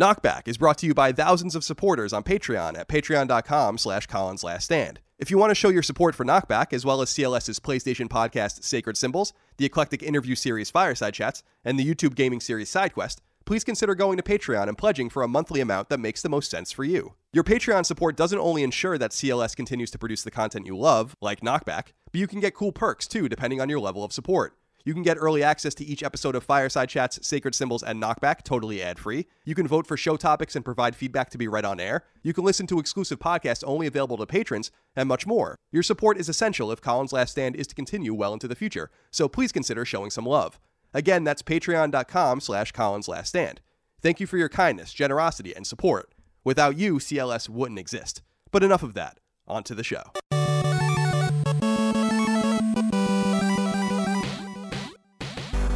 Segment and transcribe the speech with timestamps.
[0.00, 4.42] Knockback is brought to you by thousands of supporters on Patreon at patreon.com slash Colin's
[4.42, 4.98] Last Stand.
[5.18, 8.64] If you want to show your support for Knockback, as well as CLS's PlayStation podcast
[8.64, 13.62] Sacred Symbols, the eclectic interview series Fireside Chats, and the YouTube gaming series SideQuest, please
[13.62, 16.72] consider going to Patreon and pledging for a monthly amount that makes the most sense
[16.72, 17.12] for you.
[17.34, 21.14] Your Patreon support doesn't only ensure that CLS continues to produce the content you love,
[21.20, 24.56] like Knockback, but you can get cool perks too, depending on your level of support.
[24.84, 28.42] You can get early access to each episode of Fireside Chats, Sacred Symbols, and Knockback
[28.42, 29.26] totally ad free.
[29.44, 32.04] You can vote for show topics and provide feedback to be read on air.
[32.22, 35.56] You can listen to exclusive podcasts only available to patrons, and much more.
[35.70, 38.90] Your support is essential if Colin's Last Stand is to continue well into the future,
[39.10, 40.58] so please consider showing some love.
[40.94, 43.60] Again, that's patreon.com slash Colin's Last Stand.
[44.00, 46.14] Thank you for your kindness, generosity, and support.
[46.42, 48.22] Without you, CLS wouldn't exist.
[48.50, 49.18] But enough of that.
[49.46, 50.02] On to the show.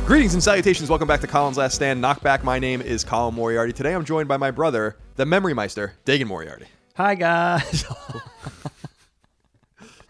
[0.06, 0.90] Greetings and salutations.
[0.90, 2.02] Welcome back to Colin's Last Stand.
[2.04, 2.44] Knockback.
[2.44, 3.72] My name is Colin Moriarty.
[3.72, 6.66] Today I'm joined by my brother, the Memory Meister, Dagan Moriarty.
[6.96, 7.84] Hi guys.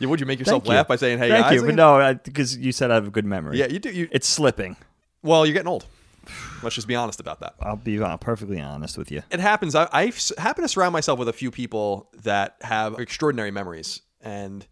[0.00, 0.76] Yeah, would you make yourself Thank you.
[0.76, 1.54] laugh by saying, "Hey Thank guys"?
[1.54, 3.58] you, but no, because you said I have a good memory.
[3.58, 3.90] Yeah, you do.
[3.90, 4.76] You it's slipping.
[5.22, 5.86] well, you're getting old.
[6.64, 7.54] Let's just be honest about that.
[7.62, 9.22] I'll be uh, perfectly honest with you.
[9.30, 9.76] It happens.
[9.76, 14.02] I, I s- happen to surround myself with a few people that have extraordinary memories
[14.20, 14.66] and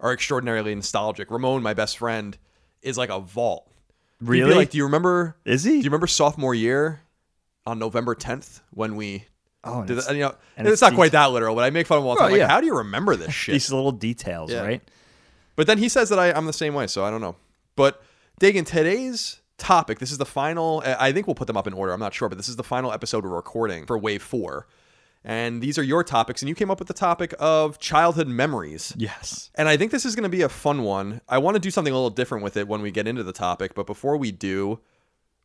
[0.00, 1.30] are extraordinarily nostalgic.
[1.30, 2.36] Ramon, my best friend,
[2.82, 3.72] is like a vault.
[4.20, 4.54] Really?
[4.54, 5.36] Like, do you remember?
[5.44, 5.72] Is he?
[5.72, 7.00] Do you remember sophomore year
[7.66, 9.26] on November 10th when we
[9.64, 9.98] oh, did?
[9.98, 12.04] it's you know, and it's, it's not quite that literal, but I make fun of
[12.04, 12.30] him all the time.
[12.32, 12.48] Like, yeah.
[12.48, 13.52] how do you remember this shit?
[13.52, 14.62] these little details, Yeah.
[14.62, 14.82] right?
[15.56, 17.36] But then he says that I, I'm the same way, so I don't know.
[17.74, 18.02] But
[18.40, 21.92] Dagan, today's topic, this is the final, I think we'll put them up in order,
[21.92, 24.66] I'm not sure, but this is the final episode we're recording for Wave 4.
[25.28, 28.94] And these are your topics, and you came up with the topic of childhood memories.
[28.96, 29.50] Yes.
[29.56, 31.20] And I think this is going to be a fun one.
[31.28, 33.32] I want to do something a little different with it when we get into the
[33.34, 34.80] topic, but before we do,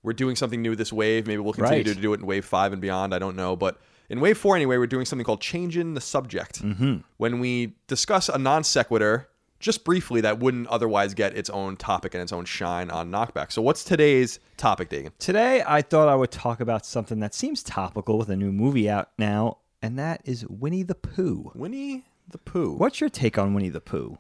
[0.01, 1.27] we're doing something new this wave.
[1.27, 1.95] Maybe we'll continue Right.
[1.95, 3.13] to do it in wave five and beyond.
[3.13, 3.57] I don't know.
[3.57, 3.77] But
[4.09, 6.61] in wave four, anyway, we're doing something called changing the subject.
[6.63, 6.97] Mm-hmm.
[7.17, 9.27] When we discuss a non sequitur,
[9.59, 13.49] just briefly, that wouldn't otherwise get its own topic and its own shine on knockback.
[13.51, 15.11] So, what's today's topic, Dagan?
[15.19, 18.89] Today, I thought I would talk about something that seems topical with a new movie
[18.89, 21.51] out now, and that is Winnie the Pooh.
[21.53, 22.73] Winnie the Pooh.
[22.77, 24.17] What's your take on Winnie the Pooh,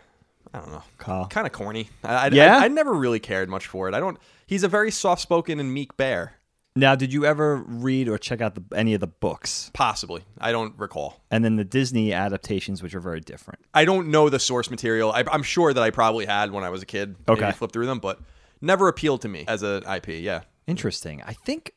[0.54, 0.82] I don't know.
[0.98, 1.26] Kyle?
[1.28, 1.88] Kind of corny.
[2.02, 2.58] I, I, Yeah?
[2.58, 3.94] I, I never really cared much for it.
[3.94, 4.18] I don't.
[4.46, 6.34] He's a very soft spoken and meek bear.
[6.74, 9.70] Now, did you ever read or check out the, any of the books?
[9.74, 10.24] Possibly.
[10.38, 11.20] I don't recall.
[11.30, 13.60] And then the Disney adaptations, which are very different.
[13.74, 15.12] I don't know the source material.
[15.12, 17.16] I, I'm sure that I probably had when I was a kid.
[17.28, 17.42] Okay.
[17.42, 18.20] Maybe flip through them, but
[18.62, 20.08] never appealed to me as an IP.
[20.22, 20.42] Yeah.
[20.66, 21.22] Interesting.
[21.26, 21.74] I think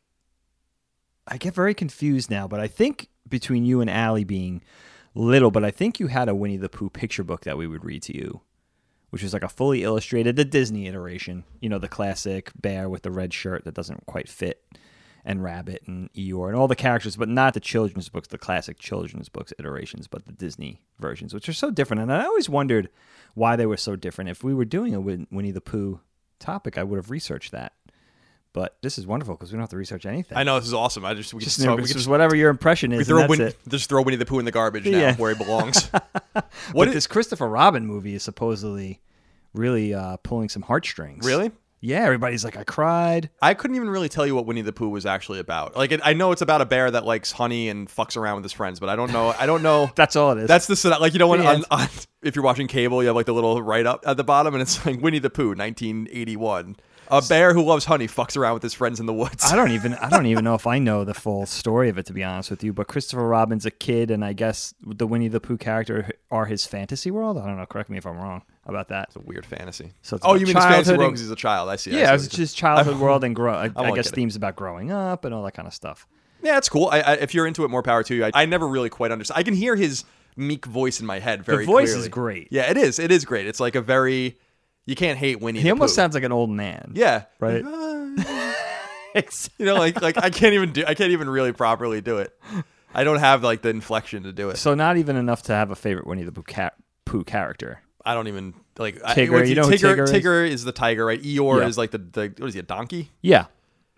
[1.27, 4.61] I get very confused now, but I think between you and Allie being
[5.13, 7.85] little, but I think you had a Winnie the Pooh picture book that we would
[7.85, 8.41] read to you,
[9.09, 11.43] which was like a fully illustrated, the Disney iteration.
[11.61, 14.61] You know, the classic bear with the red shirt that doesn't quite fit,
[15.23, 18.77] and Rabbit and Eeyore and all the characters, but not the children's books, the classic
[18.77, 22.01] children's books iterations, but the Disney versions, which are so different.
[22.01, 22.89] And I always wondered
[23.33, 24.29] why they were so different.
[24.29, 26.01] If we were doing a Win- Winnie the Pooh
[26.39, 27.73] topic, I would have researched that.
[28.55, 30.37] But this is wonderful because we don't have to research anything.
[30.37, 31.03] I know this is awesome.
[31.03, 33.07] I just we Just, just, we could just whatever your impression we is.
[33.07, 33.57] throw and that's Winnie, it.
[33.67, 35.87] just throw Winnie the Pooh in the garbage now, where he belongs.
[35.91, 39.01] What what but is this Christopher Robin movie is supposedly
[39.53, 41.25] really uh, pulling some heartstrings.
[41.27, 41.51] really?
[41.81, 43.29] Yeah, everybody's like, I cried.
[43.41, 45.75] I couldn't even really tell you what Winnie the Pooh was actually about.
[45.75, 48.45] Like, it, I know it's about a bear that likes honey and fucks around with
[48.45, 49.35] his friends, but I don't know.
[49.37, 49.91] I don't know.
[49.95, 50.47] That's all it is.
[50.47, 51.87] That's the like you know when on, on,
[52.23, 54.61] if you're watching cable, you have like the little write up at the bottom, and
[54.63, 56.77] it's like Winnie the Pooh, 1981.
[57.09, 59.43] A bear who loves honey fucks around with his friends in the woods.
[59.45, 62.05] I don't even I don't even know if I know the full story of it
[62.07, 62.73] to be honest with you.
[62.73, 66.65] But Christopher Robin's a kid, and I guess the Winnie the Pooh character are his
[66.65, 67.37] fantasy world.
[67.37, 67.65] I don't know.
[67.65, 69.07] Correct me if I'm wrong about that.
[69.09, 69.93] It's a weird fantasy.
[70.01, 71.69] So it's oh, you mean his fantasy world because he's a child?
[71.69, 71.91] I see.
[71.91, 73.53] I see Yeah, it's just childhood world and grow.
[73.53, 76.07] I, I guess themes about growing up and all that kind of stuff.
[76.41, 76.89] Yeah, it's cool.
[76.91, 78.25] I, I, if you're into it, more power to you.
[78.25, 79.39] I, I never really quite understand.
[79.39, 80.03] I can hear his
[80.35, 81.65] meek voice in my head very.
[81.65, 82.01] the voice clearly.
[82.03, 82.47] is great.
[82.51, 82.99] Yeah, it is.
[82.99, 83.47] It is great.
[83.47, 84.37] It's like a very.
[84.85, 85.59] You can't hate Winnie.
[85.59, 85.95] He the almost Pooh.
[85.95, 86.91] sounds like an old man.
[86.95, 87.23] Yeah.
[87.39, 87.63] Right.
[89.57, 90.83] You know, like like I can't even do.
[90.85, 92.37] I can't even really properly do it.
[92.93, 94.57] I don't have like the inflection to do it.
[94.57, 96.71] So not even enough to have a favorite Winnie the Pooh, ca-
[97.05, 97.79] Pooh character.
[98.05, 100.05] I don't even like I- Tigger, what's you he- know who Tigger.
[100.05, 100.55] Tigger is?
[100.55, 101.21] is the tiger, right?
[101.21, 101.67] Eeyore Yeah.
[101.67, 102.59] is like the, the what is he?
[102.59, 103.09] A donkey?
[103.21, 103.45] Yeah.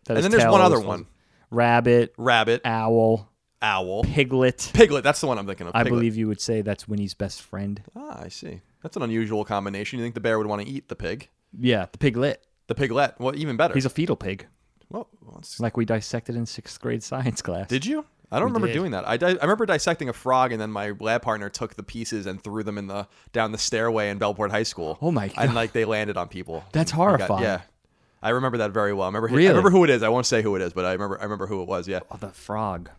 [0.06, 1.06] That And then there's one other one.
[1.06, 1.14] falls-
[1.50, 3.28] Rabbit, Rabbit, owl,
[3.62, 4.70] owl, piglet.
[4.76, 5.04] piglet.
[5.04, 5.72] That's the one I'm thinking of.
[5.76, 7.82] I believe you would say that's Winnie's best friend.
[7.96, 8.62] Ah, I see.
[8.84, 10.00] That's an unusual combination.
[10.00, 11.30] You think the bear would want to eat the pig?
[11.58, 12.46] Yeah, the piglet.
[12.68, 13.16] The piglet.
[13.20, 13.74] Well, even better.
[13.74, 14.46] He's a fetal pig,
[14.90, 17.68] well, it's- like we dissected in sixth grade science class.
[17.68, 18.06] did you?
[18.30, 18.74] I don't remember did.
[18.74, 19.08] doing that.
[19.08, 22.26] I, di- I remember dissecting a frog, and then my lab partner took the pieces
[22.26, 24.98] and threw them in the down the stairway in Bellport High School.
[25.02, 25.38] Oh my god.
[25.38, 25.56] And God.
[25.56, 26.66] like they landed on people.
[26.74, 27.44] That's I got- horrifying.
[27.44, 27.62] yeah.
[28.22, 29.04] I remember that very well.
[29.06, 29.30] I remember.
[29.30, 29.48] I Really?
[29.50, 30.04] remember who it is.
[30.04, 31.18] I won't say who it is, but I remember.
[31.20, 31.88] I remember who it was.
[31.88, 32.90] Yeah, Oh, the frog.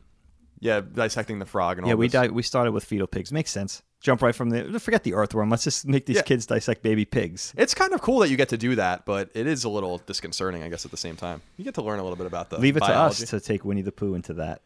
[0.61, 1.89] yeah, dissecting the frog and all.
[1.91, 2.13] Yeah, we this.
[2.13, 3.31] di- we started with fetal pigs.
[3.31, 3.83] Makes sense.
[4.01, 5.51] Jump right from the forget the earthworm.
[5.51, 6.23] Let's just make these Yeah.
[6.23, 7.53] kids dissect baby pigs.
[7.57, 9.99] It's kind of cool that you get to do that, but it is a little
[9.99, 10.85] disconcerting, I guess.
[10.85, 12.81] At the same time, you get to learn a little bit about the Leave it
[12.81, 13.17] biology.
[13.17, 14.63] to us to take Winnie the Pooh into that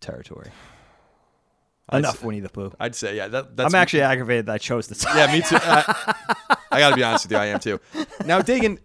[0.00, 0.50] territory.
[1.92, 2.70] Enough s- Winnie the Pooh.
[2.78, 3.28] I'd say, yeah.
[3.28, 5.16] That, that's I'm actually aggravated that I chose the time.
[5.16, 5.56] Yeah, me too.
[5.56, 5.82] Uh,
[6.50, 7.80] I, I got to be honest with you, I am too.
[8.26, 8.78] Now, Dagan,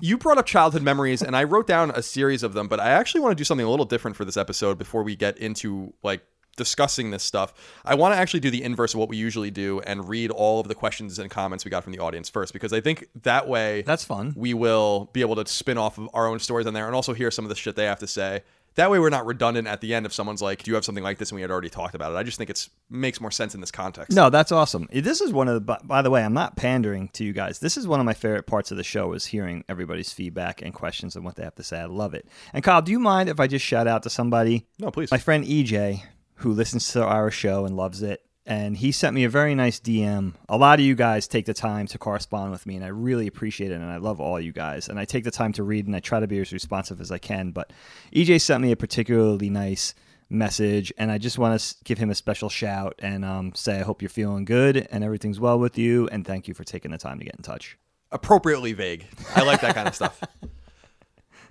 [0.00, 2.88] you brought up childhood memories, and I wrote down a series of them, but I
[2.90, 5.92] actually want to do something a little different for this episode before we get into
[6.02, 6.22] like
[6.60, 7.52] discussing this stuff.
[7.84, 10.60] I want to actually do the inverse of what we usually do and read all
[10.60, 13.48] of the questions and comments we got from the audience first, because I think that
[13.48, 14.34] way That's fun.
[14.36, 17.14] we will be able to spin off of our own stories on there and also
[17.14, 18.42] hear some of the shit they have to say.
[18.76, 21.02] That way, we're not redundant at the end if someone's like, "Do you have something
[21.02, 22.14] like this?" and we had already talked about it.
[22.14, 24.12] I just think it's makes more sense in this context.
[24.16, 24.86] No, that's awesome.
[24.92, 25.60] This is one of the.
[25.60, 27.58] By, by the way, I'm not pandering to you guys.
[27.58, 30.72] This is one of my favorite parts of the show is hearing everybody's feedback and
[30.72, 31.80] questions and what they have to say.
[31.80, 32.28] I love it.
[32.54, 34.68] And Kyle, do you mind if I just shout out to somebody?
[34.78, 35.10] no, please.
[35.10, 36.02] My friend EJ,
[36.40, 39.78] who listens to our show and loves it, and he sent me a very nice
[39.78, 40.34] DM.
[40.48, 43.26] A lot of you guys take the time to correspond with me, and I really
[43.26, 43.74] appreciate it.
[43.74, 44.88] And I love all you guys.
[44.88, 47.12] And I take the time to read, and I try to be as responsive as
[47.12, 47.52] I can.
[47.52, 47.72] But
[48.14, 49.94] EJ sent me a particularly nice
[50.30, 53.82] message, and I just want to give him a special shout and um, say I
[53.82, 56.98] hope you're feeling good and everything's well with you, and thank you for taking the
[56.98, 57.76] time to get in touch.
[58.12, 59.06] appropriately vague.
[59.36, 60.20] I like that kind of stuff.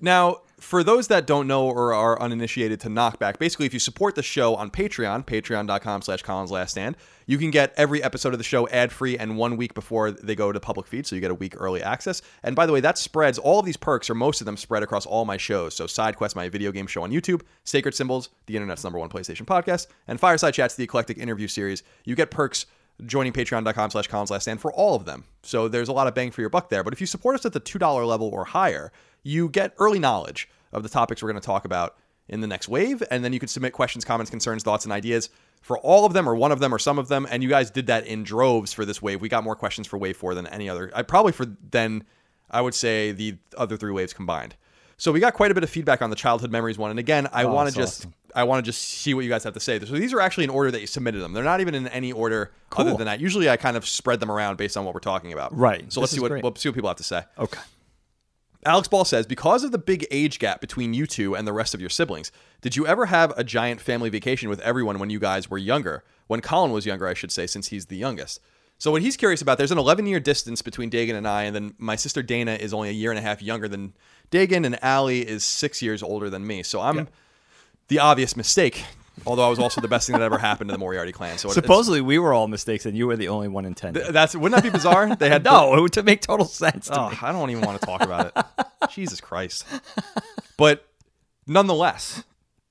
[0.01, 4.15] Now, for those that don't know or are uninitiated to Knockback, basically, if you support
[4.15, 8.39] the show on Patreon, patreon.com slash Colin's Last Stand, you can get every episode of
[8.39, 11.31] the show ad-free and one week before they go to public feed, so you get
[11.31, 12.21] a week early access.
[12.43, 14.83] And by the way, that spreads, all of these perks, or most of them, spread
[14.83, 15.75] across all my shows.
[15.75, 19.09] So Side Quest, my video game show on YouTube, Sacred Symbols, the internet's number one
[19.09, 21.83] PlayStation podcast, and Fireside Chats, the eclectic interview series.
[22.03, 22.65] You get perks
[23.05, 25.23] joining patreon.com slash Colin's Last Stand for all of them.
[25.43, 26.83] So there's a lot of bang for your buck there.
[26.83, 28.91] But if you support us at the $2 level or higher,
[29.23, 31.95] you get early knowledge of the topics we're going to talk about
[32.27, 33.01] in the next wave.
[33.09, 35.29] And then you can submit questions, comments, concerns, thoughts, and ideas
[35.61, 37.27] for all of them or one of them or some of them.
[37.29, 39.19] And you guys did that in droves for this wave.
[39.21, 40.91] We got more questions for wave four than any other.
[40.93, 42.03] I probably for then
[42.51, 44.55] I would say the other three waves combined.
[44.97, 46.89] So we got quite a bit of feedback on the childhood memories one.
[46.91, 48.13] And again, I Oh, want to just awesome.
[48.35, 49.79] I want to just see what you guys have to say.
[49.79, 51.33] So these are actually in order that you submitted them.
[51.33, 53.19] They're not even in any order other than that.
[53.19, 55.55] Usually I kind of spread them around based on what we're talking about.
[55.55, 55.81] Right.
[55.81, 56.43] So This let's see what great.
[56.43, 57.23] let's see what people have to say.
[57.37, 57.59] Okay.
[58.65, 61.73] Alex Ball says, because of the big age gap between you two and the rest
[61.73, 62.29] of your siblings,
[62.61, 66.03] did you ever have a giant family vacation with everyone when you guys were younger?
[66.27, 68.41] When Colin was younger, I should say, since he's the youngest.
[68.77, 71.55] So what he's curious about, there's an 11 year distance between Dagan and I, and
[71.55, 73.93] then my sister Dana is only a year and a half younger than
[74.29, 76.61] Dagan, and Allie is six years older than me.
[76.63, 77.07] So I'm
[77.89, 78.85] the obvious mistake.
[79.25, 81.37] Although I was also the best thing that ever happened to the Moriarty clan.
[81.37, 84.13] So it- it's- Supposedly we were all mistakes, and you were the only one intended.
[84.13, 85.13] that's wouldn't that be bizarre?
[85.13, 87.17] They had no, it would make total sense to Oh, me.
[87.21, 88.89] I don't even want to talk about it.
[88.89, 89.65] Jesus Christ.
[90.55, 90.87] But
[91.47, 92.23] nonetheless,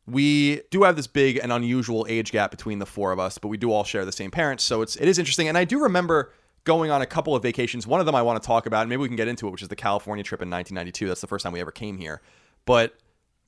[0.06, 3.49] we do have this big and unusual age gap between the four of us, but
[3.49, 5.49] we do all share the same parents, so it's it is interesting.
[5.49, 6.32] And I do remember
[6.64, 7.87] going on a couple of vacations.
[7.87, 9.50] One of them I want to talk about, and maybe we can get into it,
[9.50, 11.09] which is the California trip in 1992.
[11.09, 12.21] That's the first time we ever came here.
[12.64, 12.94] But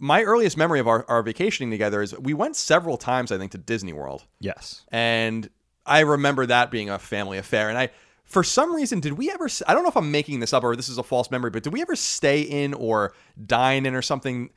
[0.01, 3.53] my earliest memory of our, our vacationing together is we went several times, I think,
[3.53, 4.85] to Disney World Yes.
[4.91, 5.49] and
[5.87, 7.69] I remember that being a family affair.
[7.69, 7.91] And I,
[8.25, 9.49] for some reason, did we ever?
[9.67, 11.63] I don't know if I'm making this up or this is a false memory, but
[11.65, 13.13] did we ever stay in or
[13.47, 14.51] dine in or something?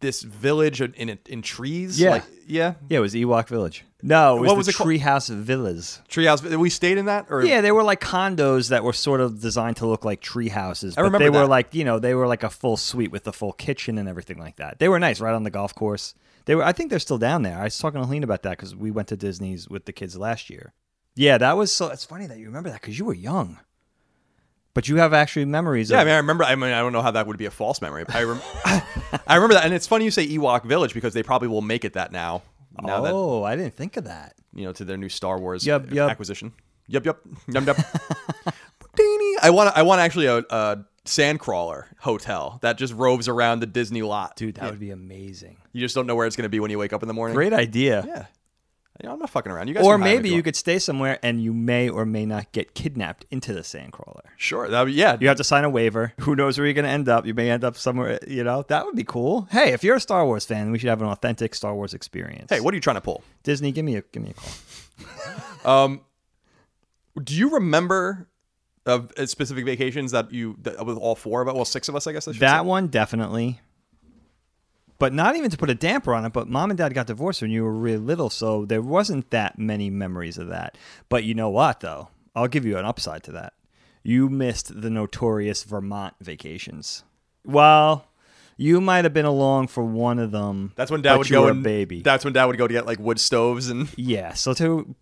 [0.00, 2.10] This village in in, in trees, Yeah.
[2.10, 3.84] like, yeah, Yeah, it was Ewok Village.
[4.02, 4.74] No, it was What the was it?
[4.74, 6.02] Treehouse Villas.
[6.08, 6.56] treehouse.
[6.56, 9.78] We stayed in that, or Yeah, they were like condos that were sort of designed
[9.78, 10.94] to look like tree houses.
[10.94, 13.32] But remember they were like, you know, they were like a full suite with the
[13.32, 14.78] full kitchen and everything like that.
[14.78, 16.14] They were nice, right on the golf course.
[16.44, 16.62] They were.
[16.62, 17.58] I think they're still down there.
[17.58, 20.16] I was talking to Helene about that because we went to Disney's with the kids
[20.16, 20.72] last year.
[21.14, 21.88] Yeah, that was so.
[21.88, 23.58] It's funny that you remember that because you were young,
[24.74, 25.90] but you have actually memories.
[25.90, 26.44] Yeah, I mean, I remember.
[26.44, 28.04] I mean, I don't know how that would be a false memory.
[28.04, 28.40] But I, rem-
[29.26, 31.84] I remember that, and it's funny you say Ewok Village because they probably will make
[31.86, 32.42] it that now.
[32.82, 34.34] Now that oh, I didn't think of that.
[34.54, 36.10] you know to their new Star Wars Yup, yup.
[36.10, 36.52] acquisition.
[36.88, 37.18] Yep, yep,
[37.48, 37.76] yum, yep.
[38.96, 39.36] Ding.
[39.42, 39.76] I want.
[39.76, 44.56] I want actually a, a sandcrawler hotel that just roves around the Disney lot, Dude,
[44.56, 45.58] that would be amazing.
[45.72, 47.14] You just don't know where it's going to be when you wake up in the
[47.14, 47.34] morning.
[47.34, 48.04] Great idea.
[48.06, 48.26] Yeah.
[49.02, 49.68] You know, I'm not fucking around.
[49.68, 49.84] You guys.
[49.84, 52.04] Or can hire me if maybe you you could stay somewhere and you may or
[52.06, 54.20] may not get kidnapped into the sandcrawler.
[54.36, 54.68] Sure.
[54.68, 55.16] That would, yeah.
[55.20, 56.12] You have to sign a waiver.
[56.20, 57.26] Who knows where you're going to end up?
[57.26, 59.48] You may end up somewhere, you know, that would be cool.
[59.50, 62.46] Hey, if you're a Star Wars fan, we should have an authentic Star Wars experience.
[62.50, 63.22] Hey, what are you trying to pull?
[63.42, 65.80] Disney, give me a give me a call.
[65.84, 66.00] um,
[67.22, 68.28] Do you remember
[68.86, 71.54] of uh, specific vacations that you that, with all four of us?
[71.54, 72.28] Well, six of us, I guess.
[72.28, 72.66] I should That say.
[72.66, 73.60] one definitely.
[74.98, 77.42] But not even to put a damper on it, but mom and dad got divorced
[77.42, 80.78] when you were really little, so there wasn't that many memories of that.
[81.08, 82.08] But you know what though?
[82.34, 83.52] I'll give you an upside to that.
[84.02, 87.02] You missed the notorious Vermont vacations.
[87.44, 88.06] Well,
[88.56, 90.72] you might have been along for one of them.
[90.76, 92.00] That's when Dad would go and baby.
[92.00, 94.32] That's when Dad would go to get like wood stoves and Yeah.
[94.34, 94.94] So to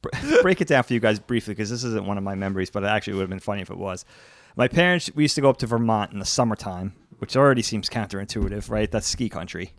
[0.42, 2.82] break it down for you guys briefly, because this isn't one of my memories, but
[2.82, 4.04] it actually would have been funny if it was.
[4.56, 7.88] My parents, we used to go up to Vermont in the summertime, which already seems
[7.88, 8.90] counterintuitive, right?
[8.90, 9.72] That's ski country.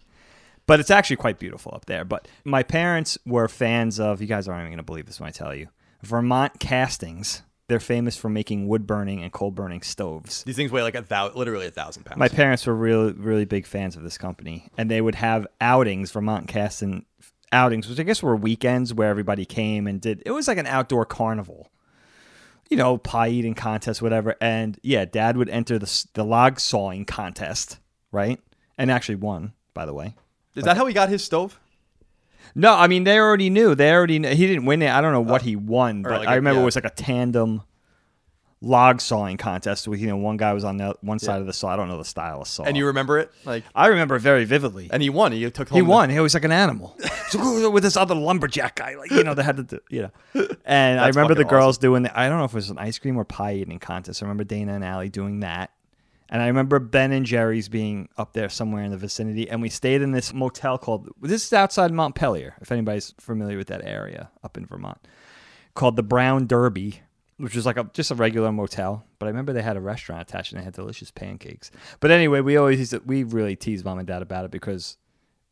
[0.67, 2.03] But it's actually quite beautiful up there.
[2.03, 5.27] But my parents were fans of, you guys aren't even going to believe this when
[5.27, 5.67] I tell you,
[6.01, 7.43] Vermont castings.
[7.67, 10.43] They're famous for making wood burning and coal burning stoves.
[10.43, 12.19] these things weigh like a thousand, literally a thousand pounds.
[12.19, 16.11] My parents were really, really big fans of this company, and they would have outings,
[16.11, 17.05] Vermont Casting
[17.51, 20.21] outings, which I guess were weekends where everybody came and did.
[20.27, 21.71] It was like an outdoor carnival,
[22.69, 24.35] you know, pie eating contest, whatever.
[24.39, 27.79] And yeah, Dad would enter the the log sawing contest,
[28.11, 28.39] right?
[28.77, 30.13] And actually won, by the way.
[30.55, 31.59] Is that how he got his stove?
[32.55, 33.75] No, I mean they already knew.
[33.75, 34.89] They already kn- he didn't win it.
[34.89, 35.45] I don't know what oh.
[35.45, 36.63] he won, but like I a- remember yeah.
[36.63, 37.63] it was like a tandem
[38.61, 41.53] log sawing contest with you know one guy was on the one side of the
[41.53, 41.69] saw.
[41.69, 42.63] I don't know the style of saw.
[42.63, 43.31] And you remember it?
[43.43, 44.89] Like I remember it very vividly.
[44.91, 45.33] and he won.
[45.33, 46.09] He took home He the- won.
[46.09, 46.95] He was like an animal.
[47.29, 50.47] So, with this other lumberjack guy, like you know, they had to, do, you know.
[50.63, 52.03] And I remember the girls doing.
[52.03, 54.21] The, I don't know if it was an ice cream or pie eating contest.
[54.21, 55.71] I remember Dana and Allie doing that.
[56.29, 59.69] And I remember Ben and Jerry's being up there somewhere in the vicinity, and we
[59.69, 61.09] stayed in this motel called.
[61.21, 65.07] This is outside Montpelier, if anybody's familiar with that area up in Vermont,
[65.75, 67.01] called the Brown Derby,
[67.37, 69.05] which was like a just a regular motel.
[69.19, 71.69] But I remember they had a restaurant attached, and they had delicious pancakes.
[71.99, 74.97] But anyway, we always used to, we really teased mom and dad about it because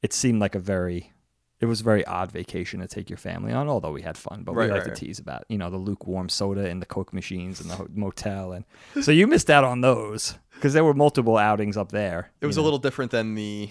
[0.01, 1.11] it seemed like a very
[1.59, 4.43] it was a very odd vacation to take your family on although we had fun
[4.43, 6.85] but Right, we like right, to tease about you know the lukewarm soda and the
[6.85, 8.65] coke machines and the motel and
[9.01, 12.55] so you missed out on those because there were multiple outings up there It was
[12.55, 13.69] a little different than the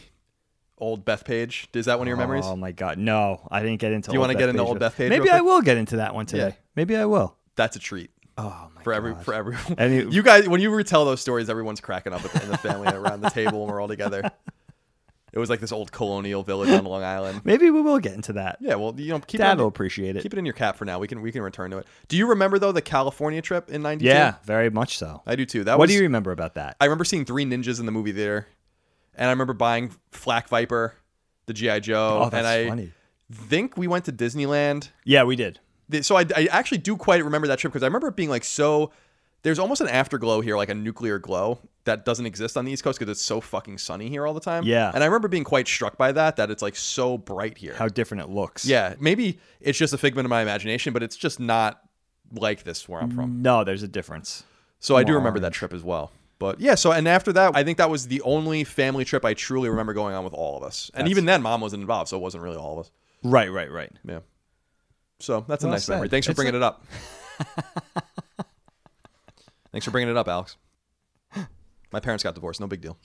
[0.76, 1.74] old Bethpage.
[1.74, 2.44] Is that one of your memories?
[2.44, 4.60] oh my god no i didn't get into Do you wanna get into.
[4.62, 6.54] Old Bethpage maybe i will get into that one today Yeah.
[6.76, 8.84] maybe i will That's a treat oh my god.
[8.84, 9.24] for every gosh.
[9.24, 10.10] for everyone.
[10.12, 13.30] You guys, when you retell those stories, everyone's cracking up in the family around the
[13.30, 14.30] table when we're all together.
[15.32, 17.40] It was like this old colonial village on Long Island.
[17.44, 19.68] maybe we will get into that Yeah, well, you know, keep it, dad in, will
[19.68, 20.98] appreciate it keep it in your cap for now.
[20.98, 21.86] We can we can return to it.
[22.08, 24.06] Do you remember though the California trip in '92?
[24.06, 25.64] yeah very much so I do too.
[25.64, 25.90] That what was.
[25.90, 28.46] do you remember about that I remember seeing Three Ninjas in the movie theater,
[29.14, 30.94] and I remember buying Flak Viper,
[31.46, 32.92] the GI Joe, oh that's and I funny
[33.32, 35.58] think we went to Disneyland yeah we did
[36.00, 38.44] so I, I actually do quite remember that trip because I remember it being like
[38.44, 38.92] so.
[39.42, 42.84] There's almost an afterglow here, like a nuclear glow that doesn't exist on the East
[42.84, 44.62] Coast because it's so fucking sunny here all the time.
[44.64, 44.90] Yeah.
[44.94, 46.36] and I remember being quite struck by that.
[46.36, 47.74] That it's like so bright here.
[47.74, 51.16] how different it looks yeah, maybe it's just a figment of my imagination, but it's
[51.16, 51.80] just not
[52.34, 53.42] like this where I'm from.
[53.42, 54.44] no there's a difference
[54.78, 56.12] So I do remember that trip as well.
[56.38, 59.34] But yeah, so and after that, I think that was the only family trip I
[59.34, 60.90] truly remember going on with all of us.
[60.94, 62.90] And That's- even then, mom wasn't involved, so it wasn't really all of us.
[63.24, 64.20] right right right Yeah.
[65.20, 65.94] So that's a nice said.
[65.94, 66.08] memory.
[66.08, 66.84] Thanks for It's bringing it up.
[69.72, 70.56] Thanks for bringing it up, Alex.
[71.92, 72.60] My parents got divorced.
[72.60, 72.98] No big deal.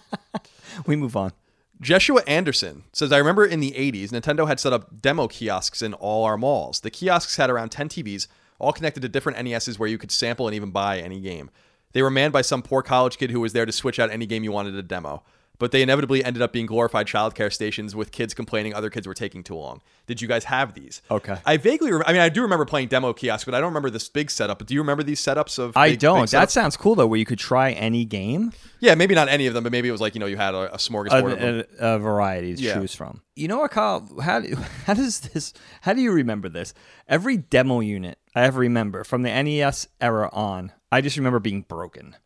[0.86, 1.32] we move on
[1.80, 5.94] Jeshua Anderson says, I remember in the 80s, Nintendo had set up demo kiosks in
[5.94, 6.80] all our malls.
[6.80, 8.26] The kiosks had around 10 TVs,
[8.58, 11.48] all connected to different NESs where you could sample and even buy any game.
[11.92, 14.26] They were manned by some poor college kid who was there to switch out any
[14.26, 15.22] game you wanted to demo.
[15.60, 19.14] But they inevitably ended up being glorified childcare stations with kids complaining other kids were
[19.14, 19.82] taking too long.
[20.08, 21.02] Did you guys have these?
[21.10, 21.36] Okay.
[21.46, 23.90] I vaguely, re- I mean, I do remember playing demo kiosks, but I don't remember
[23.90, 24.58] this big setup.
[24.58, 25.76] But do you remember these setups of?
[25.76, 26.22] I big- don't.
[26.22, 29.46] big that sounds cool though, where you could try any game, yeah, maybe not any
[29.46, 31.32] of them, but maybe it was like you know you had a, a a, smorgasbord
[31.34, 31.64] of them.
[31.78, 32.74] a, a variety to Yeah.
[32.74, 33.20] choose from.
[33.36, 34.08] You know what, Kyle?
[34.22, 35.52] How do, how does this?
[35.82, 36.72] How do you remember this?
[37.06, 41.62] Every demo unit I ever remember from the NES era on, I just remember being
[41.62, 42.16] broken.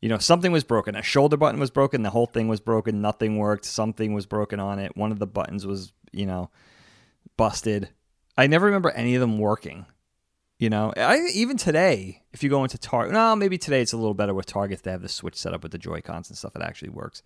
[0.00, 0.94] You know, something was broken.
[0.94, 2.02] A shoulder button was broken.
[2.02, 3.00] The whole thing was broken.
[3.00, 3.64] Nothing worked.
[3.64, 4.96] Something was broken on it.
[4.96, 6.50] One of the buttons was, you know,
[7.36, 7.88] busted.
[8.36, 9.86] I never remember any of them working.
[10.58, 13.98] You know, I even today, if you go into Target, no, maybe today it's a
[13.98, 14.82] little better with Target.
[14.82, 16.56] They have the Switch set up with the Joy Cons and stuff.
[16.56, 17.22] It actually works.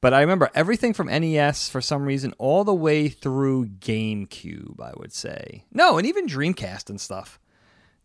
[0.00, 4.92] But I remember everything from NES for some reason all the way through GameCube, I
[4.96, 5.64] would say.
[5.72, 7.40] No, and even Dreamcast and stuff.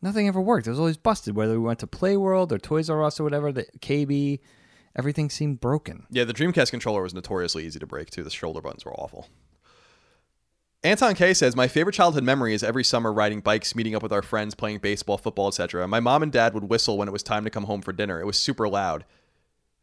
[0.04, 0.68] Nothing ever worked.
[0.68, 1.34] It was always busted.
[1.34, 4.42] Whether we went to Play World or Toys R Us or whatever, the KB,
[4.98, 6.06] everything seemed broken.
[6.12, 8.22] Yeah, the Dreamcast controller was notoriously easy to break too.
[8.22, 9.30] The shoulder buttons were awful.
[10.84, 14.12] Anton K says, My favorite childhood memory is every summer riding bikes, meeting up with
[14.12, 15.88] our friends, playing baseball, football, etc.
[15.88, 18.20] My mom and dad would whistle when it was time to come home for dinner.
[18.20, 19.06] It was super loud.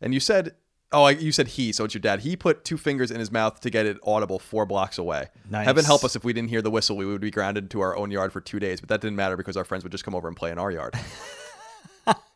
[0.02, 0.54] And you said,
[0.92, 2.20] Oh, I, you said he, so it's your dad.
[2.20, 5.28] He put two fingers in his mouth to get it audible four blocks away.
[5.48, 5.64] Nice.
[5.64, 6.96] Heaven help us if we didn't hear the whistle.
[6.96, 9.36] We would be grounded to our own yard for two days, but that didn't matter
[9.36, 10.94] because our friends would just come over and play in our yard.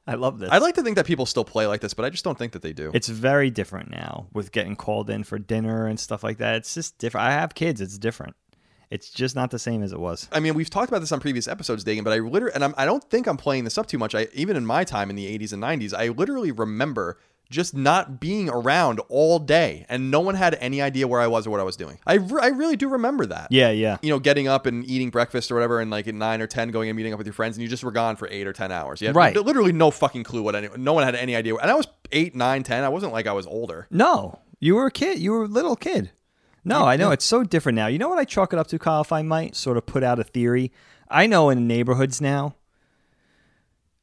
[0.06, 0.50] I love this.
[0.52, 2.52] I'd like to think that people still play like this, but I just don't think
[2.52, 2.90] that they do.
[2.94, 6.56] It's very different now with getting called in for dinner and stuff like that.
[6.56, 7.26] It's just different.
[7.26, 7.80] I have kids.
[7.80, 8.36] It's different.
[8.90, 10.28] It's just not the same as it was.
[10.30, 12.74] I mean, we've talked about this on previous episodes, Dagan, but I literally, and I'm,
[12.76, 14.14] I don't think I'm playing this up too much.
[14.14, 17.18] I even in my time in the 80s and 90s, I literally remember
[17.54, 21.46] just not being around all day and no one had any idea where I was
[21.46, 21.98] or what I was doing.
[22.06, 23.48] I, re- I really do remember that.
[23.50, 23.96] Yeah, yeah.
[24.02, 26.70] You know, getting up and eating breakfast or whatever, and like at nine or ten,
[26.70, 28.52] going and meeting up with your friends, and you just were gone for eight or
[28.52, 29.00] ten hours.
[29.00, 29.34] You had Right.
[29.36, 30.68] literally no fucking clue what any.
[30.76, 31.54] No one had any idea.
[31.56, 32.84] And I was eight, nine, ten.
[32.84, 33.86] I wasn't like I was older.
[33.90, 35.18] No, you were a kid.
[35.20, 36.10] You were a little kid.
[36.64, 37.86] No, I know it's so different now.
[37.88, 39.02] You know what I chalk it up to, Kyle?
[39.02, 40.72] If I might sort of put out a theory,
[41.08, 42.56] I know in neighborhoods now.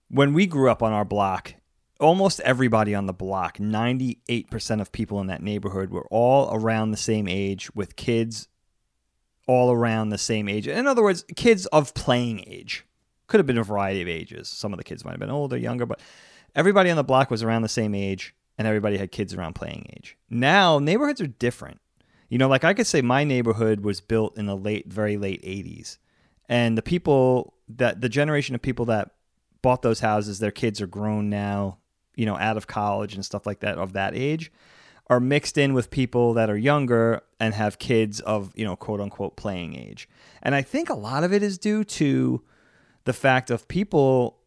[0.09, 1.55] When we grew up on our block,
[2.01, 6.91] almost everybody on the block, ninety-eight percent of people in that neighborhood, were all around
[6.91, 8.47] the same age with kids,
[9.47, 10.67] all around the same age.
[10.67, 12.85] In other words, kids of playing age.
[13.27, 14.49] Could have been a variety of ages.
[14.49, 16.01] Some of the kids might have been older, younger, but
[16.53, 19.87] everybody on the block was around the same age and everybody had kids around playing
[19.95, 20.17] age.
[20.29, 21.79] Now, neighborhoods are different.
[22.29, 25.41] You know, like I could say my neighborhood was built in the late, very late
[25.43, 25.97] 80s.
[26.47, 29.11] And the people that, the generation of people that
[29.61, 31.79] bought those houses, their kids are grown now,
[32.15, 34.51] you know, out of college and stuff like that, of that age,
[35.07, 39.01] are mixed in with people that are younger and have kids of, you know, quote
[39.01, 40.07] unquote playing age.
[40.41, 42.41] And I think a lot of it is due to
[43.03, 44.37] the fact of people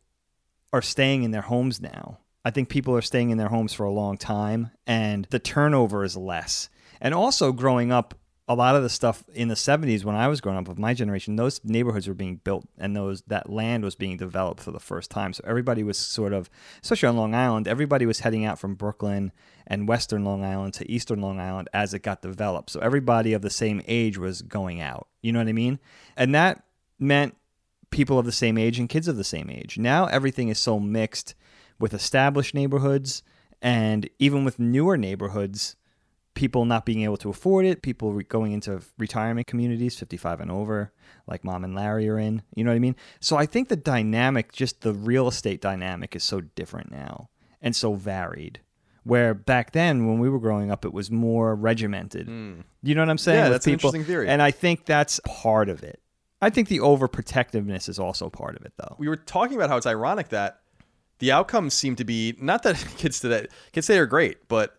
[0.73, 2.19] are staying in their homes now.
[2.45, 6.05] I think people are staying in their homes for a long time and the turnover
[6.05, 6.69] is less.
[7.01, 8.15] And also growing up,
[8.47, 10.93] a lot of the stuff in the 70s when I was growing up of my
[10.93, 14.81] generation, those neighborhoods were being built and those that land was being developed for the
[14.81, 15.33] first time.
[15.33, 16.51] So everybody was sort of
[16.83, 19.33] especially on Long Island, everybody was heading out from Brooklyn
[19.67, 22.71] and western Long Island to eastern Long Island as it got developed.
[22.71, 25.09] So everybody of the same age was going out.
[25.23, 25.79] You know what I mean?
[26.17, 26.65] And that
[26.99, 27.35] meant
[27.91, 29.79] people of the same age and kids of the same age.
[29.79, 31.35] Now everything is so mixed
[31.79, 33.23] with established neighborhoods
[33.63, 35.77] and even with newer neighborhoods,
[36.35, 40.51] people not being able to afford it, people re- going into retirement communities, 55 and
[40.51, 40.93] over,
[41.27, 42.43] like mom and Larry are in.
[42.55, 42.97] You know what I mean?
[43.21, 47.29] So I think the dynamic, just the real estate dynamic, is so different now
[47.63, 48.61] and so varied.
[49.05, 52.27] Where back then, when we were growing up, it was more regimented.
[52.27, 52.61] Hmm.
[52.83, 53.39] You know what I'm saying?
[53.39, 54.29] Yeah, With that's an interesting theory.
[54.29, 56.01] And I think that's part of it.
[56.41, 58.97] I think the overprotectiveness is also part of it, though.
[58.99, 60.61] we were talking about how it's ironic that
[61.19, 64.79] the outcomes seem to be not that kids today kids today are great, but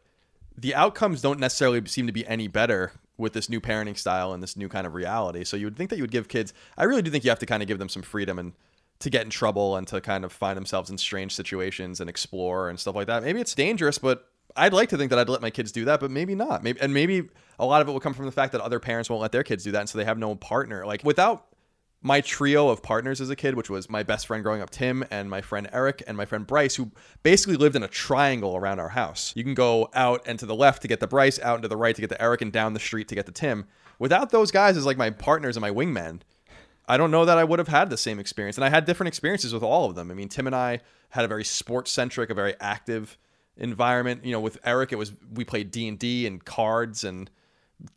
[0.57, 4.43] the outcomes don't necessarily seem to be any better with this new parenting style and
[4.43, 5.43] this new kind of reality.
[5.43, 7.39] So you would think that you would give kids I really do think you have
[7.39, 8.53] to kind of give them some freedom and
[8.99, 12.69] to get in trouble and to kind of find themselves in strange situations and explore
[12.69, 13.23] and stuff like that.
[13.23, 15.99] Maybe it's dangerous, but I'd like to think that I'd let my kids do that,
[15.99, 16.63] but maybe not.
[16.63, 19.09] Maybe and maybe a lot of it will come from the fact that other parents
[19.09, 20.85] won't let their kids do that, and so they have no partner.
[20.85, 21.45] Like without
[22.05, 25.03] my trio of partners as a kid, which was my best friend growing up, Tim,
[25.09, 26.91] and my friend Eric, and my friend Bryce, who
[27.23, 29.33] basically lived in a triangle around our house.
[29.35, 31.67] You can go out and to the left to get the Bryce, out and to
[31.67, 33.65] the right to get the Eric, and down the street to get the Tim.
[33.97, 36.21] Without those guys as like my partners and my wingmen,
[36.87, 38.55] I don't know that I would have had the same experience.
[38.55, 40.11] And I had different experiences with all of them.
[40.11, 43.17] I mean, Tim and I had a very sports centric, a very active
[43.57, 44.23] environment.
[44.23, 47.31] You know, with Eric, it was we played D and D and cards and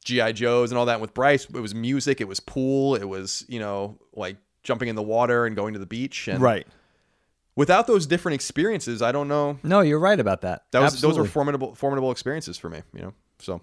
[0.04, 1.00] GI Joes and all that.
[1.00, 4.96] With Bryce, it was music, it was pool, it was you know like jumping in
[4.96, 6.28] the water and going to the beach.
[6.28, 6.66] And Right.
[7.56, 9.58] without those different experiences, I don't know.
[9.62, 10.64] No, you're right about that.
[10.72, 12.82] That was those were formidable formidable experiences for me.
[12.92, 13.60] You know, so.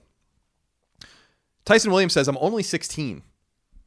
[1.66, 3.24] Tyson Williams says, "I'm only 16."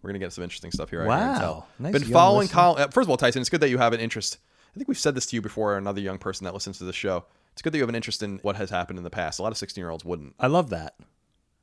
[0.02, 1.04] We're gonna get some interesting stuff here.
[1.04, 1.38] Wow.
[1.38, 1.68] tell.
[1.78, 2.48] Nice Been following.
[2.48, 2.82] Colin.
[2.82, 4.38] uh, First of all, Tyson, it's good that you have an interest.
[4.74, 5.76] I think we've said this to you before.
[5.76, 7.24] Another young person that listens to the show.
[7.52, 9.38] It's good that you have an interest in what has happened in the past.
[9.40, 10.34] A lot of 16 year olds wouldn't.
[10.38, 10.94] I love that.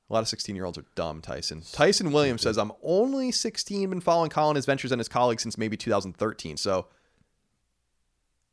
[0.10, 1.64] A lot of 16 year olds are dumb, Tyson.
[1.72, 5.58] Tyson Williams says, I'm only 16, been following Colin, his ventures, and his colleagues since
[5.58, 6.58] maybe 2013.
[6.58, 6.88] So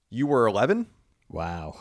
[0.08, 0.86] you were 11?
[1.28, 1.78] Wow.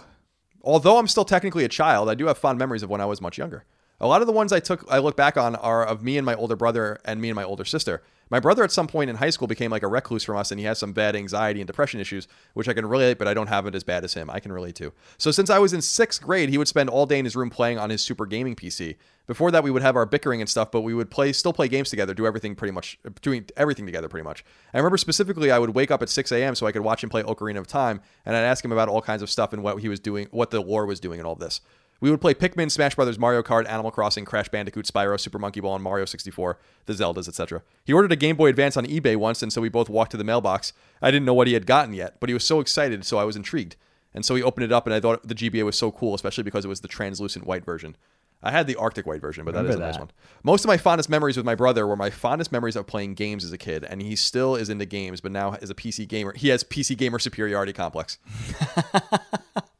[0.64, 3.22] Although I'm still technically a child, I do have fond memories of when I was
[3.22, 3.66] much younger.
[4.00, 6.26] A lot of the ones I took, I look back on, are of me and
[6.26, 8.04] my older brother and me and my older sister.
[8.32, 10.60] My brother, at some point in high school, became like a recluse from us, and
[10.60, 13.48] he has some bad anxiety and depression issues, which I can relate, but I don't
[13.48, 14.30] have it as bad as him.
[14.30, 14.94] I can relate to.
[15.17, 17.50] So since I was in sixth grade, he would spend all day in his room
[17.50, 18.96] playing on his super gaming PC.
[19.28, 21.67] Before that, we would have our bickering and stuff, but we would play, still play
[21.67, 24.46] games together, do everything pretty much, uh, doing everything together pretty much.
[24.74, 26.56] I remember specifically, I would wake up at 6 a.m.
[26.56, 29.02] so I could watch him play Ocarina of Time, and I'd ask him about all
[29.02, 31.36] kinds of stuff and what he was doing, what the lore was doing, and all
[31.36, 31.60] this.
[32.02, 35.60] We would play Pikmin, Smash Brothers, Mario Kart, Animal Crossing, Crash Bandicoot, Spyro, Super Monkey
[35.60, 37.62] Ball, and Mario 64, the Zeldas, etc.
[37.86, 40.18] He ordered a Game Boy Advance on eBay once, and so we both walked to
[40.18, 40.74] the mailbox.
[41.02, 43.24] I didn't know what he had gotten yet, but he was so excited, so I
[43.24, 43.76] was intrigued.
[44.14, 46.44] And so he opened it up, and I thought the GBA was so cool, especially
[46.44, 47.96] because it was the translucent white version.
[48.44, 50.12] I had the Arctic white version, but that is Remember a nice one.
[50.44, 53.46] Most of my fondest memories with my brother were my fondest memories of playing games
[53.46, 56.34] as a kid, and he still is into games, but now is a PC gamer.
[56.36, 58.18] He has PC gamer superiority complex.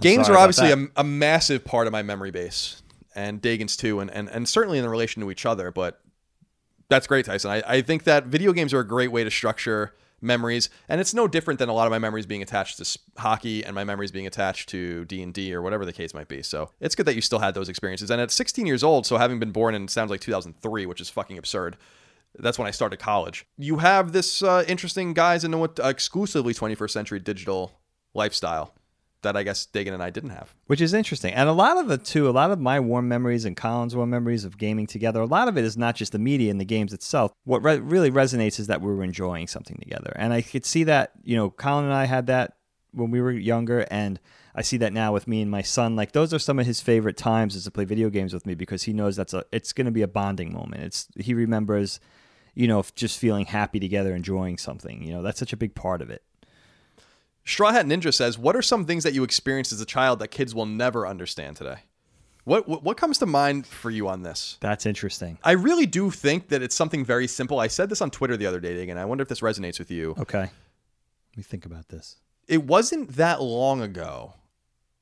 [0.00, 2.82] Games are obviously a, a massive part of my memory base,
[3.14, 5.70] and Dagan's too, and, and, and certainly in relation to each other.
[5.70, 6.00] But
[6.88, 7.50] that's great, Tyson.
[7.50, 11.14] I, I think that video games are a great way to structure memories, and it's
[11.14, 14.10] no different than a lot of my memories being attached to hockey and my memories
[14.10, 16.42] being attached to D and D or whatever the case might be.
[16.42, 18.10] So it's good that you still had those experiences.
[18.10, 21.10] And at 16 years old, so having been born in sounds like 2003, which is
[21.10, 21.76] fucking absurd.
[22.38, 23.46] That's when I started college.
[23.56, 27.80] You have this uh, interesting guys into what uh, exclusively 21st century digital
[28.12, 28.74] lifestyle
[29.22, 30.54] that I guess Dagan and I didn't have.
[30.66, 31.34] Which is interesting.
[31.34, 34.10] And a lot of the two, a lot of my warm memories and Colin's warm
[34.10, 36.64] memories of gaming together, a lot of it is not just the media and the
[36.64, 37.32] games itself.
[37.44, 40.12] What re- really resonates is that we were enjoying something together.
[40.16, 42.56] And I could see that, you know, Colin and I had that
[42.92, 44.18] when we were younger and
[44.54, 45.96] I see that now with me and my son.
[45.96, 48.54] Like those are some of his favorite times is to play video games with me
[48.54, 50.82] because he knows that's a it's going to be a bonding moment.
[50.82, 52.00] It's he remembers,
[52.54, 55.02] you know, just feeling happy together, enjoying something.
[55.02, 56.22] You know, that's such a big part of it.
[57.46, 60.28] Straw Hat Ninja says, "What are some things that you experienced as a child that
[60.28, 61.78] kids will never understand today?"
[62.44, 64.58] What what, what comes to mind for you on this?
[64.60, 65.38] That's interesting.
[65.42, 67.58] I really do think that it's something very simple.
[67.58, 68.98] I said this on Twitter the other day, Dagan.
[68.98, 70.14] I wonder if this resonates with you.
[70.18, 70.38] Okay.
[70.38, 72.16] Let me think about this.
[72.48, 74.34] It wasn't that long ago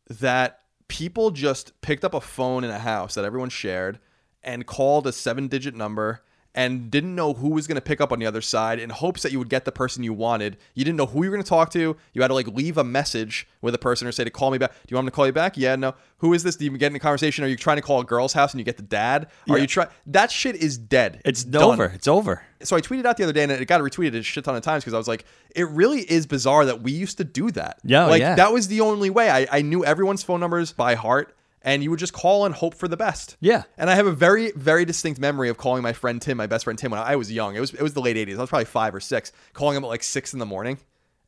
[0.09, 3.99] that people just picked up a phone in a house that everyone shared
[4.43, 6.23] and called a seven-digit number
[6.55, 9.23] and didn't know who was going to pick up on the other side in hopes
[9.23, 10.57] that you would get the person you wanted.
[10.75, 11.97] You didn't know who you were going to talk to.
[12.13, 14.59] You had to like leave a message with a person or say to call me
[14.59, 14.71] back.
[14.73, 15.57] Do you want me to call you back?
[15.57, 15.95] Yeah, no.
[16.19, 16.57] Who is this?
[16.57, 17.45] Do you get in a conversation?
[17.45, 19.25] Are you trying to call a girl's house and you get the dad?
[19.49, 19.63] Are Yeah.
[19.63, 21.21] you try that shit is dead.
[21.25, 21.63] It's done.
[21.65, 21.87] over.
[21.87, 22.43] It's over.
[22.63, 24.63] So I tweeted out the other day and it got retweeted a shit ton of
[24.63, 27.79] times because I was like, it really is bizarre that we used to do that.
[27.85, 28.37] Yeah, like yeah.
[28.37, 29.29] that was the only way.
[29.29, 31.35] I, I knew everyone's phone numbers by heart
[31.65, 33.37] and you would just call and hope for the best.
[33.41, 33.63] Yeah.
[33.77, 36.65] And I have a very, very distinct memory of calling my friend Tim, my best
[36.65, 37.57] friend Tim, when I was young.
[37.57, 38.37] It was it was the late '80s.
[38.37, 40.79] I was probably five or six, calling him at like six in the morning,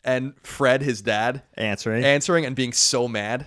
[0.04, 2.04] and Fred, his dad, Answering.
[2.04, 3.46] answering and being so mad.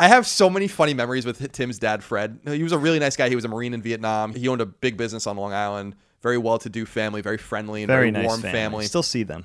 [0.00, 2.38] I have so many funny memories with Tim's dad, Fred.
[2.46, 3.28] He was a really nice guy.
[3.28, 4.32] He was a Marine in Vietnam.
[4.32, 5.96] He owned a big business on Long Island.
[6.22, 8.58] Very well-to-do family, very friendly and very, very nice warm family.
[8.58, 8.86] family.
[8.86, 9.44] Still see them.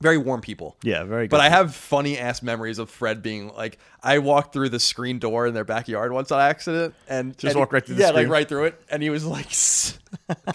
[0.00, 0.76] Very warm people.
[0.82, 1.30] Yeah, very good.
[1.30, 5.18] But I have funny ass memories of Fred being like, I walked through the screen
[5.18, 8.08] door in their backyard once on accident, and Just and walk right through the yeah,
[8.08, 8.24] screen?
[8.26, 9.50] like right through it, and he was like,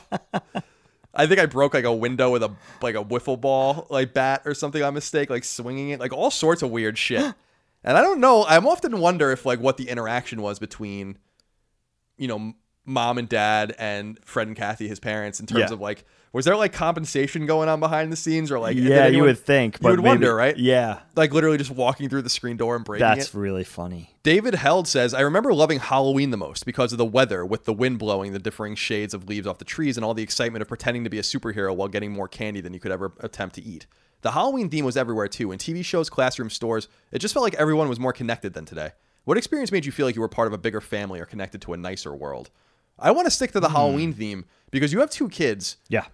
[1.16, 2.52] I think I broke like a window with a
[2.82, 6.32] like a wiffle ball like bat or something on mistake, like swinging it, like all
[6.32, 7.20] sorts of weird shit.
[7.84, 8.46] and I don't know.
[8.48, 11.18] I'm often wonder if like what the interaction was between,
[12.18, 12.54] you know,
[12.86, 15.74] mom and dad and Fred and Kathy, his parents, in terms Yeah.
[15.74, 19.22] of like, was there like compensation going on behind the scenes, or like, yeah, you
[19.22, 19.80] would think.
[19.80, 20.58] But you would maybe- wonder, right?
[20.58, 23.34] Yeah, like literally just walking through the screen door and breaking that's it.
[23.36, 24.10] really funny.
[24.24, 27.74] David Held says, I remember loving Halloween the most because of the weather, with the
[27.74, 30.67] wind blowing the differing shades of leaves off the trees and all the excitement of
[30.67, 33.63] pretending to be a superhero while getting more candy than you could ever attempt to
[33.63, 33.86] eat.
[34.22, 36.88] The Halloween theme was everywhere too, in TV shows, classroom stores.
[37.12, 38.91] It just felt like everyone was more connected than today.
[39.26, 41.62] What experience made you feel like you were part of a bigger family or connected
[41.63, 42.50] to a nicer world?
[42.98, 43.76] I want to stick to the hmm.
[43.76, 45.78] Halloween theme because you have two kids.
[45.89, 46.06] Yeah,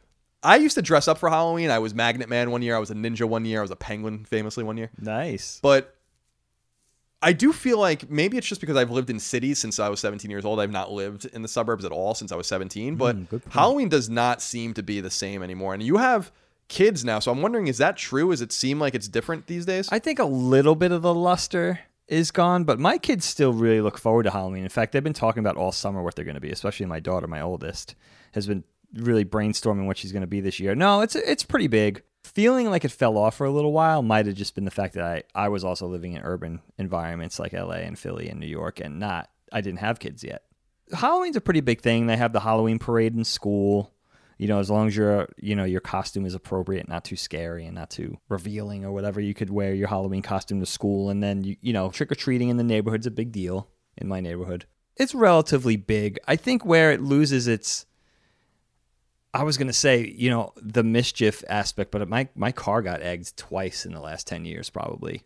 [0.41, 1.69] I used to dress up for Halloween.
[1.69, 3.75] I was Magnet Man one year, I was a ninja one year, I was a
[3.75, 4.89] penguin famously one year.
[4.99, 5.59] nice.
[5.61, 5.95] But
[7.21, 9.99] I do feel like maybe it's just because I've lived in cities since I was
[9.99, 10.59] 17 years old.
[10.61, 12.95] I've not lived in the suburbs at all since I was 17.
[12.95, 13.41] But Mm.
[13.51, 15.73] Halloween does not seem to be the same anymore.
[15.73, 16.31] And you have
[16.69, 18.29] kids now, so I'm wondering is that true?
[18.31, 19.89] Does it seem like it's different these days?
[19.91, 23.81] I think a little bit of the luster is gone, but my kids still really
[23.81, 24.63] look forward to Halloween.
[24.63, 26.51] In fact, they've been talking about all summer what they're going to be.
[26.51, 27.95] Especially my daughter, my oldest,
[28.33, 30.75] has been really brainstorming what she's going to be this year.
[30.75, 32.03] No, it's it's pretty big.
[32.23, 34.93] Feeling like it fell off for a little while might have just been the fact
[34.95, 38.47] that I, I was also living in urban environments like LA and Philly and New
[38.47, 40.43] York and not I didn't have kids yet.
[40.91, 42.07] Halloween's a pretty big thing.
[42.07, 43.93] They have the Halloween parade in school.
[44.37, 47.65] You know, as long as your you know your costume is appropriate, not too scary
[47.65, 51.09] and not too revealing or whatever, you could wear your Halloween costume to school.
[51.09, 54.07] And then you you know trick or treating in the neighborhood's a big deal in
[54.07, 54.65] my neighborhood.
[54.95, 56.19] It's relatively big.
[56.27, 57.85] I think where it loses its
[59.33, 63.37] I was gonna say, you know, the mischief aspect, but my my car got egged
[63.37, 65.23] twice in the last ten years, probably.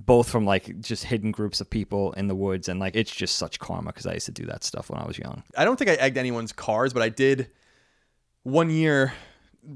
[0.00, 3.36] Both from like just hidden groups of people in the woods, and like it's just
[3.36, 5.42] such karma because I used to do that stuff when I was young.
[5.56, 7.50] I don't think I egged anyone's cars, but I did
[8.42, 9.12] one year.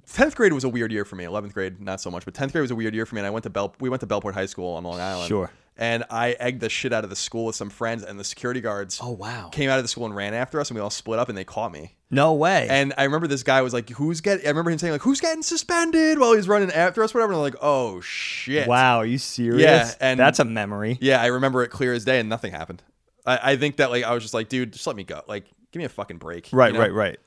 [0.07, 1.25] Tenth grade was a weird year for me.
[1.25, 3.21] Eleventh grade, not so much, but tenth grade was a weird year for me.
[3.21, 3.75] And I went to Bell.
[3.81, 5.29] We went to Bellport High School on Long Island.
[5.29, 5.51] Sure.
[5.77, 8.61] And I egged the shit out of the school with some friends, and the security
[8.61, 9.49] guards Oh wow!
[9.51, 11.37] came out of the school and ran after us, and we all split up, and
[11.39, 11.97] they caught me.
[12.11, 12.67] No way.
[12.69, 15.21] And I remember this guy was like, "Who's getting?" I remember him saying like, "Who's
[15.21, 17.33] getting suspended?" While he's running after us, whatever.
[17.33, 19.63] And I'm like, "Oh shit!" wow, are you serious?
[19.63, 20.99] Yeah, and- that's a memory.
[21.01, 22.83] Yeah, I remember it clear as day, and nothing happened.
[23.25, 25.23] I, I think that like I was just like, "Dude, just let me go.
[25.27, 26.81] Like, give me a fucking break." you Right, know?
[26.81, 27.19] right, right.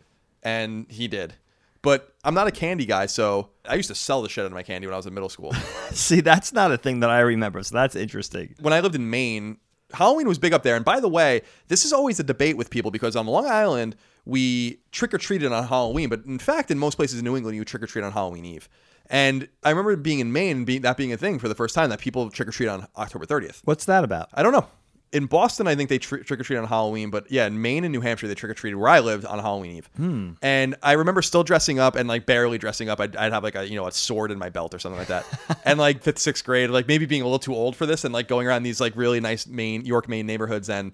[0.44, 1.34] And he did.
[1.82, 4.54] But I'm not a candy guy, so I used to sell the shit out of
[4.54, 5.54] my candy when I was in middle school.
[5.92, 8.56] See, that's not a thing that I remember, so that's interesting.
[8.60, 9.58] when I lived in Maine,
[9.94, 10.76] Halloween was big up there.
[10.76, 13.96] And by the way, this is always a debate with people because on Long Island,
[14.26, 17.56] we trick or treated on Halloween, but in fact, in most places in New England,
[17.56, 18.68] you trick or treat on Halloween Eve.
[19.08, 21.92] And I remember being in Maine, being that being a thing for the first time
[21.92, 23.62] that people trick or treat on October 30th.
[23.66, 24.30] What's that about?
[24.34, 24.68] I don't know.
[25.16, 27.86] In Boston, I think they tr- trick or treat on Halloween, but yeah, in Maine
[27.86, 29.90] and New Hampshire, they trick or treated where I lived on Halloween Eve.
[29.96, 30.32] Hmm.
[30.42, 33.00] And I remember still dressing up and like barely dressing up.
[33.00, 35.08] I'd, I'd have like a you know a sword in my belt or something like
[35.08, 35.26] that.
[35.66, 38.14] and like fifth, sixth grade, like maybe being a little too old for this, and
[38.14, 40.92] like going around these like really nice Maine York Maine neighborhoods and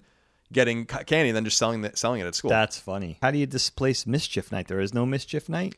[0.52, 2.50] getting candy and then just selling the, selling it at school.
[2.50, 3.18] That's funny.
[3.22, 4.68] How do you displace mischief night?
[4.68, 5.74] There is no mischief night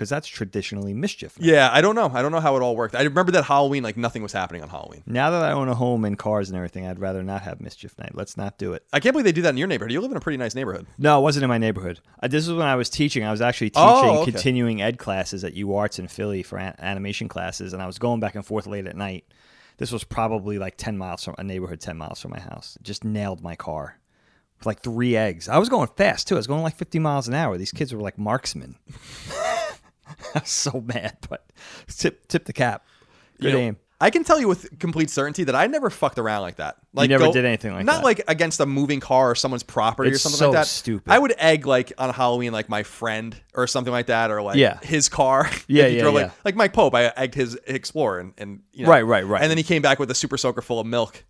[0.00, 1.46] because that's traditionally mischief night.
[1.46, 2.10] yeah, I don't know.
[2.14, 2.94] I don't know how it all worked.
[2.94, 5.02] I remember that Halloween, like nothing was happening on Halloween.
[5.04, 7.98] Now that I own a home and cars and everything, I'd rather not have mischief
[7.98, 8.14] night.
[8.14, 8.82] Let's not do it.
[8.94, 9.92] I can't believe they do that in your neighborhood.
[9.92, 10.86] You live in a pretty nice neighborhood.
[10.96, 12.00] No, it wasn't in my neighborhood.
[12.22, 13.24] Uh, this was when I was teaching.
[13.24, 14.32] I was actually teaching Oh, okay.
[14.32, 18.20] continuing ed classes at UArts in Philly for an- animation classes, and I was going
[18.20, 19.26] back and forth late at night.
[19.76, 22.78] This was probably like 10 miles from a neighborhood 10 miles from my house.
[22.82, 23.98] Just nailed my car
[24.58, 25.48] with like three eggs.
[25.48, 26.36] I was going fast too.
[26.36, 27.56] I was going like 50 miles an hour.
[27.58, 28.76] These kids were like marksmen.
[30.34, 31.44] I was so mad, but
[31.88, 32.84] tip tip the cap.
[33.40, 33.76] Good You know, aim.
[34.02, 36.76] I can tell you with complete certainty that I never fucked around like that.
[36.94, 38.04] Like never did anything like not that.
[38.04, 40.66] like against a moving car or someone's property or something so like that.
[40.68, 41.12] stupid.
[41.12, 44.56] I would egg like on Halloween, like my friend or something like that, or like
[44.56, 44.78] Yeah.
[44.82, 45.50] his car.
[45.68, 46.30] Yeah, Like, yeah, drove, yeah.
[46.46, 46.94] like Mike Pope.
[46.94, 49.42] I egged his Explorer, and, and you know, Right, right, right.
[49.42, 51.22] And then he came back with a super soaker full of milk,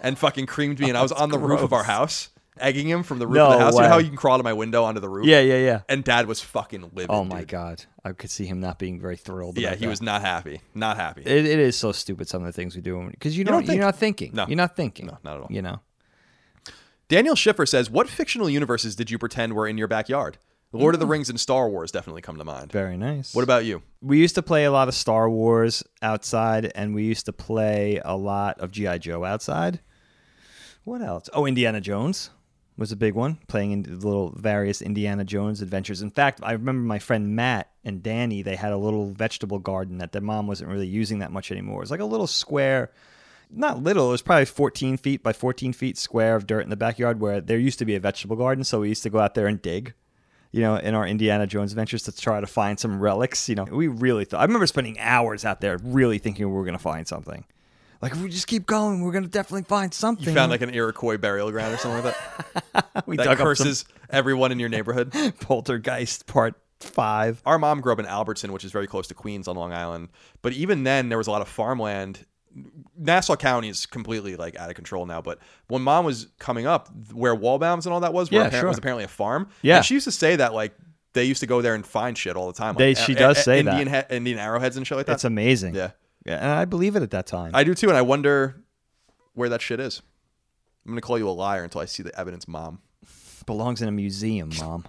[0.00, 0.88] and fucking creamed me.
[0.88, 3.46] And I was on the roof of our house, egging him from the roof No
[3.46, 3.74] of the house.
[3.74, 5.26] You know how you can crawl to my window onto the roof?
[5.26, 5.80] Yeah, yeah, yeah.
[5.88, 7.10] And Dad was fucking livid.
[7.10, 7.48] Oh my dude.
[7.48, 9.58] god, I could see him not being very thrilled.
[9.58, 9.90] Yeah, about he that.
[9.90, 10.60] was not happy.
[10.74, 11.22] Not happy.
[11.22, 12.28] It, it is so stupid.
[12.28, 13.66] Some of the things we do because you, don't don't.
[13.66, 13.76] think.
[13.76, 14.32] You're not thinking.
[14.34, 14.46] No.
[14.46, 15.06] You're not thinking.
[15.06, 15.48] No, not at all.
[15.50, 15.80] You know.
[17.08, 20.38] Daniel Schiffer says, "What fictional universes did you pretend were in your backyard?
[20.74, 21.10] Lord of the mm.
[21.10, 22.72] Rings and Star Wars definitely come to mind.
[22.72, 23.34] Very nice.
[23.34, 23.82] What about you?
[24.00, 28.00] we used to play a lot of Star Wars outside, and we used to play
[28.02, 29.80] a lot of GI Joe outside.
[30.84, 31.28] What else?
[31.34, 32.30] Oh, Indiana Jones
[32.76, 33.38] was a big one.
[33.48, 36.02] Playing in the little various Indiana Jones adventures.
[36.02, 38.42] In fact, I remember my friend Matt and Danny.
[38.42, 41.78] They had a little vegetable garden that their mom wasn't really using that much anymore.
[41.78, 42.90] It was like a little square.
[43.50, 46.76] Not little, it was probably 14 feet by 14 feet square of dirt in the
[46.76, 48.64] backyard where there used to be a vegetable garden.
[48.64, 49.92] So we used to go out there and dig
[50.52, 53.48] you know, in our Indiana Jones adventures to try to find some relics.
[53.48, 54.40] You know, we really thought.
[54.40, 57.44] I remember spending hours out there really thinking we were going to find something.
[58.02, 60.26] Like, if we just keep going, we're going to definitely find something.
[60.26, 62.16] You found like an Iroquois burial ground or something like
[62.74, 65.12] that we that curses everyone in your neighborhood.
[65.40, 67.42] Poltergeist Part 5.
[67.46, 70.08] Our mom grew up in Albertson, which is very close to Queens on Long Island.
[70.42, 72.26] But even then, there was a lot of farmland.
[72.98, 75.22] Nassau County is completely like out of control now.
[75.22, 75.38] But
[75.68, 78.68] when mom was coming up, where Wallbounds and all that was, where Yeah, apparent- sure.
[78.68, 79.48] was apparently a farm.
[79.62, 79.76] Yeah.
[79.76, 80.74] and she used to say that like
[81.14, 82.74] they used to go there and find shit all the time.
[82.74, 85.12] They- Like, she a- does a- say Indian he- Indian arrowheads and shit like that.
[85.12, 85.74] That's amazing.
[85.74, 85.92] yeah,
[86.24, 87.50] Yeah, and I believe it at that time.
[87.54, 88.62] I do too, and I wonder
[89.34, 90.02] where that shit is.
[90.84, 92.80] I'm gonna call you a liar until I see the evidence, mom.
[93.46, 94.84] belongs in a museum, Mom.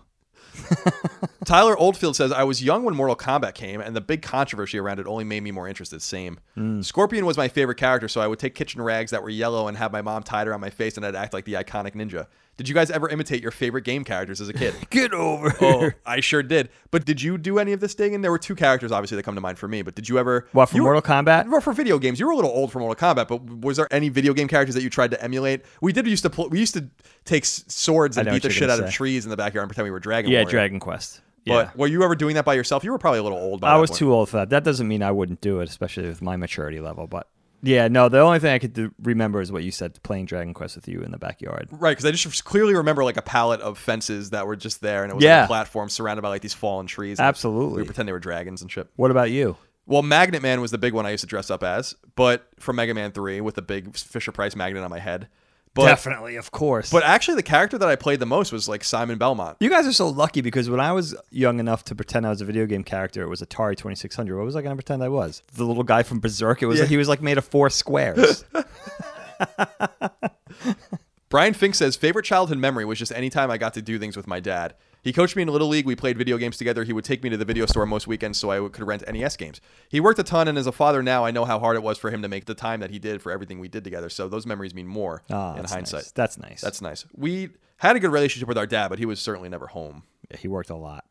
[1.45, 4.99] Tyler Oldfield says, I was young when Mortal Kombat came, and the big controversy around
[4.99, 6.01] it only made me more interested.
[6.01, 6.39] Same.
[6.55, 6.81] Hmm.
[6.81, 9.77] Scorpion was my favorite character, so I would take kitchen rags that were yellow and
[9.77, 12.27] have my mom tied around my face, and I'd act like the iconic ninja.
[12.55, 14.75] Did you guys ever imitate your favorite game characters as a kid?
[14.91, 16.69] Get over oh, I sure did.
[16.91, 18.13] But did you do any of this thing?
[18.13, 19.81] And There were two characters, obviously, that come to mind for me.
[19.81, 20.47] But did you ever?
[20.51, 21.49] What, for you Mortal Kombat?
[21.49, 23.27] Well, for video games, you were a little old for Mortal Kombat.
[23.27, 25.63] But was there any video game characters that you tried to emulate?
[25.81, 26.87] We did used to pl- we used to
[27.25, 29.85] take s- swords and beat the shit out of trees in the backyard and pretend
[29.85, 30.33] we were Dragon Quest.
[30.33, 30.51] Yeah, Warrior.
[30.51, 31.21] Dragon Quest.
[31.45, 31.71] But Yeah.
[31.75, 32.83] were you ever doing that by yourself?
[32.83, 33.97] You were probably a little old by I was point.
[33.97, 34.49] too old for that.
[34.51, 37.07] That doesn't mean I wouldn't do it, especially with my maturity level.
[37.07, 37.27] But
[37.63, 40.53] yeah, no, the only thing I could do, remember is what you said playing Dragon
[40.53, 41.69] Quest with you in the backyard.
[41.71, 45.03] Right, because I just clearly remember like a palette of fences that were just there,
[45.03, 45.37] and it was Yeah.
[45.41, 47.19] like a platform surrounded by like these fallen trees.
[47.19, 47.81] Absolutely.
[47.81, 48.87] we pretend they were dragons and shit.
[48.97, 49.55] What about you?
[49.85, 52.75] Well, Magnet Man was the big one I used to dress up as, but from
[52.77, 55.27] Mega Man Three with the big Fisher Price magnet on my head.
[55.75, 56.91] But Definitely, of course.
[56.91, 59.57] but actually, the character that I played the most was like Simon Belmont.
[59.59, 62.41] you guys are so lucky because when I was young enough to pretend I was
[62.41, 64.37] a video game character, it was Atari 2600.
[64.37, 65.41] What was I going to pretend I was?
[65.55, 66.61] The little guy from Berserk.
[66.61, 66.83] It was Yeah.
[66.83, 68.45] like he was like made of four squares.
[71.33, 74.27] Brian Fink says favorite childhood memory was just anytime I got to do things with
[74.27, 74.75] my dad.
[75.01, 75.87] He coached me in Little League.
[75.87, 76.83] We played video games together.
[76.83, 79.35] He would take me to the video store most weekends so I could rent NES
[79.37, 79.59] games.
[79.89, 81.97] He worked a ton, and as a father now, I know how hard it was
[81.97, 84.09] for him to make the time that he did for everything we did together.
[84.09, 86.03] So those memories mean more Ah, in hindsight.
[86.03, 86.11] nice.
[86.11, 86.61] That's nice.
[86.61, 87.03] That's nice.
[87.15, 90.03] We had a good relationship with our dad, but he was certainly never home.
[90.29, 91.03] Yeah, he worked a lot.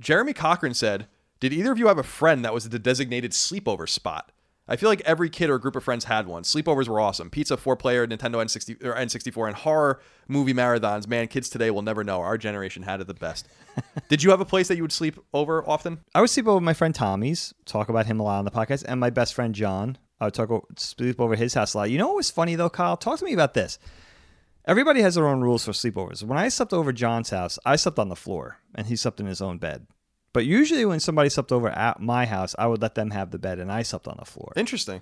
[0.00, 1.06] Jeremy Cochran said,
[1.38, 4.32] Did either of you have a friend that was the designated sleepover spot?
[4.70, 6.44] I feel like every kid or group of friends had one.
[6.44, 7.28] Sleepovers were awesome.
[7.28, 11.08] Pizza, four player, Nintendo N60, or N64, and horror movie marathons.
[11.08, 12.20] Man, kids today will never know.
[12.20, 13.48] Our generation had it the best.
[14.08, 15.98] Did you have a place that you would sleep over often?
[16.14, 18.84] I would sleep over my friend Tommy's, talk about him a lot on the podcast,
[18.86, 19.98] and my best friend John.
[20.20, 21.90] I would talk sleep over his house a lot.
[21.90, 22.96] You know what was funny though, Kyle?
[22.96, 23.78] Talk to me about this.
[24.66, 26.22] Everybody has their own rules for sleepovers.
[26.22, 29.26] When I slept over John's house, I slept on the floor and he slept in
[29.26, 29.86] his own bed.
[30.32, 33.38] But usually when somebody slept over at my house, I would let them have the
[33.38, 34.52] bed and I slept on the floor.
[34.56, 35.00] Interesting.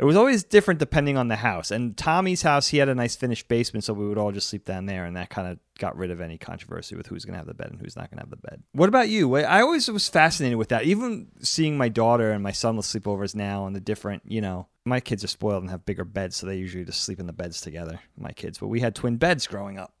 [0.00, 1.70] It was always different depending on the house.
[1.70, 4.64] And Tommy's house, he had a nice finished basement, so we would all just sleep
[4.64, 7.38] down there, and that kind of got rid of any controversy with who's going to
[7.38, 8.62] have the bed and who's not going to have the bed.
[8.72, 9.36] What about you?
[9.36, 10.84] I always was fascinated with that.
[10.84, 14.68] Even seeing my daughter and my son with sleepovers now and the different, you know,
[14.86, 17.34] my kids are spoiled and have bigger beds, so they usually just sleep in the
[17.34, 18.56] beds together, my kids.
[18.56, 19.92] But we had twin beds growing up,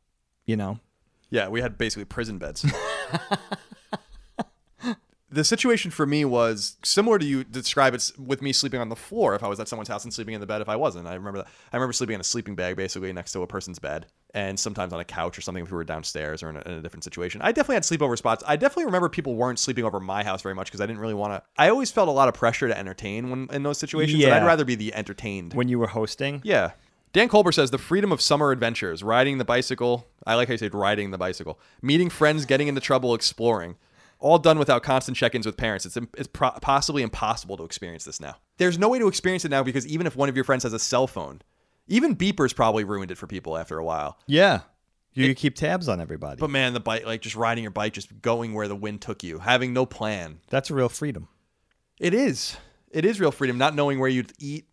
[0.46, 0.80] you know?
[1.28, 2.64] Yeah, we had basically prison beds.
[5.30, 8.96] the situation for me was similar to you describe it with me sleeping on the
[8.96, 11.06] floor if I was at someone's house and sleeping in the bed if I wasn't.
[11.06, 11.48] I remember that.
[11.72, 14.92] I remember sleeping in a sleeping bag basically next to a person's bed and sometimes
[14.92, 17.04] on a couch or something if we were downstairs or in a, in a different
[17.04, 17.40] situation.
[17.42, 18.42] I definitely had sleepover spots.
[18.46, 21.14] I definitely remember people weren't sleeping over my house very much because I didn't really
[21.14, 21.42] want to.
[21.56, 24.18] I always felt a lot of pressure to entertain when in those situations.
[24.18, 24.36] Yeah.
[24.36, 25.54] I'd rather be the entertained.
[25.54, 26.40] When you were hosting?
[26.44, 26.72] Yeah.
[27.12, 30.06] Dan Colbert says the freedom of summer adventures, riding the bicycle.
[30.26, 33.76] I like how you said riding the bicycle, meeting friends, getting into trouble, exploring.
[34.20, 35.86] All done without constant check-ins with parents.
[35.86, 38.36] It's it's pro- possibly impossible to experience this now.
[38.58, 40.72] There's no way to experience it now because even if one of your friends has
[40.74, 41.40] a cell phone,
[41.88, 44.18] even beepers probably ruined it for people after a while.
[44.26, 44.60] Yeah.
[45.12, 46.38] You could keep tabs on everybody.
[46.38, 49.24] But man, the bike, like just riding your bike, just going where the wind took
[49.24, 50.40] you, having no plan.
[50.50, 51.28] That's a real freedom.
[51.98, 52.56] It is.
[52.90, 54.66] It is real freedom, not knowing where you'd eat,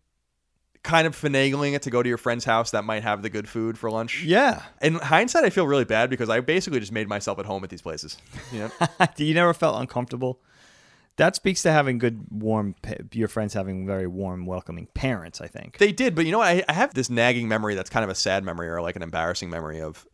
[0.82, 3.48] kind of finagling it to go to your friend's house that might have the good
[3.48, 4.24] food for lunch.
[4.24, 4.62] Yeah.
[4.80, 7.70] In hindsight, I feel really bad because I basically just made myself at home at
[7.70, 8.16] these places.
[8.52, 8.70] You
[9.16, 10.40] you never felt uncomfortable?
[11.16, 12.76] That speaks to having good, warm,
[13.12, 15.78] your friends having very warm, welcoming parents, I think.
[15.78, 16.46] they did, but you know what?
[16.46, 19.02] I, I have this nagging memory that's kind of a sad memory or like an
[19.02, 20.06] embarrassing memory of.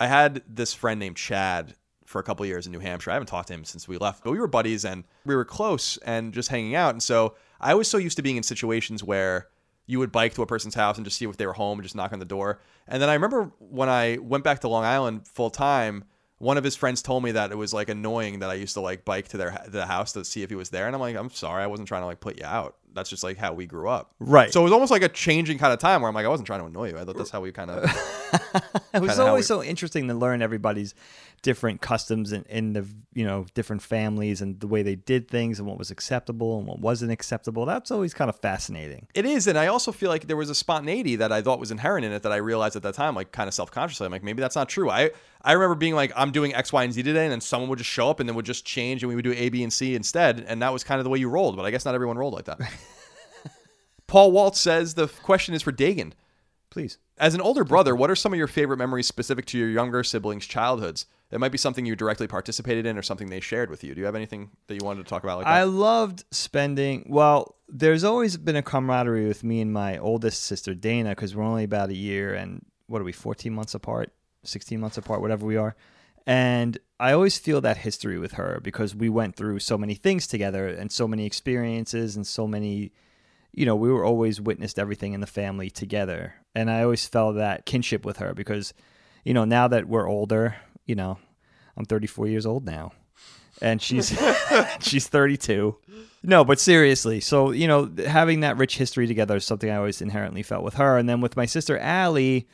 [0.00, 3.10] I had this friend named Chad for a couple of years in New Hampshire.
[3.10, 5.44] I haven't talked to him since we left, but we were buddies and we were
[5.44, 6.90] close and just hanging out.
[6.90, 9.46] And so I was so used to being in situations where
[9.86, 11.82] you would bike to a person's house and just see if they were home and
[11.84, 12.60] just knock on the door.
[12.88, 16.04] And then I remember when I went back to Long Island full time,
[16.38, 18.80] one of his friends told me that it was like annoying that I used to
[18.80, 20.86] like bike to their the house to see if he was there.
[20.86, 22.76] And I'm like, I'm sorry, I wasn't trying to like put you out.
[22.92, 24.12] That's just like how we grew up.
[24.20, 24.52] Right.
[24.52, 26.46] So it was almost like a changing kind of time where I'm like, I wasn't
[26.46, 26.98] trying to annoy you.
[26.98, 27.84] I thought that's how we kind of.
[28.94, 30.94] It was always we- so interesting to learn everybody's
[31.44, 35.58] different customs and in the you know different families and the way they did things
[35.58, 37.66] and what was acceptable and what wasn't acceptable.
[37.66, 39.06] That's always kind of fascinating.
[39.14, 41.70] It is, and I also feel like there was a spontaneity that I thought was
[41.70, 44.06] inherent in it that I realized at that time, like kind of self consciously.
[44.06, 44.90] I'm like, maybe that's not true.
[44.90, 45.10] I
[45.42, 47.78] I remember being like, I'm doing X, Y, and Z today, and then someone would
[47.78, 49.72] just show up and then would just change, and we would do A, B, and
[49.72, 51.56] C instead, and that was kind of the way you rolled.
[51.56, 52.58] But I guess not everyone rolled like that.
[54.06, 56.12] Paul Waltz says the question is for Dagan.
[56.70, 56.98] Please.
[57.18, 60.02] As an older brother, what are some of your favorite memories specific to your younger
[60.02, 61.06] siblings' childhoods?
[61.34, 63.92] It might be something you directly participated in or something they shared with you.
[63.92, 65.52] Do you have anything that you wanted to talk about like that?
[65.52, 67.06] I loved spending.
[67.08, 71.42] Well, there's always been a camaraderie with me and my oldest sister Dana because we're
[71.42, 74.12] only about a year and what are we, 14 months apart,
[74.44, 75.74] 16 months apart, whatever we are.
[76.24, 80.28] And I always feel that history with her because we went through so many things
[80.28, 82.92] together and so many experiences and so many,
[83.52, 86.34] you know, we were always witnessed everything in the family together.
[86.54, 88.72] And I always felt that kinship with her because,
[89.24, 90.54] you know, now that we're older,
[90.86, 91.18] you know,
[91.76, 92.92] I'm 34 years old now
[93.62, 94.16] and she's
[94.80, 95.76] she's 32.
[96.22, 100.00] No, but seriously, so you know, having that rich history together is something I always
[100.00, 102.48] inherently felt with her, and then with my sister Allie,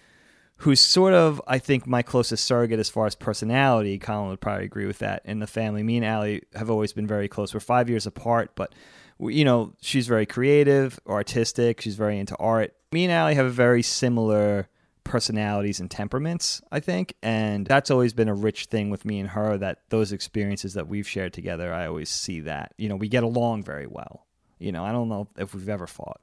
[0.59, 3.99] who's sort of I think my closest surrogate as far as personality.
[3.99, 5.23] Colin would probably agree with that.
[5.25, 7.55] In the family, me and Allie have always been very close.
[7.55, 8.75] We're five years apart, but
[9.19, 11.81] we- you know, she's very creative, artistic.
[11.81, 12.75] She's very into art.
[12.91, 14.69] Me and Allie have a very similar
[15.05, 17.15] personalities and temperaments, I think.
[17.23, 20.89] And that's always been a rich thing with me and her that those experiences that
[20.89, 22.75] we've shared together, I always see that.
[22.79, 24.27] You know, we get along very well.
[24.59, 26.21] You know, I don't know if we've ever fought.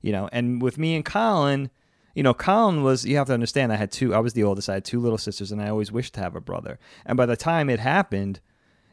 [0.00, 1.70] You know, and with me and Colin,
[2.14, 4.68] you know, Colin was, you have to understand, I had two, I was the oldest,
[4.68, 6.78] I had two little sisters, and I always wished to have a brother.
[7.06, 8.40] And by the time it happened,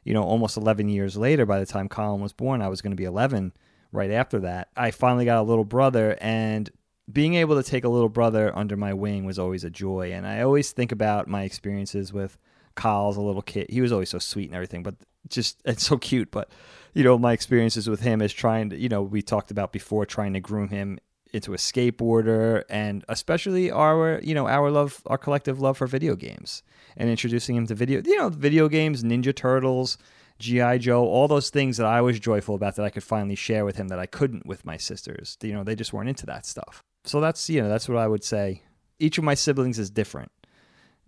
[0.03, 2.91] you know, almost 11 years later, by the time Colin was born, I was going
[2.91, 3.53] to be 11
[3.91, 4.69] right after that.
[4.77, 6.69] I finally got a little brother, and
[7.11, 10.11] being able to take a little brother under my wing was always a joy.
[10.11, 12.37] And I always think about my experiences with
[12.75, 13.67] Kyle as a little kid.
[13.69, 14.95] He was always so sweet and everything, but
[15.27, 16.31] just it's so cute.
[16.31, 16.49] But
[16.93, 20.05] you know, my experiences with him is trying to, you know, we talked about before
[20.05, 20.99] trying to groom him
[21.31, 26.15] into a skateboarder and especially our, you know, our love, our collective love for video
[26.15, 26.63] games
[26.97, 29.99] and introducing him to video, you know, video games, Ninja Turtles,
[30.39, 33.65] GI Joe, all those things that I was joyful about that I could finally share
[33.65, 35.37] with him that I couldn't with my sisters.
[35.43, 36.83] You know, they just weren't into that stuff.
[37.05, 38.63] So that's, you know, that's what I would say.
[38.99, 40.31] Each of my siblings is different.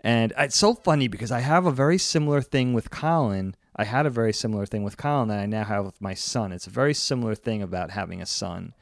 [0.03, 3.55] And it's so funny because I have a very similar thing with Colin.
[3.75, 6.51] I had a very similar thing with Colin that I now have with my son.
[6.51, 8.73] It's a very similar thing about having a son.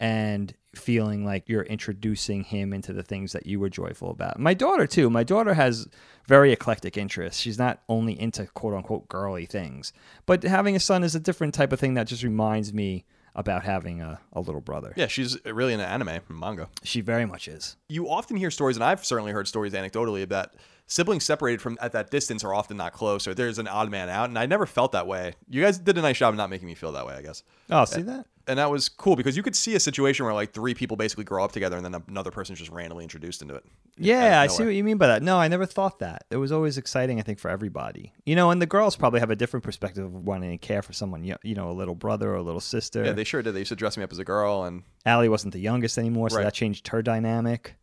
[0.00, 4.38] And feeling like you're introducing him into the things that you were joyful about.
[4.38, 5.10] My daughter too.
[5.10, 5.88] My daughter has
[6.26, 7.40] very eclectic interests.
[7.40, 9.92] She's not only into quote unquote girly things,
[10.26, 13.64] but having a son is a different type of thing that just reminds me about
[13.64, 14.92] having a, a little brother.
[14.96, 16.68] Yeah, she's really into anime and manga.
[16.82, 17.76] She very much is.
[17.88, 20.54] You often hear stories, and I've certainly heard stories anecdotally about
[20.86, 24.08] siblings separated from at that distance are often not close, or there's an odd man
[24.08, 24.28] out.
[24.28, 25.34] And I never felt that way.
[25.48, 27.42] You guys did a nice job of not making me feel that way, I guess.
[27.70, 28.26] Oh, see that?
[28.48, 31.24] And that was cool because you could see a situation where like three people basically
[31.24, 33.64] grow up together, and then another person's just randomly introduced into it.
[33.98, 35.22] Yeah, I see what you mean by that.
[35.22, 36.24] No, I never thought that.
[36.30, 38.12] It was always exciting, I think, for everybody.
[38.24, 40.92] You know, and the girls probably have a different perspective of wanting to care for
[40.94, 43.04] someone, you you know, a little brother or a little sister.
[43.04, 43.52] Yeah, they sure did.
[43.54, 46.30] They used to dress me up as a girl and Allie wasn't the youngest anymore,
[46.30, 46.44] so Right.
[46.44, 47.74] that changed her dynamic.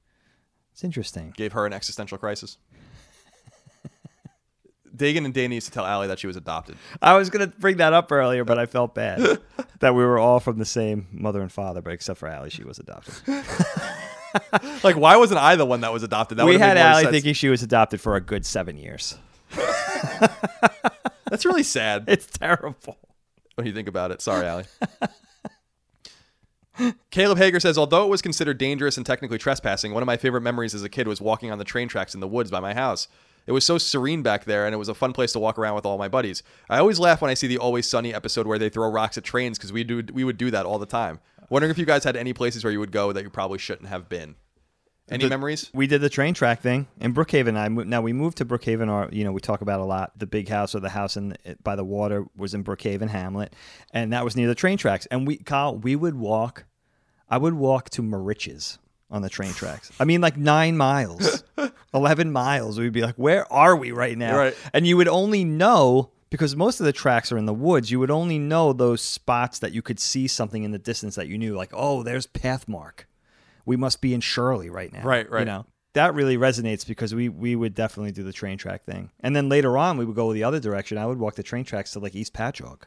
[0.74, 1.34] It's interesting.
[1.38, 2.58] gave her an existential crisis.
[4.96, 6.78] Dagan and Dana used to tell Allie that she was adopted.
[7.02, 9.40] I was going to bring that up earlier, but I felt bad
[9.80, 12.64] that we were all from the same mother and father, but except for Allie, she
[12.64, 13.14] was adopted.
[14.84, 16.38] Like, why wasn't I the one that was adopted?
[16.40, 17.14] That we had Allie sense.
[17.14, 19.18] thinking she was adopted for a good seven years.
[21.30, 22.98] That's really sad It's terrible.
[23.56, 24.22] when you think about it.
[24.22, 24.66] Sorry, Allie.
[27.10, 30.42] Caleb Hager says, although it was considered dangerous and technically trespassing, one of my favorite
[30.42, 32.74] memories as a kid was walking on the train tracks in the woods by my
[32.74, 33.08] house.
[33.48, 35.76] It was so serene back there, and it was a fun place to walk around
[35.76, 36.42] with all my buddies.
[36.70, 39.24] I always laugh when I see the Always Sunny episode where they throw rocks at
[39.24, 41.20] trains because we do we would do that all the time.
[41.50, 43.88] Wondering if you guys had any places where you would go that you probably shouldn't
[43.90, 44.36] have been.
[45.08, 45.70] Any The- memories?
[45.72, 47.56] We did the train track thing in Brookhaven.
[47.56, 48.90] I now we moved to Brookhaven.
[48.92, 50.18] Or you know, we talk about a lot.
[50.18, 53.54] The big house or the house in by the water was in Brookhaven Hamlet,
[53.92, 55.06] and that was near the train tracks.
[55.12, 56.66] And we, Kyle, we would walk.
[57.30, 58.80] I would walk to Moriches
[59.10, 59.92] on the train tracks.
[60.00, 61.44] I mean, like nine miles,
[61.94, 62.80] eleven miles.
[62.80, 64.58] We'd be like, "Where are we right now?" Right.
[64.74, 67.92] And you would only know because most of the tracks are in the woods.
[67.92, 71.28] You would only know those spots that you could see something in the distance that
[71.28, 73.06] you knew, like, "Oh, there's Pathmark."
[73.66, 75.02] We must be in Shirley right now.
[75.02, 75.40] Right, right.
[75.40, 79.12] You know, that really resonates because we we would definitely do the train track thing.
[79.22, 80.98] And then later on, we would go the other direction.
[80.98, 82.84] I would walk the train tracks to like East Patchogue,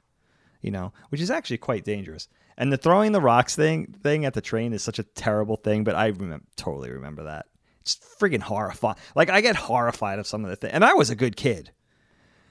[0.61, 2.29] you know, which is actually quite dangerous.
[2.61, 5.84] And the throwing the rocks thing thing at the train is such a terrible thing,
[5.84, 7.46] but I remember totally remember that.
[7.82, 8.96] It's freaking horrifying.
[9.14, 11.70] Like I get horrified of some of the things, and I was a good kid.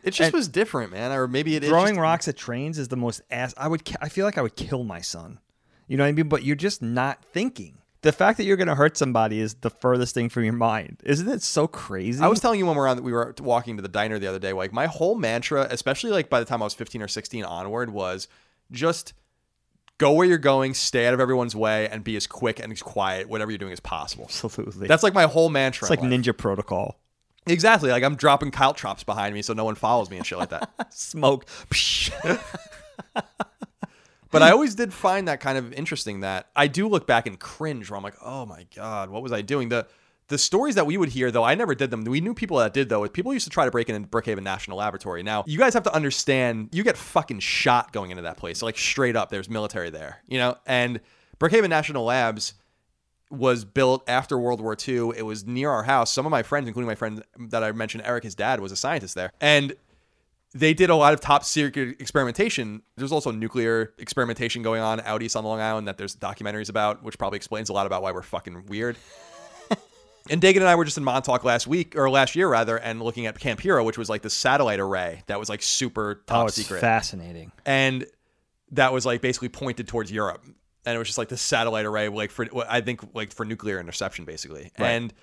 [0.03, 1.11] It just and- was different, man.
[1.11, 3.53] Or maybe it is Throwing just- rocks at trains is the most ass.
[3.57, 3.87] I would.
[4.01, 5.39] I feel like I would kill my son.
[5.87, 6.29] You know what I mean?
[6.29, 7.77] But you're just not thinking.
[8.01, 11.01] The fact that you're going to hurt somebody is the furthest thing from your mind.
[11.03, 12.23] Isn't it so crazy?
[12.23, 14.27] I was telling you when we were on, we were walking to the diner the
[14.27, 14.53] other day.
[14.53, 17.89] Like my whole mantra, especially like by the time I was 15 or 16 onward,
[17.89, 18.27] was
[18.71, 19.13] just
[19.97, 22.81] go where you're going, stay out of everyone's way, and be as quick and as
[22.81, 24.25] quiet, whatever you're doing, as possible.
[24.25, 24.87] absolutely.
[24.87, 25.85] That's like my whole mantra.
[25.85, 26.09] it's like life.
[26.09, 26.99] Ninja Protocol.
[27.45, 27.89] exactly.
[27.89, 30.69] Like I'm dropping caltrops behind me so no one follows me and shit like that.
[30.93, 31.45] Smoke.
[34.29, 36.19] But I always did find that kind of interesting.
[36.19, 37.89] That I do look back and cringe.
[37.89, 39.69] Where I'm like, oh my god, what was I doing?
[39.69, 39.87] The
[40.29, 42.03] the stories that we would hear, though, I never did them.
[42.03, 43.07] We knew people that did, though.
[43.07, 45.23] People used to try to break into Brookhaven National Laboratory.
[45.23, 48.61] Now, you guys have to understand, you get fucking shot going into that place.
[48.61, 50.57] like, straight up, there's military there, you know?
[50.65, 50.99] And
[51.39, 52.55] Brookhaven National Labs
[53.29, 55.11] was built after World War II.
[55.15, 56.11] It was near our house.
[56.11, 58.75] Some of my friends, including my friend that I mentioned, Eric, his dad, was a
[58.75, 59.31] scientist there.
[59.39, 59.75] And
[60.53, 62.81] they did a lot of top secret experimentation.
[62.95, 67.03] There's also nuclear experimentation going on out east on Long Island that there's documentaries about,
[67.03, 68.97] which probably explains a lot about why we're fucking weird.
[70.29, 73.01] And Dagan and I were just in Montauk last week, or last year rather, and
[73.01, 76.43] looking at Camp Hero, which was like the satellite array that was like super top
[76.43, 77.51] oh, it's secret fascinating.
[77.65, 78.05] and
[78.71, 80.43] that was like basically pointed towards Europe,
[80.85, 83.79] and it was just like the satellite array, like for I think like for nuclear
[83.79, 84.71] interception, basically.
[84.75, 85.13] And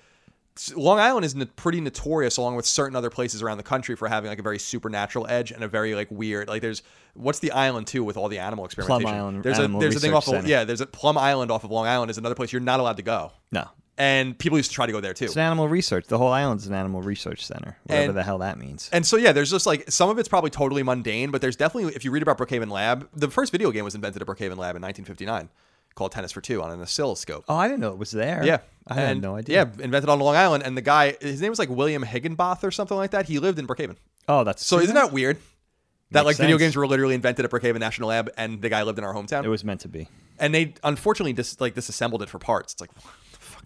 [0.75, 4.29] Long Island is pretty notorious, along with certain other places around the country, for having
[4.29, 6.47] like a very supernatural edge and a very like weird.
[6.47, 6.81] Like there's
[7.13, 9.05] what's the island too with all the animal experimentation.
[9.05, 10.63] Plum Island There's a there's a thing off of yeah.
[10.63, 13.03] There's a Plum Island off of Long Island is another place you're not allowed to
[13.03, 13.67] go, No.
[13.97, 15.25] And people used to try to go there too.
[15.25, 16.07] It's an animal research.
[16.07, 18.89] The whole island's an animal research center, whatever And- the hell that means.
[18.91, 21.93] And so yeah, there's just like some of it's probably totally mundane, but there's definitely
[21.95, 24.75] if you read about Brookhaven Lab, the first video game was invented at Brookhaven Lab
[24.75, 25.49] in 1959,
[25.95, 27.45] called Tennis for Two on an oscilloscope.
[27.47, 28.45] oh, I didn't know it was there.
[28.45, 29.55] Yeah, I had no idea.
[29.63, 32.71] Yeah, invented on Long Island, and the guy, his name was like William Higginbotham or
[32.71, 33.27] something like that.
[33.27, 33.95] He lived in Brookhaven.
[34.27, 35.37] Oh, that's So isn't that weird?
[36.11, 38.83] That Makes like video games were literally invented at Brookhaven National Lab, and the guy
[38.83, 39.43] lived in our hometown.
[39.43, 40.07] It was meant to be.
[40.39, 42.73] and they unfortunately dis- like disassembled it for parts.
[42.73, 42.91] It's like,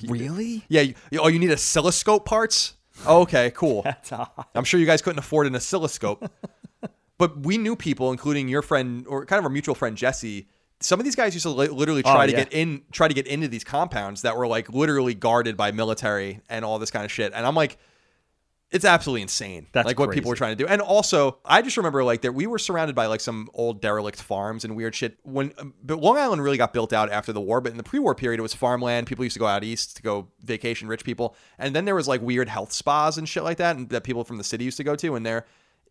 [0.08, 0.30] what the fuck?
[0.30, 0.64] You Really?
[0.70, 0.82] Yeah.
[0.82, 2.76] You, you- oh, you need oscilloscope parts?
[3.06, 3.82] Oh, okay, cool.
[3.86, 4.30] That's odd.
[4.56, 6.30] I'm sure you guys couldn't afford an oscilloscope.
[7.18, 10.47] but we knew people, including your friend or kind of our mutual friend Jesse.
[10.82, 12.43] Some of these guys used to li- literally oh, try Oh, to yeah.
[12.45, 16.39] get in, try to get into these compounds that were like literally guarded by military
[16.50, 17.34] and all this kind of shit.
[17.36, 17.78] And I'm like,
[18.72, 19.65] it's absolutely insane.
[19.72, 20.67] That's like what people were trying to do.
[20.67, 24.22] And also, I just remember like that we were surrounded by like some old derelict
[24.22, 25.17] farms and weird shit.
[25.24, 25.53] When
[25.84, 28.39] but Long Island really got built out after the war, but in the pre-war period,
[28.39, 29.07] it was farmland.
[29.07, 32.07] People used to go out east to go vacation, rich people, and then there was
[32.07, 34.78] like weird health spas and shit like that, and that people from the city used
[34.78, 35.15] to go to.
[35.15, 35.47] And there,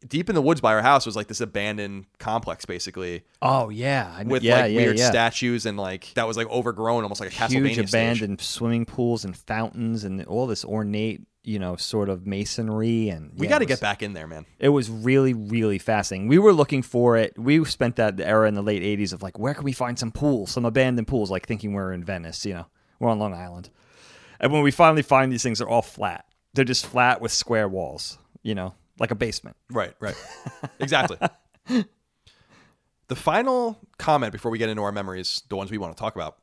[0.06, 4.14] deep in the woods by our house, was like this abandoned complex, basically Oh yeah,
[4.16, 5.10] I- with yeah, like yeah, weird yeah.
[5.10, 7.88] statues and like that was like overgrown, almost like a Castlevania huge stage.
[7.88, 13.32] abandoned swimming pools and fountains and all this ornate, you know, sort of masonry and
[13.34, 14.44] We yeah, got to get back in there, man.
[14.59, 16.28] It was really, really fascinating.
[16.28, 17.38] We were looking for it.
[17.38, 20.12] We spent that era in the late '80s of like, where can we find some
[20.12, 22.44] pools, some abandoned pools, like thinking we're in Venice.
[22.44, 22.66] You know,
[23.01, 23.70] we're on Long Island,
[24.38, 26.26] and when we finally find these things, they're all flat.
[26.53, 28.18] They're just flat with square walls.
[28.42, 29.57] You know, like a basement.
[29.70, 30.16] Right, right.
[30.80, 31.16] exactly.
[33.09, 36.14] The final comment before we get into our memories, the ones we want to talk
[36.14, 36.36] about.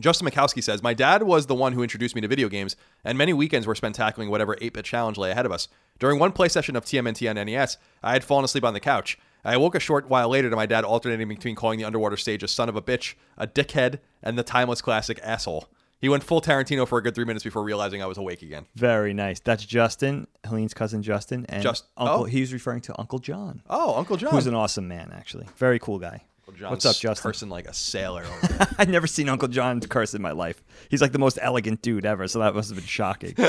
[0.00, 2.74] Justin Mikowski says, My dad was the one who introduced me to video games,
[3.04, 5.68] and many weekends were spent tackling whatever 8 bit challenge lay ahead of us.
[6.00, 9.18] During one play session of TMNT on NES, I had fallen asleep on the couch.
[9.44, 12.42] I woke a short while later to my dad alternating between calling the underwater stage
[12.42, 15.68] a son of a bitch, a dickhead, and the timeless classic asshole.
[16.00, 18.66] He went full Tarantino for a good three minutes before realizing I was awake again.
[18.74, 19.40] Very nice.
[19.40, 22.22] That's Justin, Helene's cousin Justin, and Just- Uncle.
[22.22, 22.24] oh.
[22.24, 24.32] He was referring to Uncle John, Oh, Uncle John.
[24.32, 25.46] who's an awesome man, actually.
[25.56, 26.22] Very cool guy.
[26.54, 27.30] John's What's up, Justin?
[27.30, 28.24] Cursing like a sailor.
[28.78, 30.62] I've never seen Uncle John curse in my life.
[30.88, 33.34] He's like the most elegant dude ever, so that must have been shocking.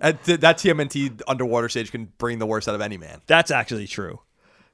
[0.00, 3.20] That that TMNT underwater stage can bring the worst out of any man.
[3.26, 4.20] That's actually true.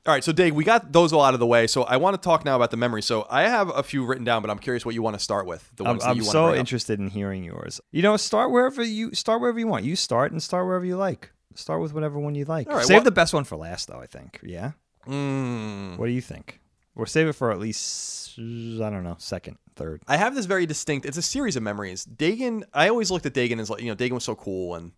[0.06, 1.66] All right, so Dave, we got those all out of the way.
[1.66, 3.02] So I want to talk now about the memory.
[3.02, 5.44] So I have a few written down, but I'm curious what you want to start
[5.46, 5.70] with.
[5.76, 6.56] The I'm, ones that I'm you want to so up.
[6.56, 7.82] interested in hearing yours.
[7.90, 9.84] You know, start wherever you start wherever you want.
[9.84, 11.30] You start and start wherever you like.
[11.54, 12.68] Start with whatever one you like.
[12.70, 14.00] All right, save well- the best one for last, though.
[14.00, 14.40] I think.
[14.42, 14.72] Yeah.
[15.06, 15.98] Mm.
[15.98, 16.60] What do you think?
[17.00, 20.02] Or save it for at least I don't know, second, third.
[20.06, 21.06] I have this very distinct.
[21.06, 22.04] It's a series of memories.
[22.04, 22.64] Dagan.
[22.74, 24.92] I always looked at Dagan as like you know Dagan was so cool and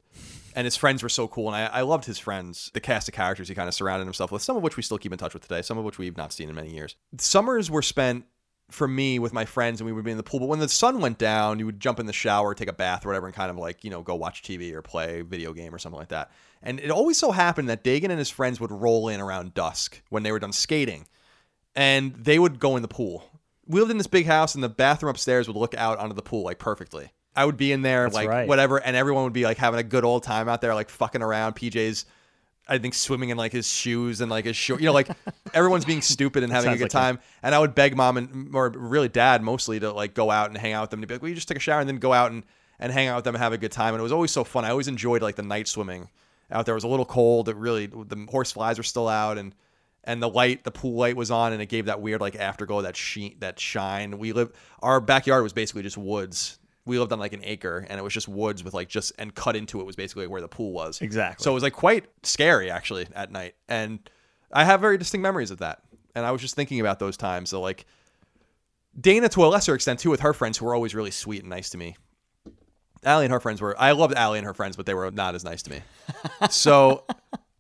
[0.57, 2.73] and his friends were so cool and I, I loved his friends.
[2.75, 4.43] The cast of characters he kind of surrounded himself with.
[4.43, 5.63] Some of which we still keep in touch with today.
[5.63, 6.97] Some of which we've not seen in many years.
[7.19, 8.25] Summers were spent
[8.69, 10.41] for me with my friends and we would be in the pool.
[10.41, 13.07] But when the sun went down, you would jump in the shower, take a bath
[13.07, 15.73] or whatever, and kind of like, you know, go watch TV or play video game
[15.73, 16.33] or something like that.
[16.63, 20.03] And it always so happened that Dagan and his friends would roll in around dusk
[20.09, 21.07] when they were done skating
[21.75, 23.25] and they would go in the pool.
[23.67, 26.23] We lived in this big house and the bathroom upstairs would look out onto the
[26.23, 27.11] pool like perfectly.
[27.35, 28.49] I would be in there That's like right.
[28.49, 31.23] whatever and everyone would be like having a good old time out there like fucking
[31.23, 31.55] around.
[31.55, 32.05] PJ's
[32.69, 35.09] I think swimming in like his shoes and like his short, you know, like
[35.55, 37.19] everyone's being stupid and having a good like time.
[37.43, 40.57] And I would beg mom and or really dad mostly to like go out and
[40.57, 41.97] hang out with them to be like, well, you just take a shower and then
[41.99, 42.45] go out and,
[42.79, 43.95] and hang out with them and have a good time.
[43.95, 44.65] And it was always so fun.
[44.65, 46.09] I always enjoyed like the night swimming
[46.51, 46.75] out there.
[46.75, 47.49] It was a little cold.
[47.49, 49.55] It really the horse flies were still out and
[50.05, 52.83] and the light, the pool light was on, and it gave that weird like afterglow,
[52.83, 54.19] that sheen, that shine.
[54.19, 56.59] We live, our backyard was basically just woods.
[56.85, 59.35] We lived on like an acre, and it was just woods with like just and
[59.35, 61.01] cut into it was basically where the pool was.
[61.01, 61.45] Exactly.
[61.45, 63.99] So it was like quite scary actually at night, and
[64.53, 65.83] I have very distinct memories of that.
[66.15, 67.51] And I was just thinking about those times.
[67.51, 67.87] So like
[69.01, 71.51] Dana to a lesser extent too, with her friends who were always really sweet and
[71.51, 71.97] nice to me.
[73.05, 73.81] Allie and her friends were.
[73.81, 75.81] I loved Allie and her friends, but they were not as nice to me.
[76.51, 77.05] So,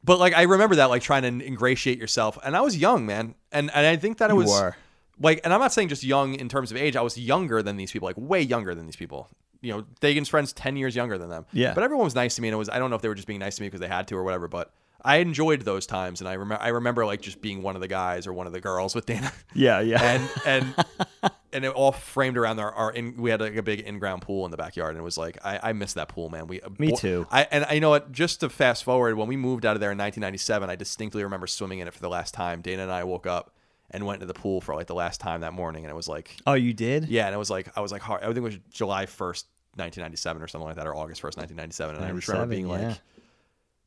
[0.04, 3.34] but like I remember that, like trying to ingratiate yourself, and I was young, man,
[3.50, 4.76] and and I think that it You was were.
[5.20, 6.96] like, and I'm not saying just young in terms of age.
[6.96, 9.28] I was younger than these people, like way younger than these people.
[9.60, 11.46] You know, Dagan's friends ten years younger than them.
[11.52, 11.72] Yeah.
[11.74, 13.14] but everyone was nice to me, and it was I don't know if they were
[13.14, 14.72] just being nice to me because they had to or whatever, but.
[15.04, 16.62] I enjoyed those times, and I remember.
[16.62, 19.06] I remember like just being one of the guys or one of the girls with
[19.06, 20.02] Dana Yeah, yeah.
[20.46, 23.80] and and and it all framed around our, our in, we had like a big
[23.80, 26.46] in-ground pool in the backyard and it was like I, I miss that pool man
[26.46, 27.26] we uh, Me too.
[27.30, 29.92] I and I know what just to fast forward when we moved out of there
[29.92, 33.04] in 1997 I distinctly remember swimming in it for the last time Dana and I
[33.04, 33.54] woke up
[33.90, 36.08] and went to the pool for like the last time that morning and it was
[36.08, 37.08] like oh, you did?
[37.08, 39.44] yeah and it was like I was like hard, I think it was July 1st
[39.74, 42.88] 1997 or something like that or August 1st 1997 and I just remember being yeah.
[42.88, 43.00] like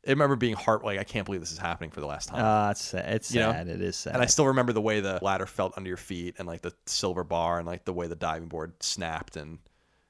[0.08, 2.43] I remember being heart like I can't believe this is happening for the last time
[2.43, 3.14] Uh, it's sad.
[3.16, 3.51] It's You know?
[3.51, 3.68] sad.
[3.68, 4.14] It is sad.
[4.14, 6.74] and I still remember the way the ladder felt under your feet and like the
[6.86, 9.60] silver bar and like the way the diving board snapped and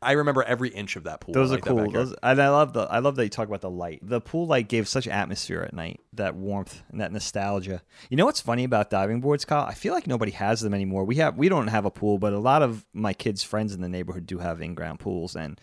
[0.01, 1.33] I remember every inch of that pool.
[1.33, 1.89] Those are cool.
[1.89, 4.01] Those, and I love the I love that you talk about the light.
[4.03, 7.81] The pool light gave such atmosphere at night, that warmth and that nostalgia.
[8.09, 9.63] You know what's funny about diving boards, Kyle?
[9.65, 11.05] I feel like nobody has them anymore.
[11.05, 13.81] We have we don't have a pool, but a lot of my kids' friends in
[13.81, 15.59] the neighborhood do have in-ground pools, and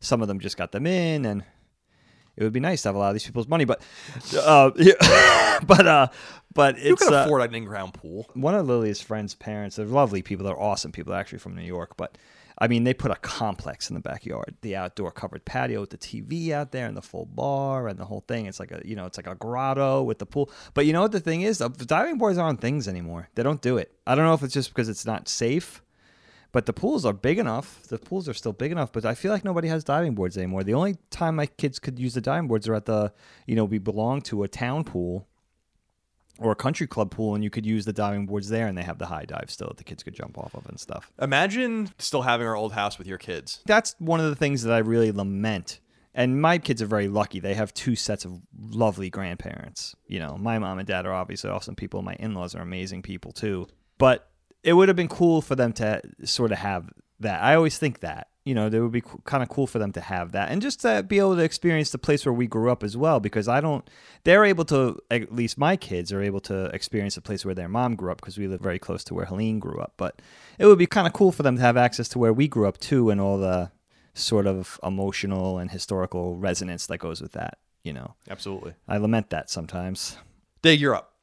[0.00, 1.44] some of them just got them in, and
[2.36, 3.82] it would be nice to have a lot of these people's money, but
[4.36, 6.08] uh, yeah, but uh,
[6.54, 8.28] but you it's can uh, afford an in-ground pool.
[8.34, 10.44] one of Lily's friends' parents, they're lovely people.
[10.46, 11.12] They're awesome people.
[11.12, 12.16] They're actually from New York, but
[12.58, 15.98] I mean, they put a complex in the backyard, the outdoor covered patio with the
[15.98, 18.46] TV out there and the full bar and the whole thing.
[18.46, 20.50] It's like a, you know, it's like a grotto with the pool.
[20.72, 21.58] But you know what the thing is?
[21.58, 23.28] The diving boards aren't things anymore.
[23.34, 23.92] They don't do it.
[24.06, 25.82] I don't know if it's just because it's not safe,
[26.56, 27.82] But the pools are big enough.
[27.82, 30.64] The pools are still big enough, but I feel like nobody has diving boards anymore.
[30.64, 33.12] The only time my kids could use the diving boards are at the,
[33.46, 35.28] you know, we belong to a town pool
[36.38, 38.84] or a country club pool, and you could use the diving boards there, and they
[38.84, 41.12] have the high dive still that the kids could jump off of and stuff.
[41.20, 43.60] Imagine still having our old house with your kids.
[43.66, 45.80] That's one of the things that I really lament.
[46.14, 47.38] And my kids are very lucky.
[47.38, 49.94] They have two sets of lovely grandparents.
[50.06, 52.00] You know, my mom and dad are obviously awesome people.
[52.00, 53.68] My in laws are amazing people too.
[53.98, 54.30] But
[54.66, 56.90] it would have been cool for them to sort of have
[57.20, 57.42] that.
[57.42, 60.00] I always think that you know, it would be kind of cool for them to
[60.00, 62.84] have that and just to be able to experience the place where we grew up
[62.84, 63.18] as well.
[63.18, 63.90] Because I don't,
[64.22, 67.68] they're able to, at least my kids are able to experience the place where their
[67.68, 69.94] mom grew up because we live very close to where Helene grew up.
[69.96, 70.22] But
[70.60, 72.68] it would be kind of cool for them to have access to where we grew
[72.68, 73.72] up too and all the
[74.14, 78.14] sort of emotional and historical resonance that goes with that, you know.
[78.30, 78.74] Absolutely.
[78.86, 80.18] I lament that sometimes.
[80.62, 81.15] Dig, you're up.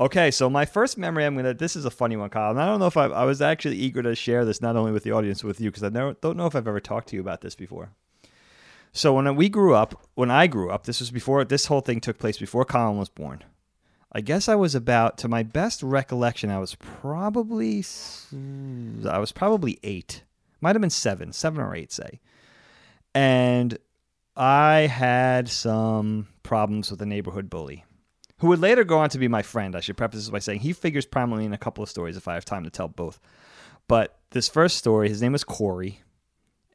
[0.00, 1.54] Okay, so my first memory, I'm gonna.
[1.54, 2.50] This is a funny one, Kyle.
[2.50, 4.90] And I don't know if I, I was actually eager to share this, not only
[4.90, 7.16] with the audience, with you, because I never don't know if I've ever talked to
[7.16, 7.90] you about this before.
[8.92, 12.00] So when we grew up, when I grew up, this was before this whole thing
[12.00, 13.44] took place before Colin was born.
[14.12, 17.82] I guess I was about, to my best recollection, I was probably,
[19.08, 20.24] I was probably eight,
[20.60, 22.20] might have been seven, seven or eight, say,
[23.14, 23.78] and
[24.36, 27.84] I had some problems with a neighborhood bully
[28.42, 29.76] who would later go on to be my friend.
[29.76, 32.26] I should preface this by saying he figures prominently in a couple of stories if
[32.26, 33.20] I have time to tell both.
[33.86, 36.00] But this first story, his name was Corey,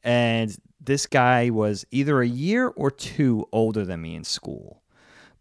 [0.02, 4.80] and this guy was either a year or two older than me in school.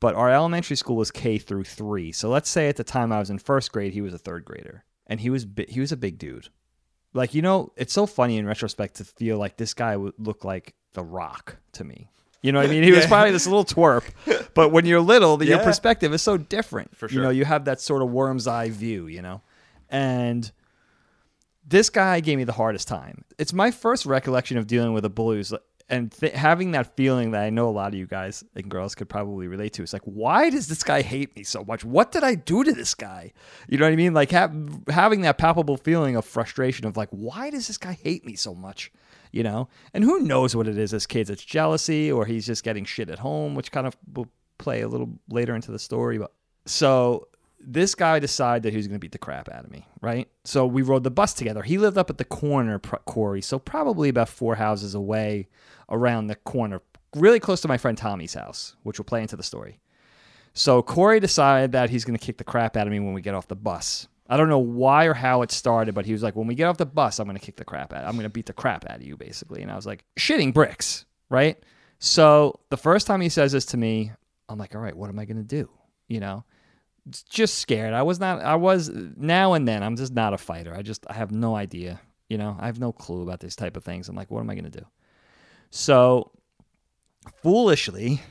[0.01, 3.19] But our elementary school was K through three, so let's say at the time I
[3.19, 5.93] was in first grade, he was a third grader, and he was bi- he was
[5.93, 6.49] a big dude.
[7.13, 10.43] Like you know, it's so funny in retrospect to feel like this guy would look
[10.43, 12.09] like The Rock to me.
[12.41, 12.83] You know what I mean?
[12.89, 14.03] He was probably this little twerp,
[14.53, 15.63] but when you're little, your Yeah.
[15.63, 16.95] perspective is so different.
[16.95, 17.17] For sure.
[17.17, 19.41] You know, you have that sort of worm's eye view, you know?
[19.89, 20.51] And
[21.67, 23.23] this guy gave me the hardest time.
[23.37, 25.53] It's my first recollection of dealing with a bully who's-
[25.89, 28.93] and th- having that feeling that I know a lot of you guys and girls
[28.93, 29.83] could probably relate to.
[29.83, 31.85] It's like, why does this guy hate me so much?
[31.85, 33.31] What did I do to this guy?
[33.69, 34.13] You know what I mean?
[34.13, 34.51] Like ha-
[34.89, 38.53] having that palpable feeling of frustration of like, why does this guy hate me so
[38.53, 38.91] much?
[39.31, 41.29] You know, and who knows what it is as kids?
[41.29, 44.87] It's jealousy, or he's just getting shit at home, which kind of will play a
[44.87, 46.17] little later into the story.
[46.17, 46.31] But
[46.65, 47.27] so
[47.59, 50.29] this guy decided that he was going to beat the crap out of me, right?
[50.43, 51.63] So we rode the bus together.
[51.63, 55.47] He lived up at the corner, Corey, so probably about four houses away
[55.89, 56.81] around the corner,
[57.15, 59.79] really close to my friend Tommy's house, which will play into the story.
[60.53, 63.21] So Corey decided that he's going to kick the crap out of me when we
[63.21, 64.07] get off the bus.
[64.29, 66.65] I don't know why or how it started, but he was like, when we get
[66.65, 68.03] off the bus, I'm going to kick the crap out.
[68.03, 69.61] I'm going to beat the crap out of you, basically.
[69.61, 71.57] And I was like, shitting bricks, right?
[71.99, 74.11] So the first time he says this to me,
[74.49, 75.69] I'm like, all right, what am I going to do?
[76.07, 76.43] You know,
[77.29, 77.93] just scared.
[77.93, 80.75] I was not, I was now and then, I'm just not a fighter.
[80.75, 81.99] I just, I have no idea.
[82.29, 84.09] You know, I have no clue about these type of things.
[84.09, 84.85] I'm like, what am I going to do?
[85.69, 86.31] So
[87.41, 88.21] foolishly,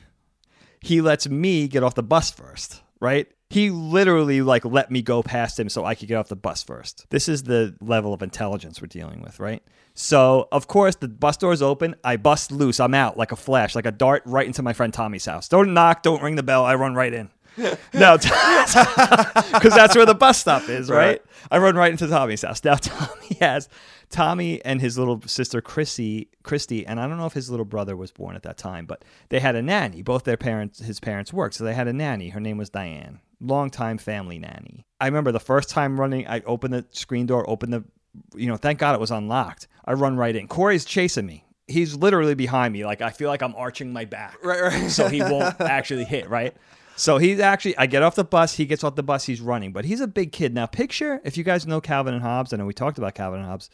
[0.79, 3.27] he lets me get off the bus first, right?
[3.49, 6.63] He literally like let me go past him so I could get off the bus
[6.63, 7.05] first.
[7.09, 9.63] This is the level of intelligence we're dealing with, right?
[9.93, 11.95] So, of course, the bus doors open.
[12.03, 12.79] I bust loose.
[12.79, 15.47] I'm out like a flash, like a dart right into my friend Tommy's house.
[15.47, 16.65] Don't knock, don't ring the bell.
[16.65, 17.29] I run right in.
[17.93, 18.73] No, because
[19.75, 20.97] that's where the bus stop is, right?
[21.07, 21.21] Right.
[21.49, 22.63] I run right into Tommy's house.
[22.63, 23.67] Now Tommy has
[24.11, 27.95] Tommy and his little sister Chrissy, Christy, and I don't know if his little brother
[27.97, 30.03] was born at that time, but they had a nanny.
[30.03, 32.29] Both their parents, his parents worked, so they had a nanny.
[32.29, 34.85] Her name was Diane, longtime family nanny.
[34.99, 37.83] I remember the first time running, I opened the screen door, opened the,
[38.35, 39.67] you know, thank God it was unlocked.
[39.85, 40.47] I run right in.
[40.47, 41.43] Corey's chasing me.
[41.67, 42.85] He's literally behind me.
[42.85, 44.89] Like I feel like I'm arching my back Right, right.
[44.89, 46.55] so he won't actually hit, right?
[46.95, 49.71] So he's actually, I get off the bus, he gets off the bus, he's running,
[49.71, 50.53] but he's a big kid.
[50.55, 53.39] Now, picture if you guys know Calvin and Hobbes, I know we talked about Calvin
[53.41, 53.69] and Hobbes,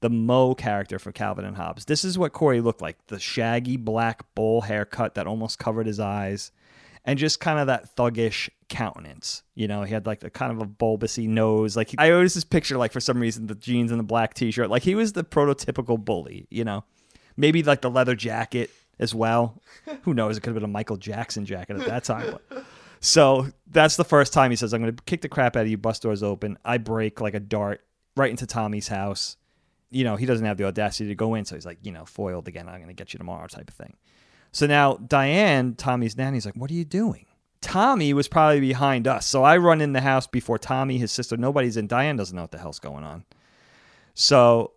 [0.00, 1.86] the Moe character for Calvin and Hobbes.
[1.86, 5.98] This is what Corey looked like the shaggy black bowl haircut that almost covered his
[5.98, 6.52] eyes,
[7.04, 9.42] and just kind of that thuggish countenance.
[9.54, 11.76] You know, he had like a kind of a bulbousy nose.
[11.76, 14.50] Like, I always just picture, like, for some reason, the jeans and the black t
[14.50, 14.70] shirt.
[14.70, 16.84] Like, he was the prototypical bully, you know?
[17.36, 19.62] Maybe like the leather jacket as well.
[20.02, 20.36] Who knows?
[20.36, 22.38] It could have been a Michael Jackson jacket at that time.
[22.50, 22.64] But.
[23.00, 25.68] So that's the first time he says, I'm going to kick the crap out of
[25.68, 25.78] you.
[25.78, 26.58] Bus doors open.
[26.64, 27.80] I break like a dart
[28.16, 29.36] right into Tommy's house.
[29.90, 31.44] You know, he doesn't have the audacity to go in.
[31.44, 32.68] So he's like, you know, foiled again.
[32.68, 33.96] I'm going to get you tomorrow type of thing.
[34.52, 37.26] So now Diane, Tommy's nanny's like, what are you doing?
[37.60, 39.26] Tommy was probably behind us.
[39.26, 41.86] So I run in the house before Tommy, his sister, nobody's in.
[41.86, 43.24] Diane doesn't know what the hell's going on.
[44.14, 44.72] So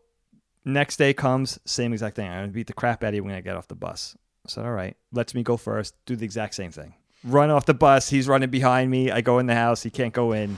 [0.66, 2.28] next day comes, same exact thing.
[2.28, 4.18] I'm going to beat the crap out of you when I get off the bus.
[4.46, 6.96] I said, all right, lets me go first, do the exact same thing.
[7.24, 8.10] Run off the bus.
[8.10, 9.12] He's running behind me.
[9.12, 9.84] I go in the house.
[9.84, 10.58] He can't go in.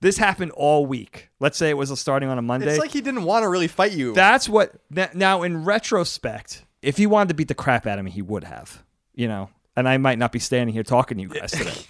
[0.00, 1.28] This happened all week.
[1.38, 2.68] Let's say it was starting on a Monday.
[2.68, 4.14] It's like he didn't want to really fight you.
[4.14, 4.72] That's what.
[4.90, 8.44] Now, in retrospect, if he wanted to beat the crap out of me, he would
[8.44, 8.82] have.
[9.14, 11.72] You know, and I might not be standing here talking to you guys today.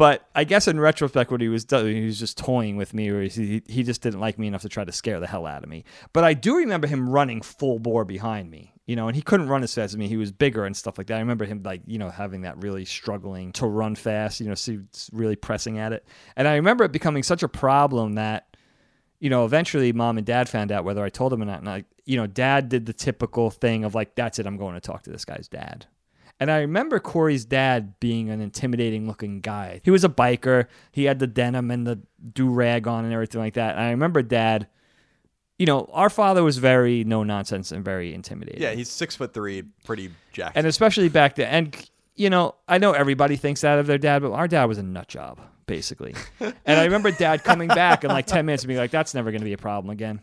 [0.00, 3.10] But I guess in retrospect, what he was doing, he was just toying with me,
[3.10, 5.62] or he, he just didn't like me enough to try to scare the hell out
[5.62, 5.84] of me.
[6.14, 9.48] But I do remember him running full bore behind me, you know, and he couldn't
[9.48, 10.08] run as fast as me.
[10.08, 11.16] He was bigger and stuff like that.
[11.16, 14.54] I remember him like, you know, having that really struggling to run fast, you know,
[14.54, 14.78] so
[15.12, 16.08] really pressing at it.
[16.34, 18.49] And I remember it becoming such a problem that
[19.20, 21.60] you know, eventually mom and dad found out whether I told them or not.
[21.60, 24.74] And I, you know, dad did the typical thing of like, that's it, I'm going
[24.74, 25.86] to talk to this guy's dad.
[26.40, 29.82] And I remember Corey's dad being an intimidating looking guy.
[29.84, 30.68] He was a biker.
[30.90, 32.00] He had the denim and the
[32.32, 33.76] do rag on and everything like that.
[33.76, 34.66] And I remember dad,
[35.58, 38.62] you know, our father was very no nonsense and very intimidating.
[38.62, 40.56] yeah, he's six foot three, pretty jacked.
[40.56, 41.48] And especially back then.
[41.48, 44.78] And, you know, I know everybody thinks that of their dad, but our dad was
[44.78, 45.40] a nut job,
[45.70, 46.14] basically.
[46.40, 49.30] and I remember dad coming back in like 10 minutes and being like, that's never
[49.30, 50.20] going to be a problem again.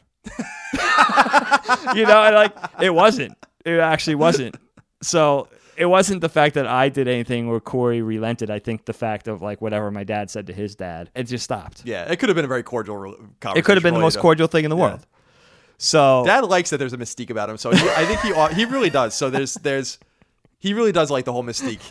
[1.95, 3.37] you know, and like, it wasn't.
[3.65, 4.55] It actually wasn't.
[5.01, 8.49] So it wasn't the fact that I did anything or Corey relented.
[8.49, 11.45] I think the fact of like whatever my dad said to his dad, it just
[11.45, 11.83] stopped.
[11.85, 13.57] yeah, it could have been a very cordial re- conversation.
[13.57, 15.05] It could have been the most cordial thing in the world.
[15.77, 18.65] So Dad likes that there's a mystique about him, so he, I think he he
[18.65, 19.13] really does.
[19.13, 19.99] So there's there's
[20.57, 21.81] he really does like the whole mystique.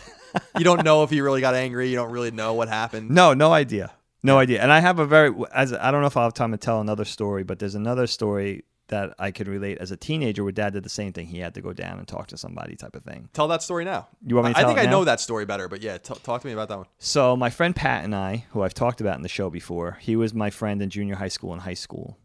[0.58, 1.88] You don't know if he really got angry.
[1.88, 3.10] You don't really know what happened.
[3.10, 3.92] No, no idea.
[4.22, 4.60] No idea.
[4.62, 6.80] And I have a very as I don't know if I'll have time to tell
[6.80, 10.72] another story, but there's another story that I could relate as a teenager where dad
[10.72, 11.26] did the same thing.
[11.26, 13.28] He had to go down and talk to somebody type of thing.
[13.32, 14.06] Tell that story now.
[14.24, 14.90] You want me to I think I now?
[14.92, 16.86] know that story better, but yeah, t- talk to me about that one.
[16.98, 20.14] So my friend Pat and I, who I've talked about in the show before, he
[20.14, 22.16] was my friend in junior high school and high school.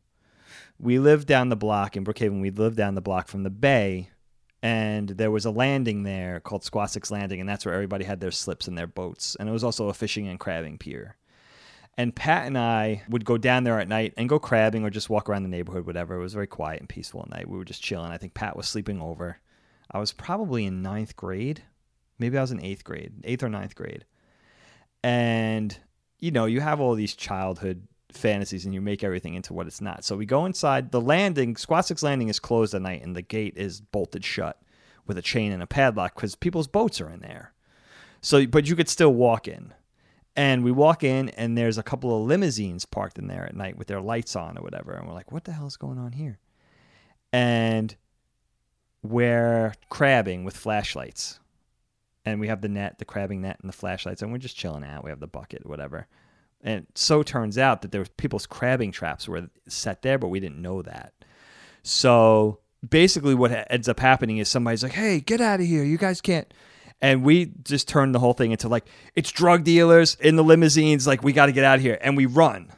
[0.77, 2.41] We lived down the block in Brookhaven.
[2.41, 4.10] We lived down the block from the bay,
[4.61, 8.31] and there was a landing there called Squassux Landing, and that's where everybody had their
[8.31, 9.35] slips and their boats.
[9.39, 11.17] And it was also a fishing and crabbing pier.
[11.97, 15.09] And Pat and I would go down there at night and go crabbing or just
[15.09, 16.15] walk around the neighborhood, whatever.
[16.15, 17.49] It was very quiet and peaceful at night.
[17.49, 18.11] We were just chilling.
[18.11, 19.39] I think Pat was sleeping over.
[19.91, 21.63] I was probably in ninth grade.
[22.17, 24.05] Maybe I was in eighth grade, eighth or ninth grade.
[25.03, 25.77] And,
[26.19, 29.81] you know, you have all these childhood fantasies and you make everything into what it's
[29.81, 30.03] not.
[30.03, 30.91] So we go inside.
[30.91, 34.61] The landing, Squassux Landing is closed at night and the gate is bolted shut
[35.07, 37.53] with a chain and a padlock because people's boats are in there.
[38.21, 39.73] So, but you could still walk in.
[40.35, 43.77] And we walk in, and there's a couple of limousines parked in there at night
[43.77, 44.93] with their lights on or whatever.
[44.93, 46.39] And we're like, what the hell is going on here?
[47.33, 47.93] And
[49.03, 51.39] we're crabbing with flashlights.
[52.23, 54.85] And we have the net, the crabbing net, and the flashlights, and we're just chilling
[54.85, 55.03] out.
[55.03, 56.07] We have the bucket, whatever.
[56.63, 60.39] And so turns out that there was people's crabbing traps were set there, but we
[60.39, 61.13] didn't know that.
[61.83, 65.83] So basically, what ends up happening is somebody's like, "Hey, get out of here!
[65.83, 66.51] You guys can't."
[67.01, 68.85] And we just turn the whole thing into like
[69.15, 71.07] it's drug dealers in the limousines.
[71.07, 72.71] Like we got to get out of here, and we run.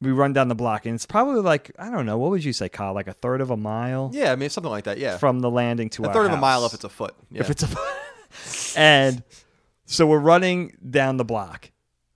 [0.00, 2.18] We run down the block, and it's probably like I don't know.
[2.18, 2.92] What would you say, Kyle?
[2.92, 4.98] Like a third of a mile Yeah, I mean something like that.
[4.98, 7.14] Yeah, from the landing to a third of a mile if it's a foot.
[7.30, 7.40] Yeah.
[7.40, 7.68] if it's a
[8.78, 9.22] and
[9.86, 11.70] so we're running down the block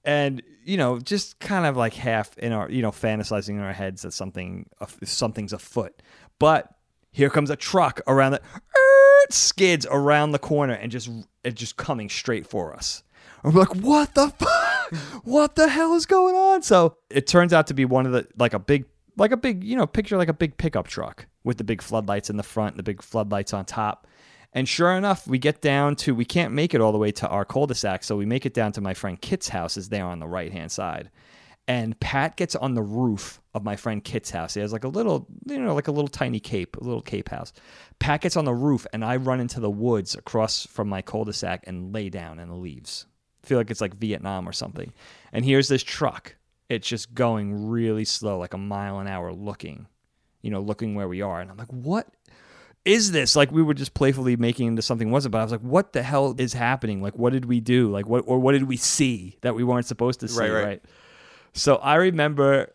[0.05, 3.73] and you know just kind of like half in our you know fantasizing in our
[3.73, 4.69] heads that something
[5.05, 6.03] something's afoot.
[6.39, 6.75] But
[7.11, 11.11] here comes a truck around the er, skids around the corner and just
[11.45, 13.03] it just coming straight for us.
[13.43, 14.95] We're like what the fuck
[15.25, 16.63] what the hell is going on?
[16.63, 18.87] So it turns out to be one of the like a big
[19.17, 22.31] like a big you know picture like a big pickup truck with the big floodlights
[22.31, 24.07] in the front and the big floodlights on top
[24.53, 27.29] and sure enough, we get down to we can't make it all the way to
[27.29, 30.19] our cul-de-sac, so we make it down to my friend Kit's house is there on
[30.19, 31.11] the right-hand side.
[31.69, 34.55] And Pat gets on the roof of my friend Kit's house.
[34.55, 37.29] He has like a little, you know, like a little tiny cape, a little cape
[37.29, 37.53] house.
[38.01, 41.65] Pat gets on the roof and I run into the woods across from my cul-de-sac
[41.67, 43.07] and lay down in the leaves.
[43.45, 44.93] I feel like it's like Vietnam or something.
[45.33, 46.35] And here's this truck.
[46.69, 49.87] It's just going really slow, like a mile an hour looking,
[50.41, 51.41] you know, looking where we are.
[51.41, 52.09] And I'm like, what
[52.85, 53.37] is this?
[53.37, 56.03] Like we were just playfully making into something wasn't, but I was like, what the
[56.03, 57.01] hell is happening?
[57.03, 57.91] Like what did we do?
[57.91, 60.41] Like what or what did we see that we weren't supposed to see?
[60.41, 60.65] Right, Right.
[60.65, 60.83] right.
[61.55, 62.73] So I remember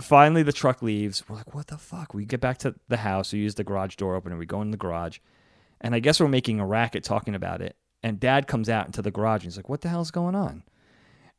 [0.00, 1.22] finally the truck leaves.
[1.28, 2.14] We're like, what the fuck?
[2.14, 4.70] We get back to the house, we use the garage door opener, we go in
[4.70, 5.18] the garage,
[5.80, 7.76] and I guess we're making a racket talking about it.
[8.02, 10.62] And dad comes out into the garage and he's like, What the hell's going on?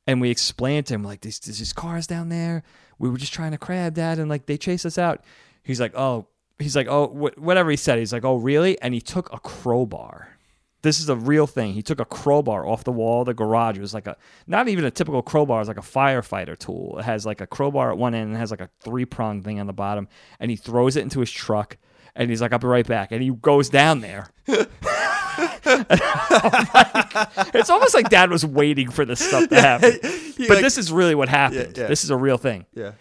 [0.07, 2.63] And we explain to him, like, there's, there's these cars down there.
[2.99, 5.24] We were just trying to crab, dad, and like they chased us out.
[5.63, 6.28] He's like, Oh,
[6.62, 7.99] he's like, Oh, wh- whatever he said.
[7.99, 8.80] He's like, Oh, really?
[8.82, 10.38] And he took a crowbar.
[10.84, 11.74] This is a real thing.
[11.74, 13.78] He took a crowbar off the wall of the garage.
[13.78, 15.57] It was like a not even a typical crowbar.
[15.57, 16.97] It was like a firefighter tool.
[16.97, 19.43] It has like a crowbar at one end and it has like a three prong
[19.43, 20.07] thing on the bottom.
[20.39, 21.78] And he throws it into his truck.
[22.16, 24.32] And he's like, "I'll be right back." And he goes down there.
[27.53, 29.97] it's almost like dad was waiting for this stuff to happen.
[30.01, 31.78] But like- this is really what happened.
[31.78, 31.88] Yeah, yeah.
[31.88, 32.66] This is a real thing.
[32.74, 32.91] Yeah.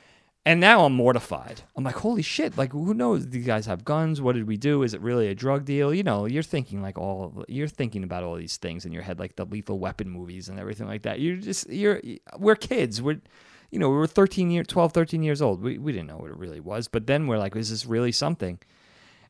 [0.46, 1.62] And now I'm mortified.
[1.76, 2.56] I'm like, holy shit!
[2.56, 3.28] Like, who knows?
[3.28, 4.22] These guys have guns.
[4.22, 4.82] What did we do?
[4.82, 5.92] Is it really a drug deal?
[5.92, 9.18] You know, you're thinking like all you're thinking about all these things in your head,
[9.18, 11.20] like the Lethal Weapon movies and everything like that.
[11.20, 12.00] You're just you're
[12.38, 13.02] we're kids.
[13.02, 13.20] We're
[13.70, 15.62] you know we were 13 year 12 13 years old.
[15.62, 16.88] We we didn't know what it really was.
[16.88, 18.58] But then we're like, is this really something?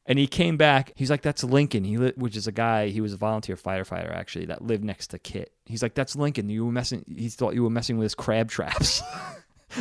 [0.07, 0.93] And he came back.
[0.95, 2.89] He's like, "That's Lincoln." He li- which is a guy.
[2.89, 5.53] He was a volunteer firefighter actually that lived next to Kit.
[5.67, 7.05] He's like, "That's Lincoln." You were messing.
[7.15, 9.03] He thought you were messing with his crab traps.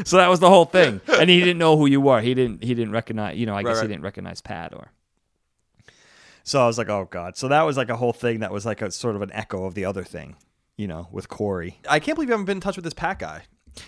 [0.05, 1.01] so that was the whole thing.
[1.19, 2.21] And he didn't know who you were.
[2.21, 2.63] He didn't.
[2.63, 3.37] He didn't recognize.
[3.37, 3.83] You know, I guess right.
[3.83, 4.91] he didn't recognize Pat or.
[6.43, 8.39] So I was like, "Oh God!" So that was like a whole thing.
[8.39, 10.35] That was like a sort of an echo of the other thing.
[10.77, 11.77] You know, with Corey.
[11.89, 13.43] I can't believe you haven't been in touch with this Pat guy.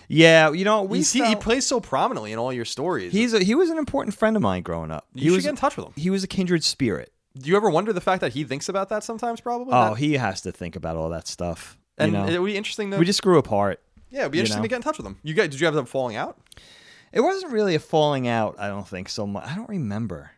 [0.08, 3.12] Yeah, you know, we He's, he, he plays so prominently in all your stories.
[3.12, 5.08] he's a, he was an important friend of mine growing up.
[5.14, 5.94] you he should was get in touch with him.
[5.96, 7.12] he was a kindred spirit.
[7.38, 9.42] Do you ever wonder the fact that he thinks about that sometimes?
[9.42, 9.74] Probably.
[9.74, 11.78] Oh, That- he has to think about all that stuff.
[11.98, 12.98] You and know, it would be interesting to.
[12.98, 13.82] we just grew apart.
[14.12, 14.66] Yeah, it'd be you interesting know.
[14.66, 15.18] to get in touch with him.
[15.24, 16.38] You guys, did you have them falling out?
[17.12, 18.56] It wasn't really a falling out.
[18.60, 19.46] I don't think so much.
[19.46, 20.32] I don't remember.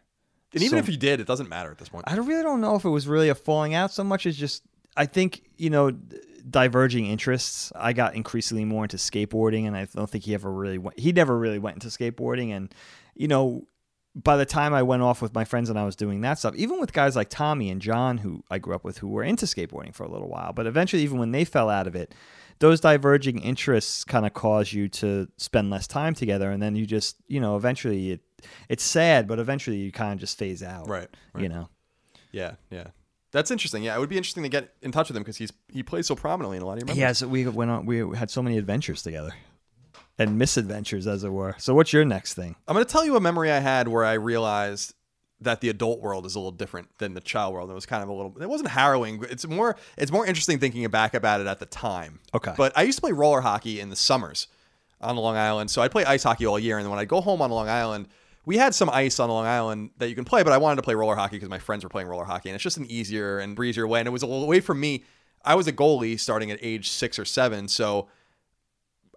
[0.54, 2.06] And even So- if you did, it doesn't matter at this point.
[2.08, 4.38] I don't- really don't know if it was really a falling out so much as
[4.38, 4.64] just
[4.96, 5.92] I think you know
[6.50, 7.72] diverging interests.
[7.76, 11.00] I got increasingly more into skateboarding, and I don't think he ever really went.
[11.00, 12.74] He never really went into skateboarding, and
[13.16, 13.68] you know.
[14.16, 16.54] By the time I went off with my friends and I was doing that stuff,
[16.56, 19.48] even with guys like Tommy and John, who I grew up with, who were into
[19.48, 22.14] skateboarding for a little while, but eventually, even when they fell out of it,
[22.64, 26.86] those diverging interests kind of cause you to spend less time together, and then you
[26.86, 28.22] just, you know, eventually it,
[28.70, 31.44] it's sad, but eventually you kind of just phase out, Right, right.
[31.44, 31.68] You know,
[32.32, 32.88] Yeah, yeah.
[33.34, 33.84] That's interesting.
[33.84, 36.08] Yeah, it would be interesting to get in touch with him because he's he plays
[36.08, 37.00] so prominently in a lot of your memories.
[37.02, 37.86] Yeah, so we went on.
[37.86, 39.34] We had so many adventures together,
[40.18, 41.56] and misadventures, as it were.
[41.58, 42.56] So, what's your next thing?
[42.66, 44.94] I'm going to tell you a memory I had where I realized
[45.44, 47.70] that the adult world is a little different than the child world.
[47.70, 48.36] It was kind of a little.
[48.42, 49.24] It wasn't harrowing.
[49.30, 49.76] It's more.
[49.98, 52.20] It's more interesting thinking back about it at the time.
[52.34, 52.54] Okay.
[52.58, 54.48] But I used to play roller hockey in the summers
[55.02, 55.70] on Long Island.
[55.72, 57.70] So I'd play ice hockey all year, and then when I'd go home on Long
[57.70, 58.08] Island.
[58.46, 60.82] We had some ice on Long Island that you can play, but I wanted to
[60.82, 63.40] play roller hockey because my friends were playing roller hockey, and it's just an easier
[63.40, 64.00] and breezier way.
[64.02, 65.06] And it was a little way from me.
[65.46, 68.10] I was a goalie starting at age six or seven, so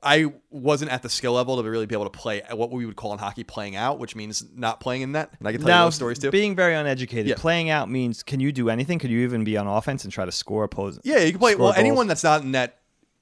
[0.03, 2.97] I wasn't at the skill level to really be able to play what we would
[2.97, 5.30] call in hockey playing out, which means not playing in net.
[5.38, 6.30] And I can tell you those stories too.
[6.30, 7.34] being very uneducated, Yeah.
[7.36, 8.99] playing out means can you do anything?
[8.99, 11.01] Could you even be on offense and try to score opposing?
[11.05, 11.55] yeah, you can play.
[11.55, 11.78] Well, goals?
[11.78, 12.78] anyone that's not in net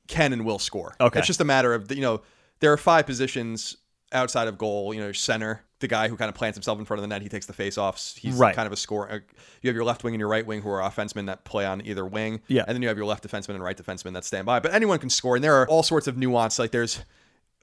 [0.09, 0.95] can and will score.
[1.01, 1.19] Okay.
[1.19, 2.21] it's just a matter of you know
[2.61, 3.77] there are five positions
[4.13, 4.93] outside of goal.
[4.93, 7.21] You know, center, the guy who kind of plants himself in front of the net,
[7.23, 8.17] he takes the face-offs.
[8.17, 8.55] He's Right.
[8.57, 9.11] kind of a score.
[9.11, 9.19] uh,
[9.63, 11.85] You have your left wing and your right wing who are offensemen that play on
[11.87, 12.41] either wing.
[12.49, 12.65] Yeah.
[12.67, 14.61] and then you have your left defenseman and right defenseman that stand by.
[14.61, 16.59] But anyone can score, and there are all sorts of nuance.
[16.59, 17.01] Like there's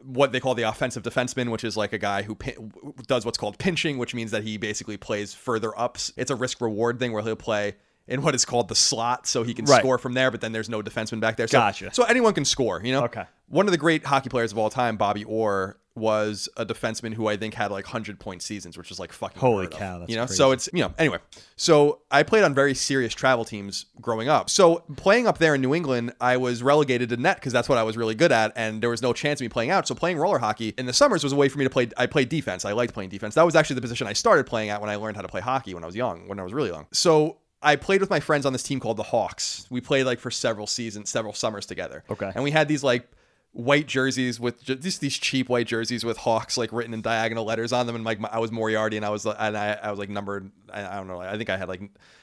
[0.04, 2.72] what they call the offensive defenseman, which is like a guy who pin-
[3.08, 6.12] does what's called pinching, which means that he basically plays further ups.
[6.18, 7.76] It's a risk reward thing where he'll play
[8.08, 9.80] in what is called the slot, so he can Right.
[9.80, 10.32] score from there.
[10.32, 11.48] But then there's no defenseman back there.
[11.48, 11.94] So, Gotcha.
[11.94, 12.82] So anyone can score.
[12.84, 13.04] You know.
[13.06, 13.26] Okay.
[13.48, 17.28] One of the great hockey players of all time, Bobby Orr, was a defenseman who
[17.28, 19.72] I think had like hundred point seasons, which is like fucking Holy of.
[19.72, 20.38] cow, that's you know, crazy.
[20.38, 21.18] so it's you know anyway.
[21.58, 24.50] So I played on very serious travel teams growing up.
[24.50, 27.78] So playing up there in New England, I was relegated to net because that's what
[27.78, 29.88] I was really good at, and there was no chance of me playing out.
[29.88, 31.90] So playing roller hockey in the summers was a way for me to play.
[31.98, 32.64] I played defense.
[32.64, 33.36] I liked playing defense.
[33.36, 35.42] That was actually the position I started playing at when I learned how to play
[35.42, 36.88] hockey when I was young, when I was really young.
[36.92, 37.38] So.
[37.64, 39.68] I played with my friends on this team called the Hawks.
[39.70, 42.04] We played like for several seasons, several summers together.
[42.10, 42.32] Okay.
[42.34, 43.08] And we had these like
[43.54, 47.74] white jerseys with just these cheap white jerseys with Hawks like written in diagonal letters
[47.74, 50.00] on them, and like my, I was Moriarty, and I was and I, I was
[50.00, 50.52] like numbered.
[50.72, 51.20] I, don't know.
[51.20, 51.82] I think I had like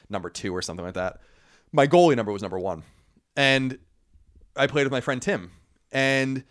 [0.09, 1.21] number two or something like that.
[1.71, 2.83] My goalie number was number one,
[3.35, 3.77] and
[4.55, 5.51] I played with my friend Tim,
[5.91, 6.43] and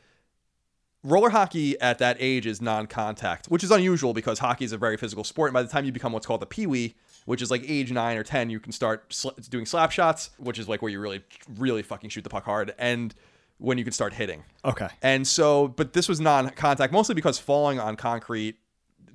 [1.03, 4.97] roller hockey at that age is non-contact, which is unusual because hockey is a very
[4.97, 5.49] physical sport.
[5.49, 8.16] And by the time you become what's called a pee-wee, which is like age nine
[8.16, 11.22] or ten, you can start sl- doing slap shots, which is like where you really,
[11.57, 13.12] really fucking shoot the puck hard, and
[13.59, 14.44] when you can start hitting.
[14.64, 14.88] Okay.
[15.02, 18.56] And so, but this was non-contact, mostly because falling on concrete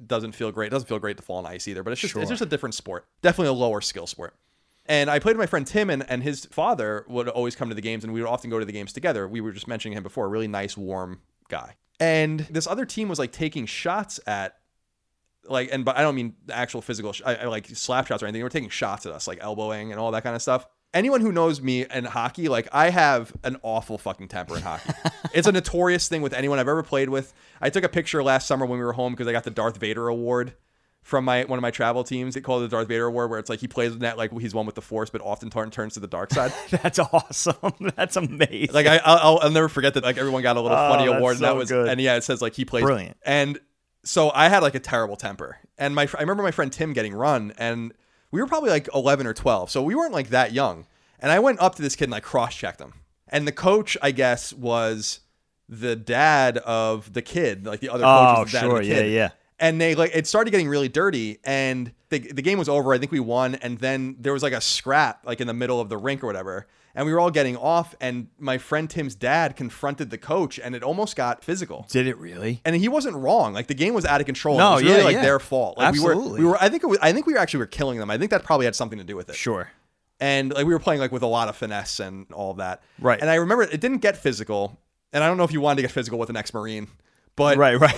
[0.05, 0.67] doesn't feel great.
[0.67, 1.83] It doesn't feel great to fall on ice either.
[1.83, 3.07] But it's just it's just a different sport.
[3.21, 4.35] Definitely a lower skill sport.
[4.85, 7.75] And I played with my friend Tim, and, and his father would always come to
[7.75, 9.27] the games, and we would often go to the games together.
[9.27, 11.75] We were just mentioning him before, a really nice, warm guy.
[12.01, 14.57] And this other team was like taking shots at,
[15.47, 18.25] like, and but I don't mean actual physical, sh- I, I like slap shots or
[18.25, 18.39] anything.
[18.39, 20.67] They were taking shots at us, like elbowing and all that kind of stuff.
[20.93, 24.91] Anyone who knows me and hockey, like I have an awful fucking temper in hockey.
[25.33, 27.33] it's a notorious thing with anyone I've ever played with.
[27.61, 29.77] I took a picture last summer when we were home because I got the Darth
[29.77, 30.53] Vader award
[31.01, 32.35] from my one of my travel teams.
[32.35, 34.31] They call it the Darth Vader award, where it's like he plays with that like
[34.39, 36.53] he's one with the Force, but often turn, turns to the dark side.
[36.69, 37.73] That's awesome.
[37.95, 38.73] That's amazing.
[38.73, 40.03] like I, I'll, I'll never forget that.
[40.03, 41.89] Like everyone got a little Oh, funny award, and that was good.
[41.89, 43.17] and yeah, it says like he plays Brilliant.
[43.25, 43.59] And
[44.05, 47.13] so I had like a terrible temper, and my I remember my friend Tim getting
[47.15, 47.93] run, and
[48.33, 50.85] we were probably like eleven or twelve, so we weren't like that young.
[51.19, 52.93] And I went up to this kid and like cross checked him.
[53.29, 55.21] And the coach, I guess, was
[55.69, 58.77] the dad of the kid, like the other coach Oh, was the dad sure.
[58.79, 59.13] of the Yeah, kid.
[59.13, 59.29] yeah.
[59.59, 62.93] And they like it started getting really dirty, and the the game was over.
[62.93, 65.79] I think we won, and then there was like a scrap like in the middle
[65.79, 67.95] of the rink or whatever, and we were all getting off.
[67.99, 71.85] And my friend Tim's dad confronted the coach, and it almost got physical.
[71.89, 72.61] Did it really?
[72.65, 73.53] And he wasn't wrong.
[73.53, 74.57] Like the game was out of control.
[74.57, 75.21] No, it was really yeah, like yeah.
[75.21, 75.77] their fault.
[75.77, 76.57] Like we were, we were.
[76.61, 78.09] I think it was, I think we were actually were killing them.
[78.11, 79.69] I think that probably had something to do with it Sure.
[80.19, 82.81] and like we were playing like with a lot of finesse and all that.
[82.99, 83.19] Right.
[83.19, 84.79] And I remember it didn't get physical,
[85.11, 86.87] and I don't know if you wanted to get physical with an ex-marine,
[87.35, 87.95] but Right, right.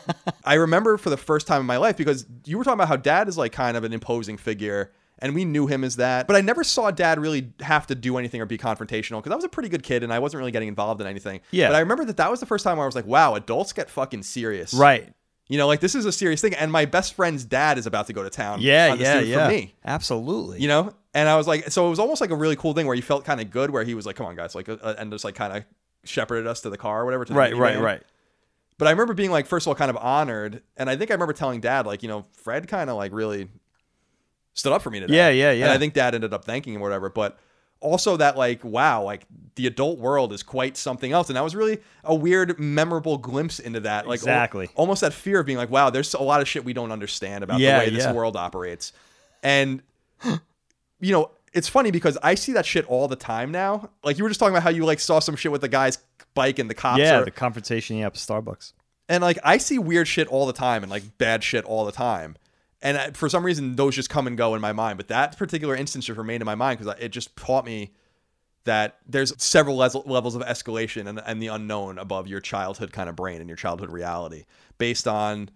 [0.44, 2.96] I remember for the first time in my life because you were talking about how
[2.96, 4.92] dad is like kind of an imposing figure.
[5.20, 8.18] And we knew him as that, but I never saw dad really have to do
[8.18, 10.50] anything or be confrontational because I was a pretty good kid and I wasn't really
[10.50, 11.40] getting involved in anything.
[11.50, 11.68] Yeah.
[11.68, 13.72] But I remember that that was the first time where I was like, wow, adults
[13.72, 14.74] get fucking serious.
[14.74, 15.12] right.
[15.46, 16.54] You know, like this is a serious thing.
[16.54, 18.62] And my best friend's dad is about to go to town.
[18.62, 19.46] Yeah, yeah, yeah.
[19.46, 20.60] For me Absolutely.
[20.60, 22.86] you know and i was like so it was almost like a really cool thing
[22.86, 24.94] where you felt kind of good where he was like come on guys like uh,
[24.98, 25.64] and just like kind of
[26.04, 28.02] shepherded us to the car or whatever to right, right, right.
[28.76, 31.14] but i remember being like first of all kind of honored and i think i
[31.14, 33.48] remember telling dad like you know fred kind of like really
[34.54, 35.64] stood up for me today Yeah, yeah, yeah.
[35.66, 37.38] and i think dad ended up thanking him or whatever but
[37.80, 39.26] also that like wow like
[39.56, 43.58] the adult world is quite something else and that was really a weird memorable glimpse
[43.58, 44.68] into that like al- Exactly.
[44.74, 47.44] almost that fear of being like wow there's a lot of shit we don't understand
[47.44, 48.12] about Yeah, the way this yeah.
[48.12, 48.92] world operates
[49.42, 49.82] and
[51.00, 53.90] you know, it's funny because I see that shit all the time now.
[54.02, 55.98] Like you were just talking about how you like saw some shit with the guy's
[56.34, 56.98] bike and the cops.
[57.00, 58.72] Yeah, are- the confrontation yeah, at Starbucks.
[59.08, 61.92] and like I see weird shit all the time and like bad shit all the
[61.92, 62.36] time.
[62.84, 64.96] And I- for some reason, those just come and go in my mind.
[64.98, 67.92] But that particular instance just remained in my mind because it just taught me
[68.64, 73.08] that there's several les- levels of escalation and, and the unknown above your childhood kind
[73.08, 74.44] of brain and your childhood reality
[74.78, 75.50] based on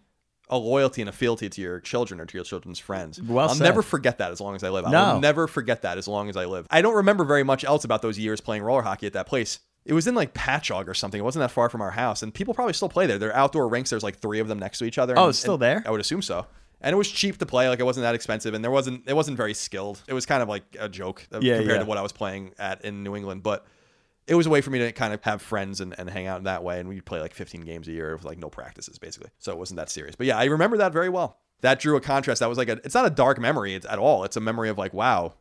[0.50, 3.20] a loyalty and a fealty to your children or to your children's friends.
[3.20, 3.64] Well I'll said.
[3.64, 4.84] never forget that as long as I live.
[4.86, 6.66] I'll never forget that as long as I live.
[6.70, 9.58] I don't remember very much else about those years playing roller hockey at that place.
[9.84, 11.18] It was in like Patchogue or something.
[11.18, 13.18] It wasn't that far from our house, and people probably still play there.
[13.18, 13.88] They're outdoor rinks.
[13.90, 15.14] There's like three of them next to each other.
[15.18, 15.82] Oh, and- it's still there?
[15.86, 16.46] I would assume so.
[16.80, 17.68] And it was cheap to play.
[17.68, 19.04] Like it wasn't that expensive, and there wasn't.
[19.08, 20.02] It wasn't very skilled.
[20.06, 21.82] It was kind of like a joke uh, Yeah, compared yeah.
[21.82, 23.66] to what I was playing at in New England, but.
[24.30, 26.36] It was a way for me to kind of have friends and, and hang out
[26.36, 26.78] in that way.
[26.80, 29.30] And we'd play like 15 games a year with like no practices, basically.
[29.38, 30.16] So it wasn't that serious.
[30.16, 31.38] But yeah, I remember that very well.
[31.62, 32.40] That drew a contrast.
[32.40, 34.24] That was like a, it's not a dark memory at all.
[34.24, 35.32] It's a memory of like, wow,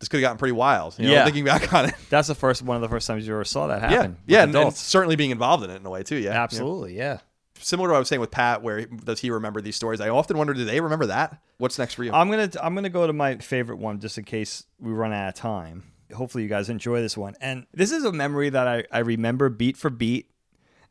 [0.00, 0.98] this could have gotten pretty wild.
[0.98, 1.24] You know, Yeah.
[1.24, 1.94] thinking back on it.
[2.10, 4.10] That's the first one of the first times you ever saw that happen.
[4.10, 4.42] with Yeah.
[4.42, 6.16] And, and certainly being involved in it in a way too.
[6.16, 6.32] Yeah.
[6.32, 7.02] Absolutely, yeah.
[7.14, 7.18] Yeah.
[7.62, 10.00] Similar to what I was saying with Pat, where does he remember these stories?
[10.00, 11.40] I often wonder, do they remember that?
[11.58, 12.12] What's next for you?
[12.12, 15.28] I'm gonna I'm gonna go to my favorite one just in case we run out
[15.28, 15.84] of time.
[16.14, 17.34] Hopefully you guys enjoy this one.
[17.40, 20.30] And this is a memory that I, I remember beat for beat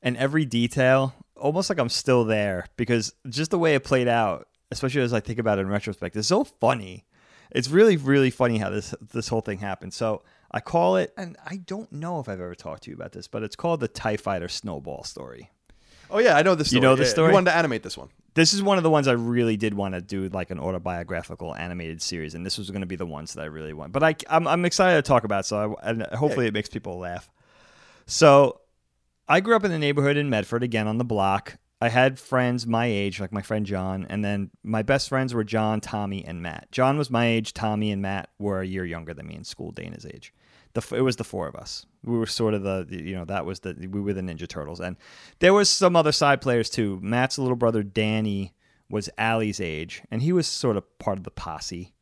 [0.01, 4.47] and every detail, almost like I'm still there because just the way it played out,
[4.72, 7.05] especially as I think about it in retrospect, is so funny.
[7.51, 9.93] It's really, really funny how this this whole thing happened.
[9.93, 13.11] So I call it, and I don't know if I've ever talked to you about
[13.11, 15.49] this, but it's called the Tie Fighter Snowball story.
[16.12, 16.72] Oh yeah, I know this.
[16.72, 17.30] You know the Yeah, story?
[17.30, 18.10] You wanted to animate this one.
[18.34, 21.55] this is one of the ones I really did want to do like an autobiographical
[21.55, 23.91] animated series, and this was going to be the ones that I really want.
[23.91, 26.70] But I, I'm, I'm excited to talk about, it, so I, and hopefully it makes
[26.70, 27.30] people laugh.
[28.05, 28.62] So,
[29.28, 31.57] I grew up in the neighborhood in Medford, again on the block.
[31.82, 35.43] I had friends my age, like my friend John, and then my best friends were
[35.45, 36.72] John, Tommy, and Matt.
[36.72, 37.53] John was my age.
[37.53, 40.34] Tommy and Matt were a year younger than me in school, Dana's age.
[40.74, 41.86] The, it was the four of us.
[42.03, 44.80] We were sort of the, you know, that was the, we were the Ninja Turtles.
[44.80, 44.97] And
[45.39, 46.99] there was some other side players too.
[47.01, 48.53] Matt's little brother, Danny,
[48.89, 51.93] was Allie's age, and he was sort of part of the posse.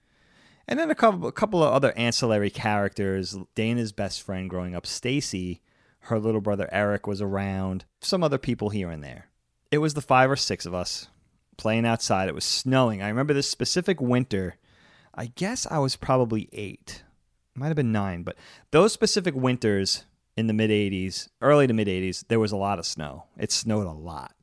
[0.67, 3.37] And then a couple, a couple of other ancillary characters.
[3.55, 5.61] Dana's best friend growing up, Stacy,
[6.01, 7.85] her little brother Eric was around.
[8.01, 9.27] Some other people here and there.
[9.71, 11.07] It was the five or six of us
[11.57, 12.29] playing outside.
[12.29, 13.01] It was snowing.
[13.01, 14.55] I remember this specific winter.
[15.13, 17.03] I guess I was probably eight.
[17.57, 18.37] Might have been nine, but
[18.69, 20.05] those specific winters
[20.37, 23.23] in the mid 80s, early to mid 80s, there was a lot of snow.
[23.37, 24.33] It snowed a lot.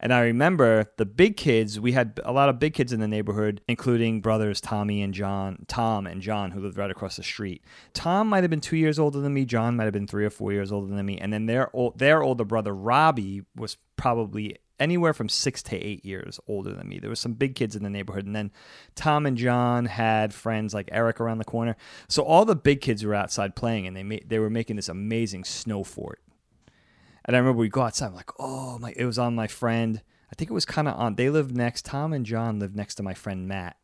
[0.00, 3.08] And I remember the big kids, we had a lot of big kids in the
[3.08, 7.64] neighborhood, including brothers Tommy and John, Tom and John, who lived right across the street.
[7.92, 9.44] Tom might have been two years older than me.
[9.44, 11.18] John might have been three or four years older than me.
[11.18, 16.40] And then their, their older brother, Robbie, was probably anywhere from six to eight years
[16.48, 16.98] older than me.
[16.98, 18.26] There was some big kids in the neighborhood.
[18.26, 18.50] And then
[18.94, 21.76] Tom and John had friends like Eric around the corner.
[22.08, 25.44] So all the big kids were outside playing and they, they were making this amazing
[25.44, 26.20] snow fort.
[27.24, 28.08] And I remember we go outside.
[28.08, 28.92] I'm like, oh my!
[28.96, 30.02] It was on my friend.
[30.30, 31.14] I think it was kind of on.
[31.14, 31.86] They lived next.
[31.86, 33.76] Tom and John lived next to my friend Matt,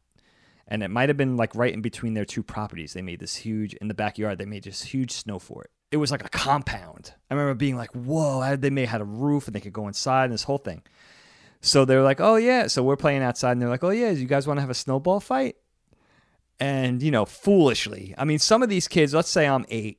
[0.68, 2.92] and it might have been like right in between their two properties.
[2.92, 4.38] They made this huge in the backyard.
[4.38, 5.70] They made this huge snow fort.
[5.90, 7.14] It was like a compound.
[7.30, 8.40] I remember being like, whoa!
[8.40, 10.82] How did they had a roof and they could go inside and this whole thing.
[11.60, 12.68] So they're like, oh yeah.
[12.68, 14.74] So we're playing outside and they're like, oh yeah, you guys want to have a
[14.74, 15.56] snowball fight?
[16.60, 19.98] and you know foolishly i mean some of these kids let's say i'm eight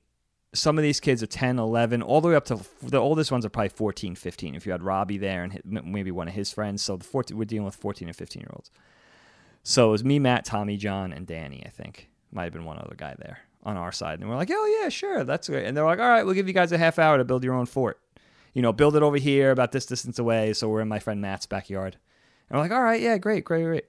[0.53, 3.45] some of these kids are 10 11 all the way up to the oldest ones
[3.45, 6.81] are probably 14 15 if you had robbie there and maybe one of his friends
[6.83, 8.69] so the 14 we're dealing with 14 and 15 year olds
[9.63, 12.77] so it was me matt tommy john and danny i think might have been one
[12.77, 15.77] other guy there on our side and we're like oh yeah sure that's great and
[15.77, 17.65] they're like all right we'll give you guys a half hour to build your own
[17.65, 17.99] fort
[18.53, 21.21] you know build it over here about this distance away so we're in my friend
[21.21, 21.97] matt's backyard
[22.49, 23.85] and we're like all right yeah great great great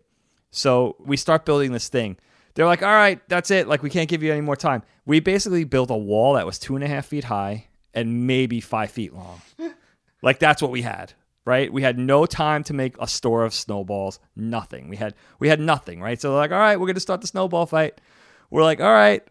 [0.52, 2.18] so we start building this thing.
[2.54, 3.66] They're like, all right, that's it.
[3.66, 4.82] Like, we can't give you any more time.
[5.06, 8.60] We basically built a wall that was two and a half feet high and maybe
[8.60, 9.40] five feet long.
[10.22, 11.14] like, that's what we had,
[11.46, 11.72] right?
[11.72, 14.90] We had no time to make a store of snowballs, nothing.
[14.90, 16.20] We had we had nothing, right?
[16.20, 17.98] So they're like, all right, we're gonna start the snowball fight.
[18.50, 19.26] We're like, all right,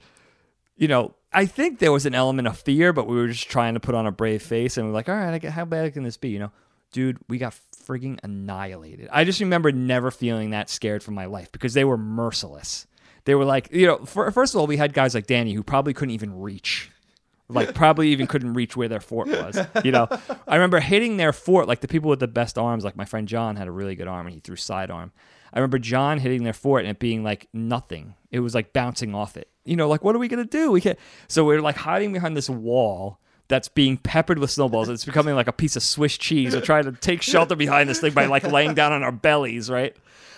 [0.81, 3.75] you know, I think there was an element of fear, but we were just trying
[3.75, 5.93] to put on a brave face, and we're like, all right, I get, how bad
[5.93, 6.29] can this be?
[6.29, 6.51] You know,
[6.91, 7.53] dude, we got
[7.85, 9.07] frigging annihilated.
[9.11, 12.87] I just remember never feeling that scared for my life because they were merciless.
[13.25, 15.61] They were like, you know, for, first of all, we had guys like Danny who
[15.61, 16.89] probably couldn't even reach.
[17.47, 19.59] Like probably even couldn't reach where their fort was.
[19.83, 20.07] You know,
[20.47, 21.67] I remember hitting their fort.
[21.67, 24.07] Like the people with the best arms, like my friend John had a really good
[24.07, 25.11] arm and he threw sidearm.
[25.53, 28.15] I remember John hitting their fort and it being like nothing.
[28.31, 29.50] It was like bouncing off it.
[29.65, 30.71] You know, like what are we gonna do?
[30.71, 30.99] We can't.
[31.27, 33.19] So we're like hiding behind this wall
[33.51, 34.87] that's being peppered with snowballs.
[34.87, 36.55] It's becoming like a piece of Swiss cheese.
[36.55, 39.69] We're trying to take shelter behind this thing by like laying down on our bellies,
[39.69, 39.93] right?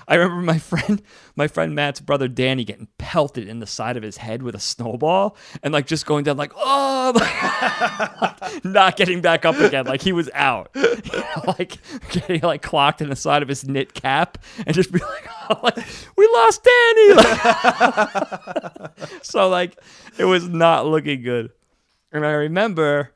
[0.07, 0.99] I remember my friend,
[1.35, 4.59] my friend Matt's brother Danny getting pelted in the side of his head with a
[4.59, 7.13] snowball and like just going down like oh,
[8.41, 10.81] like, not getting back up again, like he was out, you
[11.13, 11.77] know, like
[12.09, 15.59] getting like clocked in the side of his knit cap and just be like, oh,
[15.61, 15.77] like
[16.17, 17.13] we lost Danny.
[19.21, 19.77] so like
[20.17, 21.51] it was not looking good.
[22.13, 23.11] And I remember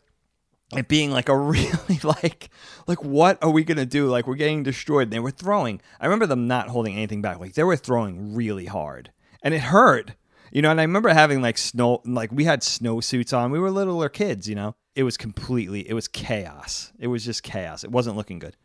[0.75, 2.49] it being like a really like
[2.87, 4.07] like what are we gonna do?
[4.07, 5.03] Like we're getting destroyed.
[5.03, 5.79] And they were throwing.
[6.01, 7.39] I remember them not holding anything back.
[7.39, 10.13] Like they were throwing really hard, and it hurt.
[10.51, 13.51] You know, and I remember having like snow, like we had snow suits on.
[13.51, 14.49] We were littler kids.
[14.49, 16.91] You know, it was completely, it was chaos.
[16.99, 17.83] It was just chaos.
[17.83, 18.55] It wasn't looking good.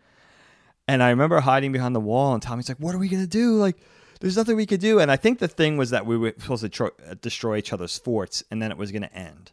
[0.89, 3.57] And I remember hiding behind the wall, and Tommy's like, "What are we gonna do?
[3.57, 3.77] Like,
[4.21, 6.63] there's nothing we could do." And I think the thing was that we were supposed
[6.63, 9.53] to tro- uh, destroy each other's forts, and then it was gonna end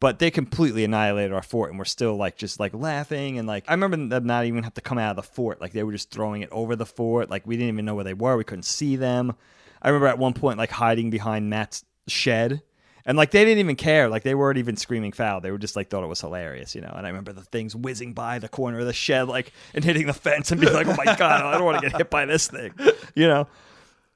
[0.00, 3.64] but they completely annihilated our fort and we're still like just like laughing and like
[3.68, 5.92] i remember them not even have to come out of the fort like they were
[5.92, 8.44] just throwing it over the fort like we didn't even know where they were we
[8.44, 9.36] couldn't see them.
[9.82, 12.62] I remember at one point like hiding behind matt's shed
[13.06, 15.76] and like they didn't even care like they weren't even screaming foul they were just
[15.76, 18.48] like thought it was hilarious you know and i remember the things whizzing by the
[18.48, 21.42] corner of the shed like and hitting the fence and being like oh my god
[21.42, 22.72] i don't want to get hit by this thing
[23.14, 23.46] you know?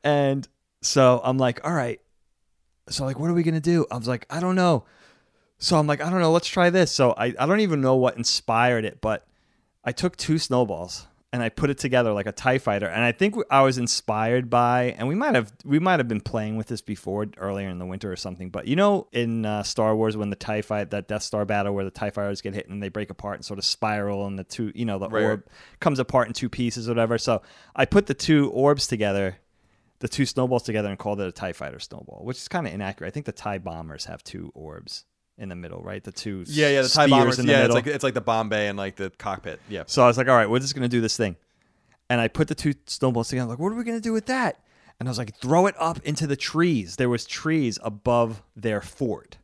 [0.02, 0.46] And
[0.82, 2.00] so i'm like all right.
[2.88, 3.86] So like what are we gonna do?
[3.90, 4.84] I was like i don't know
[5.58, 6.90] so I'm like, I don't know, let's try this.
[6.92, 9.26] So I, I don't even know what inspired it, but
[9.84, 12.86] I took two snowballs and I put it together like a TIE fighter.
[12.86, 16.20] And I think I was inspired by, and we might have we might have been
[16.20, 18.50] playing with this before earlier in the winter or something.
[18.50, 21.74] But you know, in uh, Star Wars, when the TIE fight, that Death Star battle
[21.74, 24.38] where the TIE fighters get hit and they break apart and sort of spiral, and
[24.38, 25.24] the two, you know, the Right.
[25.24, 25.46] orb
[25.80, 27.18] comes apart in two pieces, or whatever.
[27.18, 27.42] So
[27.74, 29.38] I put the two orbs together.
[29.98, 32.72] The two snowballs together and called it a TIE fighter snowball, which is kind of
[32.74, 33.08] inaccurate.
[33.08, 35.04] I think the TIE bombers have two orbs
[35.38, 36.02] in the middle, right?
[36.02, 37.38] The two Yeah, yeah, the TIE bombers.
[37.38, 37.76] in the Yeah, it's middle.
[37.76, 39.60] like it's like the bomb bay and like the cockpit.
[39.68, 39.84] Yeah.
[39.86, 41.36] So I was like, all right, we're just gonna do this thing.
[42.10, 43.44] And I put the two snowballs together.
[43.44, 44.60] I'm like, what are we gonna do with that?
[45.00, 46.96] And I was like, throw it up into the trees.
[46.96, 49.38] There was trees above their fort.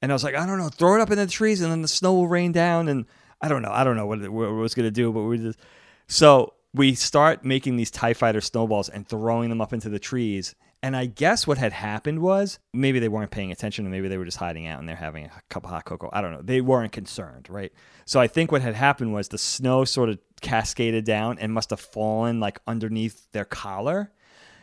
[0.00, 1.82] And I was like, I don't know, throw it up in the trees, and then
[1.82, 2.88] the snow will rain down.
[2.88, 3.04] And
[3.42, 5.38] I don't know, I don't know what it, what it was gonna do, but we
[5.38, 5.58] just
[6.06, 10.54] so we start making these Tie Fighter snowballs and throwing them up into the trees.
[10.82, 14.16] And I guess what had happened was maybe they weren't paying attention, or maybe they
[14.16, 16.08] were just hiding out and they're having a cup of hot cocoa.
[16.12, 16.42] I don't know.
[16.42, 17.72] They weren't concerned, right?
[18.04, 21.70] So I think what had happened was the snow sort of cascaded down and must
[21.70, 24.12] have fallen like underneath their collar,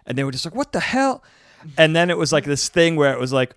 [0.06, 1.22] and they were just like, "What the hell?"
[1.78, 3.56] And then it was like this thing where it was like,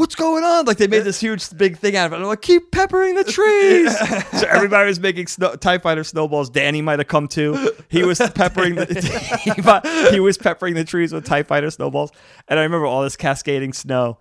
[0.00, 2.16] "What's going on?" Like they made this huge big thing out of it.
[2.16, 3.96] And I'm like, "Keep peppering the trees."
[4.40, 6.48] so everybody was making snow, Tie Fighter snowballs.
[6.48, 7.72] Danny might have come too.
[7.88, 12.12] He was peppering the he, was peppering the trees with Tie Fighter snowballs.
[12.48, 14.18] And I remember all this cascading snow.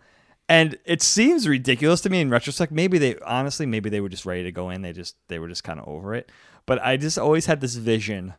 [0.50, 2.72] And it seems ridiculous to me in retrospect.
[2.72, 4.82] Maybe they honestly, maybe they were just ready to go in.
[4.82, 6.30] They just they were just kind of over it.
[6.66, 8.34] But I just always had this vision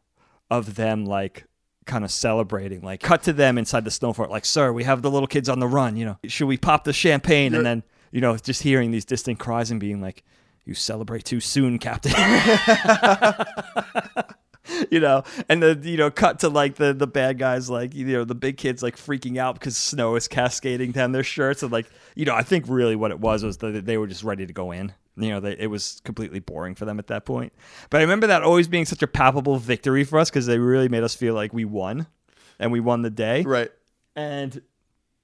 [0.51, 1.47] of them like
[1.91, 5.03] kind of celebrating, like cut to them inside the snow fort, like, sir, we have
[5.03, 6.19] the little kids on the run, you know.
[6.25, 7.55] Should we pop the champagne?
[7.55, 10.23] And then, you know, just hearing these distant cries and being like,
[10.65, 12.13] You celebrate too soon, Captain.
[14.91, 18.07] you know, and the you know, cut to like the the bad guys, like you
[18.07, 21.73] know, the big kids like freaking out because snow is cascading down their shirts, and
[21.73, 24.47] like you know, I think really what it was was that they were just ready
[24.47, 24.93] to go in.
[25.23, 27.53] You know, they, it was completely boring for them at that point.
[27.91, 30.89] But I remember that always being such a palpable victory for us because they really
[30.89, 32.07] made us feel like we won,
[32.59, 33.43] and we won the day.
[33.43, 33.71] Right.
[34.17, 34.61] And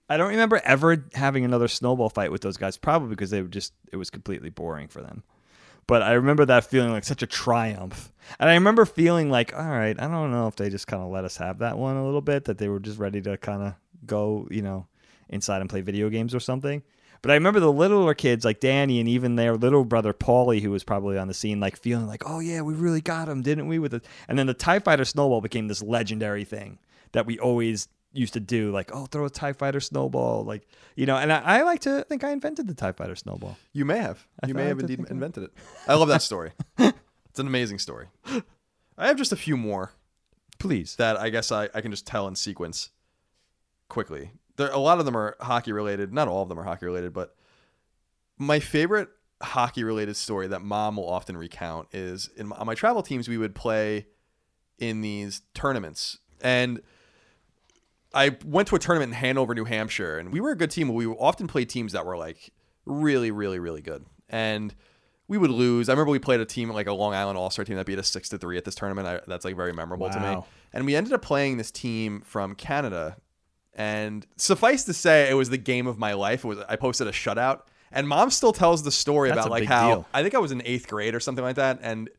[0.08, 3.48] I don't remember ever having another snowball fight with those guys, probably because they were
[3.48, 5.22] just it was completely boring for them.
[5.88, 8.12] But I remember that feeling like such a triumph.
[8.40, 11.10] And I remember feeling like, all right, I don't know if they just kind of
[11.10, 13.62] let us have that one a little bit, that they were just ready to kind
[13.62, 13.74] of
[14.04, 14.86] go, you know,
[15.28, 16.82] inside and play video games or something.
[17.26, 20.70] But I remember the littler kids like Danny and even their little brother Paulie, who
[20.70, 23.66] was probably on the scene, like feeling like, oh yeah, we really got him, didn't
[23.66, 23.80] we?
[23.80, 26.78] With it, and then the Tie Fighter snowball became this legendary thing
[27.10, 31.04] that we always used to do, like, oh, throw a Tie Fighter snowball, like you
[31.04, 31.16] know.
[31.16, 33.56] And I, I like to think I invented the Tie Fighter snowball.
[33.72, 34.24] You may have.
[34.46, 35.50] You may have indeed invented it.
[35.88, 36.52] I love that story.
[36.78, 38.06] it's an amazing story.
[38.96, 39.90] I have just a few more
[40.60, 42.90] Please, that I guess I, I can just tell in sequence
[43.88, 44.30] quickly.
[44.56, 46.12] There, a lot of them are hockey related.
[46.12, 47.34] Not all of them are hockey related, but
[48.38, 49.08] my favorite
[49.42, 53.28] hockey related story that mom will often recount is in my, on my travel teams
[53.28, 54.06] we would play
[54.78, 56.80] in these tournaments and
[58.14, 60.88] I went to a tournament in Hanover, New Hampshire, and we were a good team.
[60.88, 62.50] We often played teams that were like
[62.86, 64.74] really, really, really good, and
[65.28, 65.88] we would lose.
[65.88, 67.98] I remember we played a team like a Long Island All Star team that beat
[67.98, 69.06] us six to three at this tournament.
[69.06, 70.26] I, that's like very memorable to me.
[70.72, 73.16] And we ended up playing this team from Canada,
[73.76, 76.44] and suffice to say, it was the game of my life.
[76.44, 77.60] It was I posted a shutout,
[77.92, 80.08] and mom still tells the story That's about like how deal.
[80.12, 82.10] I think I was in eighth grade or something like that, and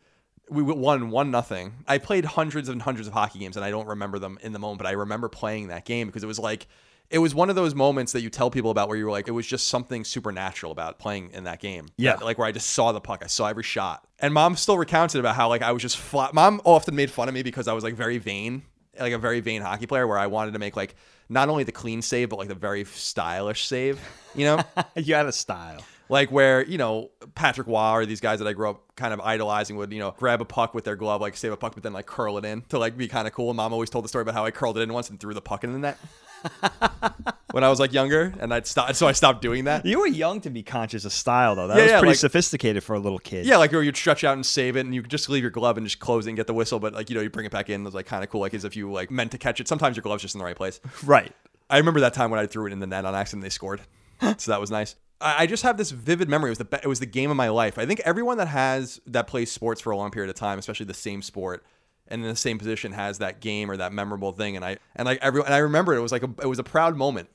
[0.49, 1.73] we won one nothing.
[1.87, 4.59] I played hundreds and hundreds of hockey games, and I don't remember them in the
[4.59, 6.67] moment, but I remember playing that game because it was like
[7.09, 9.27] it was one of those moments that you tell people about where you were like,
[9.27, 11.87] it was just something supernatural about playing in that game.
[11.97, 12.15] Yeah.
[12.15, 15.19] Like where I just saw the puck, I saw every shot, and mom still recounted
[15.19, 16.35] about how like I was just flat.
[16.35, 18.61] Mom often made fun of me because I was like very vain,
[18.99, 20.95] like a very vain hockey player, where I wanted to make like
[21.29, 23.99] not only the clean save but like the very stylish save,
[24.35, 24.61] you know.
[24.95, 25.83] you had a style.
[26.09, 29.19] Like where you know Patrick Roy or these guys that I grew up kind of
[29.19, 31.83] idolizing would you know grab a puck with their glove like save a puck but
[31.83, 33.49] then like curl it in to like be kind of cool.
[33.49, 35.33] And Mom always told the story about how I curled it in once and threw
[35.33, 35.97] the puck in the net
[37.51, 38.93] when I was like younger, and I'd stop.
[38.95, 39.85] So I stopped doing that.
[39.85, 41.67] You were young to be conscious of style, though.
[41.67, 43.45] That Yeah, was yeah, pretty like- sophisticated for a little kid.
[43.45, 45.51] Yeah, like where you'd stretch out and save it, and you could just leave your
[45.51, 46.79] glove and just close it and get the whistle.
[46.79, 47.81] But like you know, you bring it back in.
[47.81, 49.67] It was like kind of cool, like as if you like meant to catch it.
[49.67, 50.79] Sometimes your glove's just in the right place.
[51.05, 51.33] right.
[51.69, 53.43] I remember that time when I threw it in the net on accident.
[53.43, 53.81] They scored,
[54.37, 54.95] so that was nice.
[55.19, 56.49] I, just have this vivid memory.
[56.49, 57.77] It was the be- it was the game of my life.
[57.77, 60.85] I think everyone that has that plays sports for a long period of time, especially
[60.85, 61.65] the same sport
[62.07, 64.55] and in the same position, has that game or that memorable thing.
[64.55, 66.63] And I and like everyone, and I remember it was like a, it was a
[66.63, 67.29] proud moment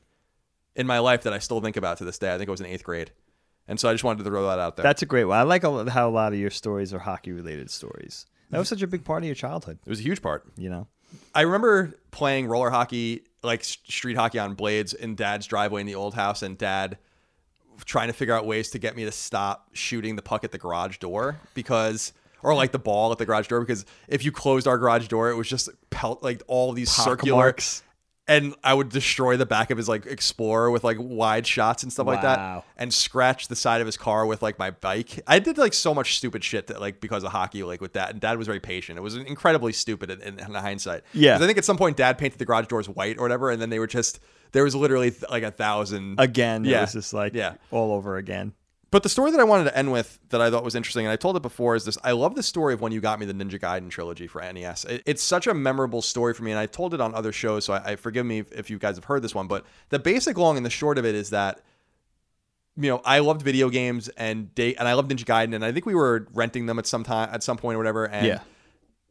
[0.76, 2.32] in my life that I still think about to this day.
[2.32, 3.10] I think it was in eighth grade,
[3.66, 4.84] and so I just wanted to throw that out there.
[4.84, 5.38] That's a great one.
[5.38, 8.26] I like how a lot of your stories are hockey related stories.
[8.50, 10.44] That was such a big part of your childhood, it was a huge part.
[10.56, 10.86] you know?
[11.34, 15.94] I remember playing roller hockey, like street hockey on blades in dad's driveway in the
[15.94, 16.98] old house, and dad
[17.84, 20.59] trying to figure out ways to get me to stop shooting the puck at the
[20.59, 22.12] garage door because.
[22.44, 25.30] Or like the ball at the garage door because if you closed our garage door,
[25.30, 27.84] it was just pelt like all these Pock circular marks.
[28.26, 31.92] and I would destroy the back of his like Explorer with like wide shots and
[31.92, 35.20] stuff like that, and scratch the side of his car with like my bike.
[35.24, 38.10] I did like so much stupid shit that like because of hockey, like with that.
[38.10, 38.98] And Dad was very patient.
[38.98, 41.02] It was incredibly stupid in, in, in hindsight.
[41.12, 41.36] Yeah.
[41.36, 43.70] I think at some point Dad painted the garage doors white or whatever, and then
[43.70, 44.18] they were just
[44.53, 46.79] there was literally like a thousand Again, Yeah.
[46.79, 47.55] it was just like Yeah.
[47.70, 48.53] all over again.
[48.91, 51.12] But the story that I wanted to end with that I thought was interesting, and
[51.12, 51.97] I told it before, is this.
[52.05, 54.85] I love the story of when you got me the Ninja Gaiden trilogy for NES.
[54.85, 57.65] It- it's such a memorable story for me, and I told it on other shows,
[57.65, 59.47] so I, I forgive me if, if you guys have heard this one.
[59.47, 61.61] But the basic long and the short of it is that
[62.77, 65.73] you know, I loved video games and day, and I loved Ninja Gaiden, and I
[65.73, 68.07] think we were renting them at some time, at some point or whatever.
[68.07, 68.41] And Yeah.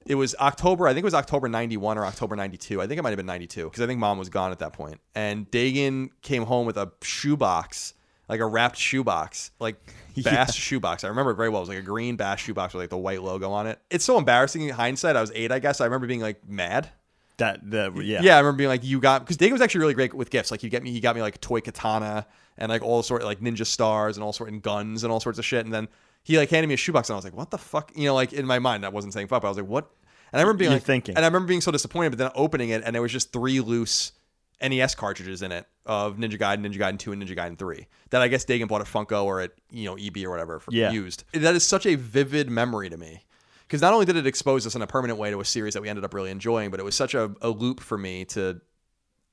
[0.06, 0.88] It was October.
[0.88, 2.82] I think it was October '91 or October '92.
[2.82, 4.74] I think it might have been '92 because I think Mom was gone at that
[4.74, 5.00] point.
[5.16, 7.94] And Dagan came home with a shoebox,
[8.28, 9.76] like a wrapped shoebox, like
[10.24, 11.04] Bass shoebox.
[11.04, 11.60] I remember it very well.
[11.60, 13.80] It was like a green Bass shoebox with like the white logo on it.
[13.90, 15.16] It's so embarrassing in hindsight.
[15.16, 15.82] I was eight, I guess.
[15.82, 16.90] I remember being like mad.
[17.38, 18.22] That the yeah.
[18.22, 20.52] Yeah, I remember being like, "You got," because Dagan was actually really great with gifts.
[20.52, 23.28] Like, he get me, he got me like toy katana and like all sort of
[23.28, 25.66] like ninja stars and all sort and guns and all sorts of shit.
[25.66, 25.88] And then
[26.24, 28.14] he like handed me a shoebox and I was like, "What the fuck?" You know,
[28.16, 29.90] like in my mind, I wasn't saying fuck, but I was like, "What?"
[30.32, 31.16] And I remember being You're like, thinking.
[31.16, 32.12] and I remember being so disappointed.
[32.12, 34.14] But then opening it and there was just three loose
[34.62, 38.22] NES cartridges in it of Ninja Gaiden, Ninja Gaiden Two, and Ninja Gaiden Three that
[38.22, 40.92] I guess Dagan bought at Funco or at you know EB or whatever for Yeah.
[40.92, 41.24] used.
[41.34, 43.24] That is such a vivid memory to me
[43.68, 45.82] because not only did it expose us in a permanent way to a series that
[45.82, 48.62] we ended up really enjoying, but it was such a, a loop for me to,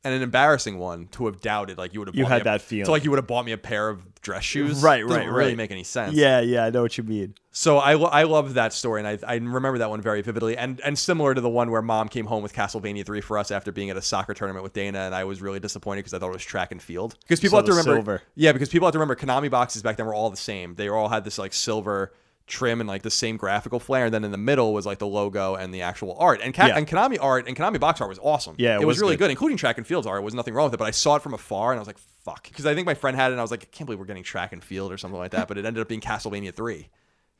[0.05, 1.77] and an embarrassing one to have doubted.
[1.79, 2.85] Like you would have, You bought had me a, that feeling.
[2.87, 5.29] So like you would have bought me a pair of dress shoes, Right, Doesn't right,
[5.29, 6.15] Really make any sense.
[6.15, 7.35] Yeah, yeah, I know what you mean.
[7.51, 10.81] So I, I love that story, and I, I remember that one very vividly, and
[10.85, 13.73] and similar to the one where Mom came home with Castlevania three for us after
[13.73, 16.29] being at a soccer tournament with Dana, and I was really disappointed because I thought
[16.29, 17.17] it was track and field.
[17.23, 18.23] Because people So have to remember, silver.
[18.37, 20.77] yeah, because people have to remember Konami boxes back then were all the same.
[20.77, 22.13] They all had this like silver
[22.49, 24.07] trim and like the same graphical flair.
[24.07, 26.41] And then in the middle was like the logo and the actual art.
[26.43, 26.77] And, Ka- Yeah.
[26.79, 28.55] and Konami art and Konami box art was awesome.
[28.59, 29.25] Yeah, it it, was, was really good.
[29.27, 29.31] good.
[29.31, 30.21] including track and fields art.
[30.21, 31.87] It Was nothing wrong with it, but I saw it from afar and I was
[31.87, 33.87] like, fuck, because I think my friend had it and I was like, I can't
[33.87, 35.47] believe we're getting track and field or something like that.
[35.49, 36.89] But it ended up being Castlevania three.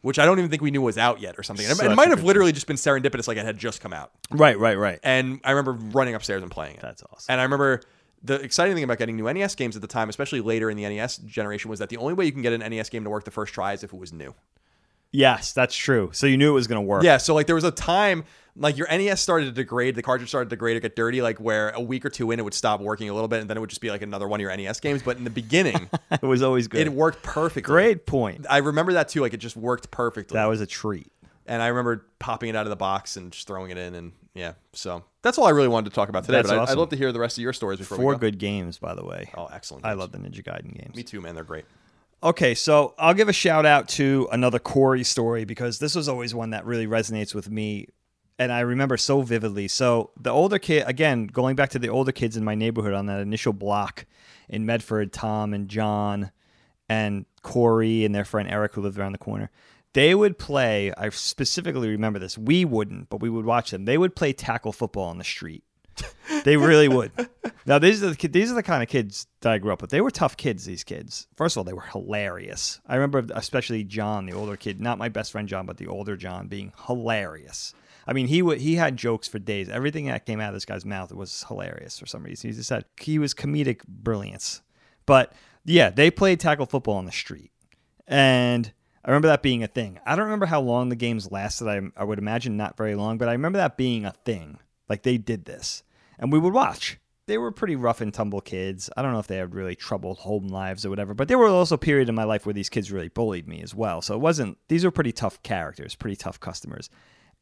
[0.01, 1.67] Which I don't even think we knew was out yet, or something.
[1.67, 4.13] It- Such it might have literally just been serendipitous, like it had just come out.
[4.31, 5.01] Right, right, right.
[5.03, 6.83] And I remember running upstairs and playing it.
[6.83, 7.33] That's awesome.
[7.33, 7.81] And I remember
[8.23, 10.85] the exciting thing about getting new NES games at the time, especially later in the
[10.89, 13.25] NES generation, was that the only way you can get an NES game to work
[13.25, 14.35] the first try is if it was new.
[15.13, 16.11] Yes, that's true.
[16.13, 17.03] So you knew it was going to work.
[17.03, 18.25] Yeah, so like there was a time
[18.59, 21.39] like your NES started to degrade, the cartridge started to degrade or get dirty, like
[21.39, 23.57] where a week or two in it would stop working a little bit, and then
[23.57, 25.03] it would just be like another one of your NES games.
[25.03, 26.87] But in the beginning, it was always good.
[26.87, 27.63] it worked perfectly.
[27.63, 28.47] Great point.
[28.51, 29.21] I remember that too.
[29.21, 30.35] Like it just worked perfectly.
[30.35, 31.11] That was a treat.
[31.47, 34.13] and I remember popping it out of the box and just throwing it in, and
[34.35, 34.55] yeah.
[34.73, 36.39] So that's all I really wanted to talk about today.
[36.39, 36.73] That's but I, awesome.
[36.73, 38.19] I'd love to hear the rest of your stories before Four we go.
[38.19, 39.31] good games, by the way.
[39.37, 39.85] Oh, excellent!
[39.85, 40.97] I love the Ninja Gaiden games.
[40.97, 41.35] Me too, man.
[41.35, 41.65] They're great.
[42.21, 46.35] Okay, so I'll give a shout out to another Corey story because this was always
[46.35, 47.87] one that really resonates with me.
[48.41, 49.69] And I remember so vividly.
[49.69, 53.07] So, the older kid, again, going back to the older kids in my neighborhood on
[53.07, 54.05] that initial block
[54.49, 56.33] in Medford, Tom and John
[56.89, 59.51] and Corey and their friend Eric, who lived around the corner,
[59.93, 60.93] they would play.
[60.97, 62.37] I specifically remember this.
[62.37, 63.85] We wouldn't, but we would watch them.
[63.85, 65.63] They would play tackle football on the street.
[66.45, 67.13] They really would.
[67.67, 69.91] Now these are the these are the kind of kids that I grew up with.
[69.91, 70.65] They were tough kids.
[70.65, 71.27] These kids.
[71.37, 72.81] First of all, they were hilarious.
[72.87, 76.17] I remember especially John, the older kid, not my best friend John, but the older
[76.17, 77.75] John, being hilarious.
[78.07, 79.69] I mean, he would he had jokes for days.
[79.69, 82.51] Everything that came out of this guy's mouth was hilarious for some reason.
[82.51, 84.63] He just said he was comedic brilliance.
[85.05, 85.33] But
[85.65, 87.51] yeah, they played tackle football on the street,
[88.07, 88.73] and
[89.05, 90.01] I remember that being a thing.
[90.07, 91.69] I don't remember how long the games lasted.
[91.69, 94.59] I, I would imagine not very long, but I remember that being a thing.
[94.89, 95.83] Like they did this,
[96.19, 96.99] and we would watch.
[97.27, 98.89] They were pretty rough and tumble kids.
[98.97, 101.49] I don't know if they had really troubled home lives or whatever, but there were
[101.49, 104.01] also a period in my life where these kids really bullied me as well.
[104.01, 104.57] So it wasn't.
[104.69, 106.89] These were pretty tough characters, pretty tough customers.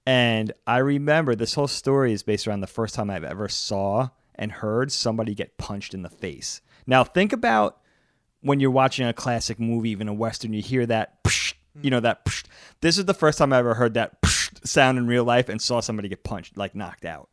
[0.04, 4.08] And I remember this whole story is based around the first time I've ever saw
[4.34, 6.60] and heard somebody get punched in the face.
[6.86, 7.78] Now think about
[8.40, 12.00] when you're watching a classic movie, even a western, you hear that, psh, you know
[12.00, 12.24] that.
[12.24, 12.44] Psh.
[12.80, 14.16] This is the first time I ever heard that
[14.64, 17.28] sound in real life and saw somebody get punched, like knocked out.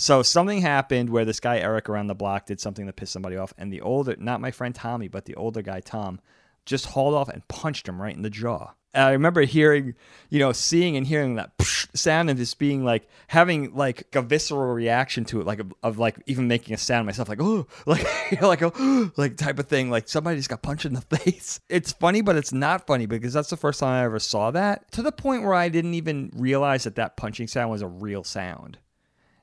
[0.00, 3.36] So something happened where this guy Eric around the block did something to piss somebody
[3.36, 6.20] off, and the older, not my friend Tommy, but the older guy Tom,
[6.64, 8.74] just hauled off and punched him right in the jaw.
[8.94, 9.96] And I remember hearing,
[10.30, 11.50] you know, seeing and hearing that
[11.94, 15.98] sound and just being like having like a visceral reaction to it, like of, of
[15.98, 19.58] like even making a sound myself, like oh, like you know, like a like type
[19.58, 21.58] of thing, like somebody just got punched in the face.
[21.68, 24.92] It's funny, but it's not funny because that's the first time I ever saw that.
[24.92, 28.22] To the point where I didn't even realize that that punching sound was a real
[28.22, 28.78] sound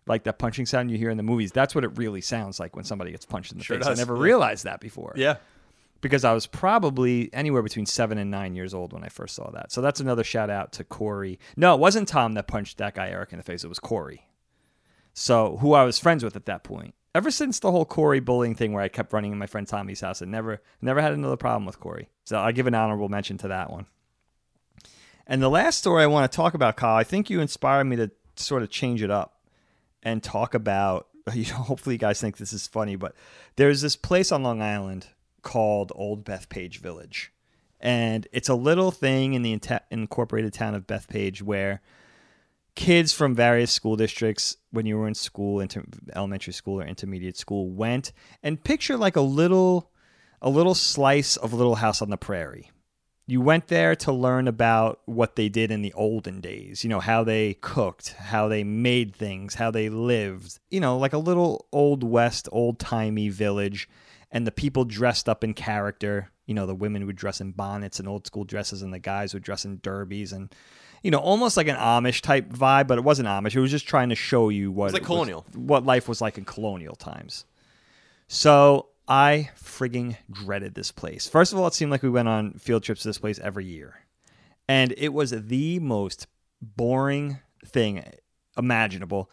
[0.08, 1.52] like that punching sound you hear in the movies.
[1.52, 3.88] That's what it really sounds like when somebody gets punched in the Sure face.
[3.88, 4.24] I never yeah.
[4.24, 5.14] realized that before.
[5.16, 5.38] Yeah.
[6.02, 9.50] Because I was probably anywhere between seven and nine years old when I first saw
[9.52, 9.72] that.
[9.72, 11.40] So that's another shout out to Corey.
[11.58, 13.64] No, it wasn't Tom that punched that guy Eric in the face.
[13.64, 14.28] It was Corey.
[15.14, 16.94] So who I was friends with at that point.
[17.16, 20.02] Ever since the whole Corey bullying thing where I kept running in my friend Tommy's
[20.02, 22.10] house, I never never had another problem with Corey.
[22.26, 23.86] So I give an honorable mention to that one.
[25.26, 27.96] And the last story I want to talk about, Kyle, I think you inspired me
[27.96, 29.35] to sort of change it up
[30.06, 33.14] and talk about you know hopefully you guys think this is funny but
[33.58, 35.08] there's this place on long island
[35.46, 37.32] called old bethpage village.
[37.80, 41.82] And it's a little thing in the inte- incorporated town of bethpage where
[42.74, 45.66] kids from various school districts when you were in school
[46.14, 48.12] elementary school or intermediate school went
[48.44, 49.92] and picture like a little
[50.42, 52.70] a little slice of a little house on the prairie
[53.28, 57.00] you went there to learn about what they did in the olden days, you know,
[57.00, 61.66] how they cooked, how they made things, how they lived, you know, like a little
[61.72, 63.90] old west, old timey village.
[64.32, 68.00] And the people dressed up in character, you know, the women would dress in bonnets
[68.00, 70.54] and old school dresses, and the guys would dress in derbies and,
[71.02, 73.56] you know, almost like an Amish type vibe, but it wasn't Amish.
[73.56, 75.46] It was just trying to show you what like it was- colonial.
[75.56, 77.46] what life was like in colonial times.
[78.28, 81.28] So I frigging dreaded this place.
[81.28, 83.66] First of all, it seemed like we went on field trips to this place every
[83.66, 84.06] year.
[84.68, 86.28] And it was the most
[86.62, 88.04] boring thing
[88.58, 89.30] imaginable.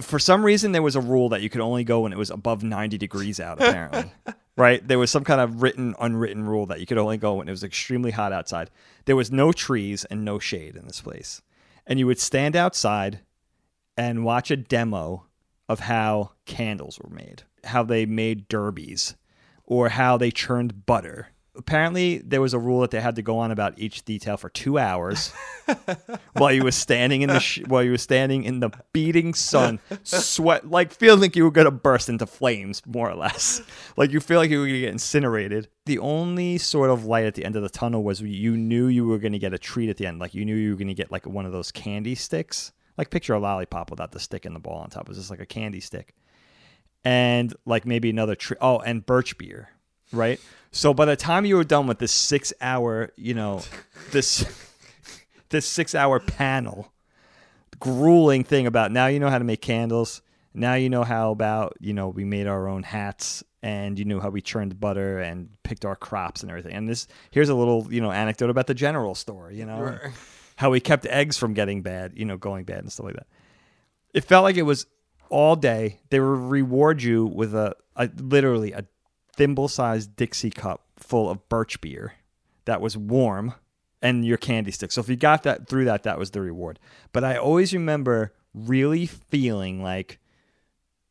[0.00, 2.30] For some reason, there was a rule that you could only go when it was
[2.30, 4.10] above 90 degrees out, apparently.
[4.56, 4.86] right?
[4.86, 7.52] There was some kind of written, unwritten rule that you could only go when it
[7.52, 8.70] was extremely hot outside.
[9.04, 11.42] There was no trees and no shade in this place.
[11.86, 13.20] And you would stand outside
[13.96, 15.26] and watch a demo
[15.68, 19.14] of how candles were made, how they made derbies,
[19.64, 21.28] or how they churned butter.
[21.56, 24.48] apparently there was a rule that they had to go on about each detail for
[24.48, 25.32] two hours
[26.34, 29.80] while you were standing in the sh- while you were standing in the beating sun,
[30.04, 33.60] sweat like feeling like you were gonna burst into flames, more or less.
[33.96, 35.68] Like you feel like you were gonna get incinerated.
[35.86, 39.04] The only sort of light at the end of the tunnel was you knew you
[39.04, 40.20] were gonna get a treat at the end.
[40.20, 42.72] Like you knew you were gonna get like one of those candy sticks.
[42.96, 45.02] Like picture a lollipop without the stick and the ball on top.
[45.02, 46.14] It was just like a candy stick
[47.04, 48.56] and like maybe another tree.
[48.60, 49.70] Oh, and birch beer,
[50.12, 50.40] right?
[50.70, 53.62] So by the time you were done with this six hour, you know,
[54.12, 54.44] this
[55.50, 56.92] this six hour panel,
[57.80, 60.22] grueling thing about now you know how to make candles.
[60.54, 64.20] Now you know how about you know we made our own hats and you knew
[64.20, 66.72] how we churned butter and picked our crops and everything.
[66.72, 69.50] And this here's a little you know anecdote about the general store.
[69.52, 70.00] You know Right.
[70.56, 73.26] how we kept eggs from getting bad, you know, going bad and stuff like that.
[74.14, 74.86] It felt like it was
[75.30, 76.00] all day.
[76.10, 78.84] They would reward you with a, a literally a
[79.34, 82.14] thimble-sized Dixie cup full of birch beer
[82.64, 83.54] that was warm
[84.02, 84.92] and your candy stick.
[84.92, 86.78] So if you got that through that, that was the reward.
[87.12, 90.18] But I always remember really feeling like,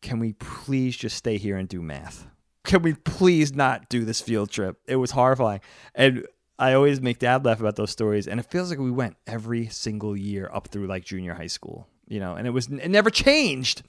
[0.01, 2.27] can we please just stay here and do math?
[2.63, 4.77] Can we please not do this field trip?
[4.87, 5.61] It was horrifying.
[5.95, 6.27] And
[6.59, 8.27] I always make dad laugh about those stories.
[8.27, 11.87] And it feels like we went every single year up through like junior high school,
[12.07, 13.83] you know, and it was, it never changed.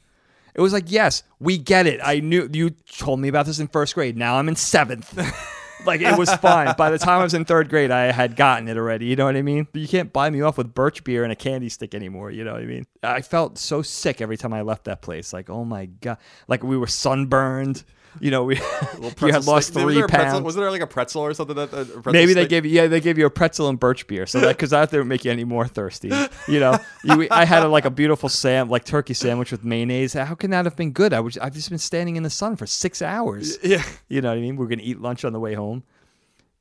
[0.59, 2.01] It was like, yes, we get it.
[2.03, 4.17] I knew you told me about this in first grade.
[4.17, 5.17] Now I'm in seventh.
[5.87, 6.75] like it was fine.
[6.77, 9.07] By the time I was in third grade, I had gotten it already.
[9.07, 9.69] You know what I mean?
[9.71, 12.33] But you can't buy me off with birch beer and a candy stick anymore.
[12.33, 12.87] You know what I mean?
[13.05, 15.33] I felt so sick every time I left that place.
[15.33, 16.19] Like, oh my god,
[16.49, 17.85] like we were sunburned.
[18.21, 18.57] You know, we
[19.21, 20.45] you had lost was three there a pretzel- pounds.
[20.45, 21.71] Was there like a pretzel or something that?
[21.71, 24.41] pretzel Maybe they gave you, yeah, they gave you a pretzel and birch beer, so
[24.41, 26.11] that because that didn't make you any more thirsty.
[26.49, 30.13] You know, you, I had a, like a beautiful sam, like turkey sandwich with mayonnaise.
[30.15, 31.13] How can that have been good?
[31.13, 33.59] I was, I've just been standing in the sun for six hours.
[33.63, 33.83] Yeah.
[34.09, 34.57] You know what I mean?
[34.57, 35.85] We're gonna eat lunch on the way home,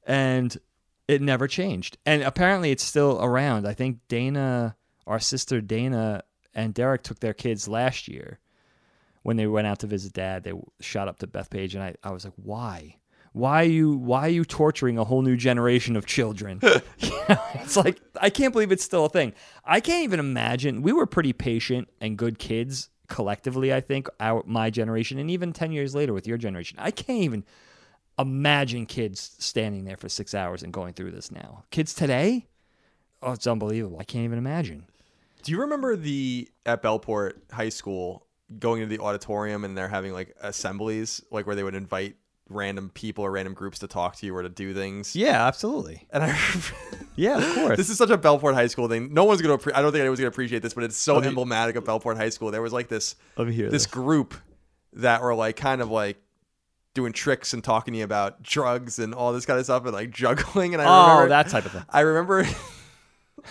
[0.05, 0.55] and
[1.07, 1.97] it never changed.
[2.05, 3.67] And apparently, it's still around.
[3.67, 4.75] I think Dana,
[5.05, 8.39] our sister Dana, and Derek took their kids last year
[9.27, 10.45] when they went out to visit dad.
[10.45, 12.95] They shot up to Bethpage, and I, I was like, why?
[13.33, 16.61] Why are you why are you torturing a whole new generation of children?
[17.55, 19.33] It's like I can't believe it's still a thing.
[19.65, 20.81] I can't even imagine.
[20.81, 23.73] We were pretty patient and good kids collectively.
[23.73, 27.19] I think our my generation, and even ten years later with your generation, I can't
[27.23, 27.43] even
[28.17, 31.65] imagine kids standing there for six hours and going through this now.
[31.69, 32.47] Kids today,
[33.21, 33.99] oh, it's unbelievable.
[33.99, 34.85] I can't even imagine.
[35.43, 38.26] Do you remember the at Bellport High School
[38.59, 42.15] going to the auditorium and they're having like assemblies, like where they would invite
[42.49, 45.15] random people or random groups to talk to you or to do things?
[45.15, 46.07] Yeah, absolutely.
[46.11, 46.37] And I
[47.17, 47.77] Yeah, of course.
[47.77, 49.13] this is such a Bellport High School thing.
[49.13, 49.57] No one's gonna.
[49.57, 52.15] Appre- I don't think anyone's gonna appreciate this, but it's so me- emblematic of Bellport
[52.17, 52.51] High School.
[52.51, 53.85] There was like this hear this this.
[53.85, 54.33] group
[54.93, 56.17] that were like kind of like
[56.93, 59.93] doing tricks and talking to you about drugs and all this kind of stuff and
[59.93, 60.73] like juggling.
[60.73, 61.83] And I Oh, remember that type of thing.
[61.89, 62.47] I remember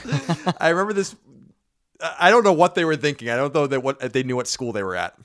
[0.60, 1.14] I remember this
[2.18, 3.30] I don't know what they were thinking.
[3.30, 5.16] I don't know that what they knew what school they were at.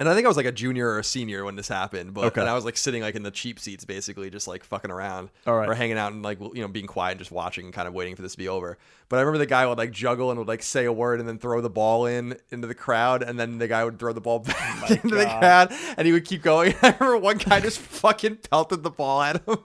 [0.00, 2.26] And I think I was like a junior or a senior when this happened, but
[2.26, 2.40] Okay.
[2.40, 5.28] and I was like sitting like in the cheap seats basically just like fucking around
[5.44, 5.68] All right.
[5.68, 7.94] or hanging out and like you know being quiet and just watching and kind of
[7.94, 8.78] waiting for this to be over.
[9.08, 11.28] But I remember the guy would like juggle and would like say a word and
[11.28, 14.20] then throw the ball in into the crowd and then the guy would throw the
[14.20, 16.74] ball back oh into the crowd and he would keep going.
[16.82, 19.58] I remember one guy just fucking pelted the ball at him.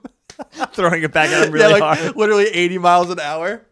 [0.72, 2.16] Throwing it back at him really yeah, like hard.
[2.16, 3.64] literally 80 miles an hour.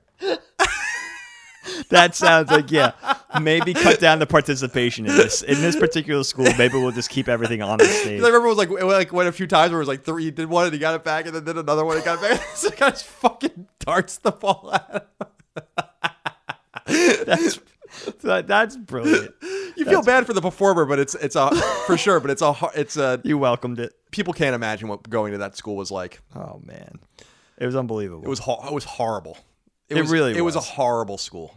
[1.90, 2.92] That sounds like yeah.
[3.40, 6.48] Maybe cut down the participation in this in this particular school.
[6.58, 8.20] Maybe we'll just keep everything on the stage.
[8.20, 10.04] I remember it was like it like went a few times where it was like
[10.04, 12.04] three, he did one and he got it back, and then did another one and
[12.04, 12.46] got it back.
[12.56, 15.02] so guy just fucking darts the ball at him.
[17.26, 17.60] That's
[18.22, 19.34] that, that's brilliant.
[19.76, 21.50] You feel bad for the performer, but it's it's a
[21.86, 23.92] for sure, but it's a it's a You welcomed it.
[24.10, 26.20] people can't imagine what going to that school was like.
[26.34, 26.98] Oh man,
[27.58, 28.24] it was unbelievable.
[28.24, 29.38] It was ho- it was horrible.
[29.92, 31.54] It really was, really it was a horrible school,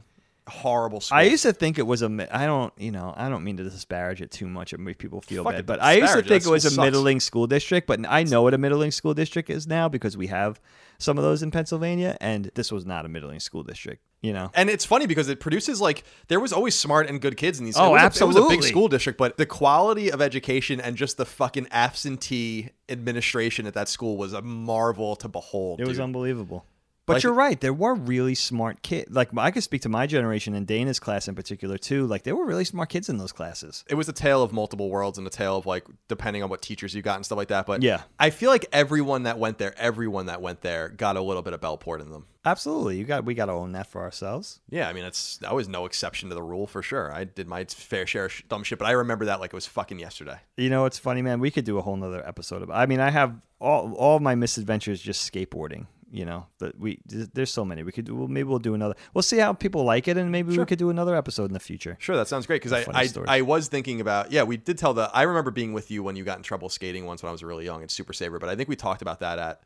[0.47, 1.17] horrible school.
[1.17, 2.27] I used to think it was a.
[2.31, 5.21] I don't, you know, I don't mean to disparage it too much and make people
[5.21, 6.85] feel bad, but I used to think it was a sucks.
[6.85, 7.87] middling school district.
[7.87, 10.59] But I know what a middling school district is now because we have
[10.97, 14.01] some of those in Pennsylvania, and this was not a middling school district.
[14.21, 17.37] You know, And it's funny because it produces like there was always smart and good
[17.37, 17.77] kids in these.
[17.77, 18.55] Oh, it was A, it was a absolutely.
[18.57, 23.75] big school district, but the quality of education and just the fucking absentee administration at
[23.75, 25.79] that school was a marvel to behold.
[25.79, 26.65] it was unbelievable.
[27.07, 27.59] But Like- you're right.
[27.61, 29.11] There were really smart kids.
[29.13, 32.07] Like I could speak to my generation and Dana's class in particular too.
[32.07, 33.83] Like there were really smart kids in those classes.
[33.87, 36.61] it was a tale of multiple worlds and a tale of like depending on what
[36.63, 37.67] teachers you got and stuff like that.
[37.67, 38.01] But Yeah.
[38.19, 41.53] I feel like everyone that went there, everyone that went there, got a little bit
[41.53, 42.25] of Bellport in them.
[42.43, 42.97] Absolutely.
[42.97, 44.59] You got we got to own that for ourselves.
[44.69, 47.11] Yeah, I mean, it's I was no exception to the rule for sure.
[47.11, 49.55] I did my fair share of sh- dumb shit, but I remember that like it
[49.55, 50.37] was fucking yesterday.
[50.57, 51.39] You know what's funny, man?
[51.39, 52.77] We could do a whole nother episode about.
[52.77, 55.87] I mean, I have all all my misadventures just skateboarding.
[56.15, 58.15] You know, that we there's so many we could do.
[58.15, 58.95] Well, maybe we'll do another.
[59.13, 61.59] We'll see how people like it, and maybe we could do another episode in the
[61.59, 61.97] future.
[61.99, 63.37] Sure, that sounds great because I I.
[63.39, 66.15] I was thinking about yeah we did tell the I remember being with you when
[66.15, 68.47] you got in trouble skating once when I was really young and Super Saver, but
[68.47, 69.61] I think we talked about that at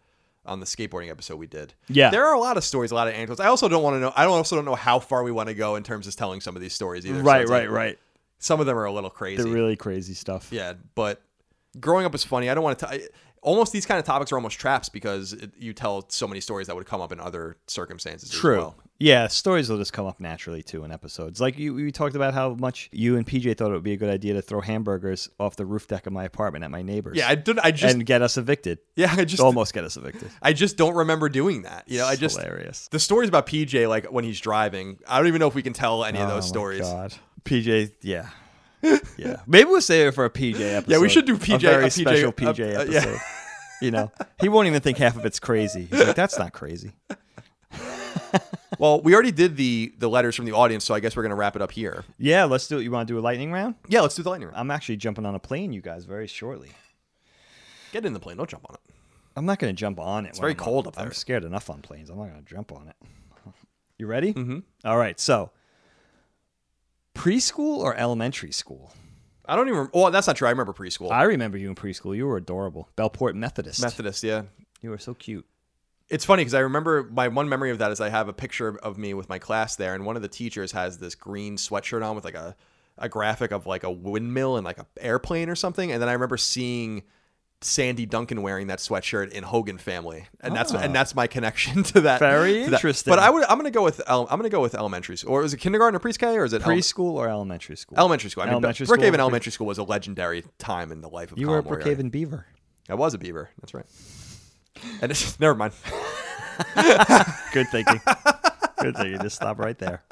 [0.46, 1.76] on the skateboarding episode we did.
[1.88, 2.10] Yeah.
[2.10, 3.40] there are a lot of stories, a lot of anecdotes.
[3.40, 4.14] I also don't want to know.
[4.16, 6.42] I don't also don't know how far we want to go in terms of telling
[6.42, 7.22] some of these stories either.
[7.22, 8.00] Right, it's right, like- right.
[8.40, 9.44] Some of them are a little crazy.
[9.44, 10.48] The really crazy stuff.
[10.50, 11.22] Yeah, but
[11.80, 12.50] growing up was funny.
[12.50, 12.88] I don't want to.
[12.88, 13.08] T-
[13.42, 16.68] almost these kind of topics are almost traps because it, you tell so many stories
[16.68, 18.30] that would come up in other circumstances.
[18.34, 18.58] as True.
[18.58, 18.76] well.
[19.02, 21.40] Yeah, stories will just come up naturally too in episodes.
[21.40, 23.98] Like you, we talked about how much you and PJ thought it would be a
[23.98, 27.16] good idea to throw hamburgers off the roof deck of my apartment at my neighbors.
[27.18, 27.60] Yeah, I did.
[27.60, 27.94] I just.
[27.96, 28.80] and get us evicted.
[28.98, 29.42] yeah, I just.
[29.42, 30.30] Almost get us evicted.
[30.42, 31.86] I just don't remember doing that.
[31.88, 32.38] You know, I just.
[32.38, 32.90] hilarious.
[32.90, 35.72] The stories about PJ, like when he's driving, I don't even know if we can
[35.74, 36.82] tell any of oh those Oh, stories.
[36.82, 37.14] God.
[37.46, 38.28] PJ, yeah.
[39.18, 39.38] Yeah.
[39.46, 40.92] Maybe we'll save it for a PJ episode.
[40.92, 43.12] Yeah, we should do A PJ very a PJ special PJ uh, episode.
[43.14, 43.20] yeah.
[43.82, 45.88] You know, he won't even think half of it's crazy.
[45.90, 46.94] He's like, that's not crazy.
[48.78, 51.36] Well, we already did the the letters from the audience, so I guess we're gonna
[51.36, 52.06] wrap it up here.
[52.18, 52.84] Yeah, let's do it.
[52.84, 53.76] You want to do a lightning round?
[53.90, 54.58] Yeah, let's do the lightning round.
[54.58, 56.70] I'm actually jumping on a plane, you guys, very shortly.
[57.92, 58.38] Get in the plane.
[58.38, 58.94] Don't jump on it.
[59.36, 60.30] I'm not going to jump on it.
[60.30, 61.06] It's very cold up there.
[61.06, 62.10] I'm scared enough on planes.
[62.10, 62.96] I'm not going to jump on it.
[63.98, 64.34] You ready?
[64.34, 64.60] Mm-hmm.
[64.86, 65.20] All right.
[65.20, 65.52] So,
[67.20, 68.94] preschool or elementary school?
[69.46, 69.90] I don't even.
[69.94, 70.48] Oh, that's not true.
[70.48, 71.12] I remember preschool.
[71.12, 72.16] I remember you in preschool.
[72.16, 72.90] You were adorable.
[72.96, 73.82] Bellport Methodist.
[73.82, 74.44] Methodist, yeah.
[74.82, 75.46] You were so cute.
[76.10, 78.80] It's funny because I remember my one memory of that is I have a picture
[78.80, 82.04] of me with my class there, and one of the teachers has this green sweatshirt
[82.04, 82.56] on with like a,
[82.98, 86.14] a graphic of like a windmill and like a airplane or something, and then I
[86.14, 87.04] remember seeing
[87.62, 90.80] Sandy Duncan wearing that sweatshirt in Hogan Family, and that's ah.
[90.80, 92.20] and that's my connection to that.
[92.20, 92.76] Very to that.
[92.78, 93.12] interesting.
[93.12, 95.54] But I would I'm gonna go with I'm gonna go with elementary school, or is
[95.54, 97.98] it kindergarten or pre-K, or is it ele- Preschool or elementary school?
[97.98, 98.44] elementary school?
[98.44, 99.20] I mean, Elementary Brookhaven school.
[99.20, 101.80] Elementary School was a legendary time in the life of You were a Colin.
[101.82, 102.46] Brookhaven Beaver.
[102.88, 103.50] I was a beaver.
[103.60, 103.86] That's right.
[105.02, 105.74] And it's never mind.
[107.54, 108.02] Good thinking.
[108.82, 109.22] Good thinking.
[109.22, 110.04] Just stop right there.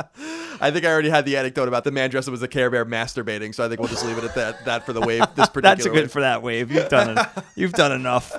[0.59, 2.69] I think I already had the anecdote about the man dressed up as a Care
[2.69, 4.65] Bear masturbating, so I think we'll just leave it at that.
[4.65, 5.21] That for the wave.
[5.35, 5.61] This particular.
[5.61, 6.11] That's a good wave.
[6.11, 6.71] for that wave.
[6.71, 7.27] You've done it.
[7.55, 8.35] You've done enough.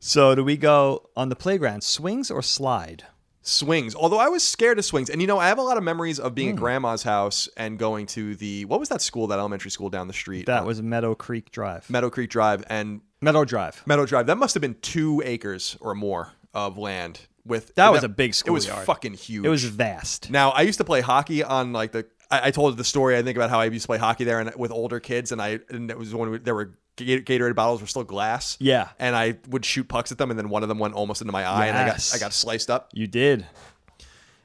[0.00, 1.82] So, do we go on the playground?
[1.84, 3.04] Swings or slide?
[3.44, 3.92] swings.
[3.96, 6.20] Although I was scared of swings, and you know, I have a lot of memories
[6.20, 6.34] of Hmm.
[6.34, 9.90] being at grandma's house and going to the what was that school, that elementary school
[9.90, 11.90] down the street, That Uh, was Meadow Creek Drive.
[11.90, 13.82] Meadow Creek Drive and Meadow Drive.
[13.84, 14.26] Meadow Drive.
[14.26, 17.22] That must have been two acres or more of land.
[17.44, 18.50] With That was a big score.
[18.50, 18.86] It was schoolyard.
[18.86, 19.44] fucking huge.
[19.44, 20.30] It was vast.
[20.30, 22.06] Now I used to play hockey on like the.
[22.30, 23.16] I, I told the story.
[23.16, 25.42] I think about how I used to play hockey there and with older kids, and
[25.42, 28.56] I and it was when we, there were Gatorade bottles were still glass.
[28.60, 28.90] Yeah.
[28.98, 31.32] and I would shoot pucks at them, and then one of them went almost into
[31.32, 32.90] my eye, and I got I got sliced up.
[32.92, 33.46] You did.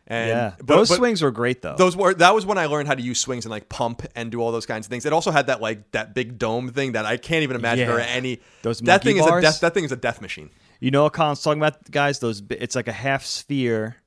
[0.09, 0.53] And yeah.
[0.57, 1.75] but- Those but swings were great though.
[1.75, 4.31] Those were that was when I learned how to use swings and like pump and
[4.31, 5.05] do all those kinds of things.
[5.05, 7.95] It also had that like that big dome thing that I can't even imagine Yeah.
[7.95, 8.39] or any.
[8.61, 9.59] Those that thing is a death.
[9.59, 10.49] That thing is a death machine.
[10.79, 12.19] You know what Colin's talking about, guys?
[12.19, 13.97] Those it's like a half sphere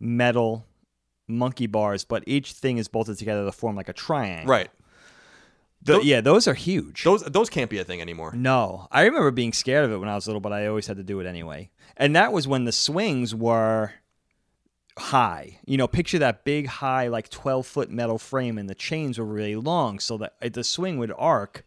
[0.00, 0.66] metal
[1.26, 4.50] monkey bars, but each thing is bolted together to form like a triangle.
[4.50, 4.70] Right.
[5.86, 7.04] Th- Tho- yeah, those are huge.
[7.04, 8.32] Those those can't be a thing anymore.
[8.34, 10.96] No, I remember being scared of it when I was little, but I always had
[10.96, 11.70] to do it anyway.
[11.96, 13.92] And that was when the swings were
[14.98, 15.58] high.
[15.64, 19.24] You know, picture that big, high, like twelve foot metal frame, and the chains were
[19.24, 21.64] really long, so that the swing would arc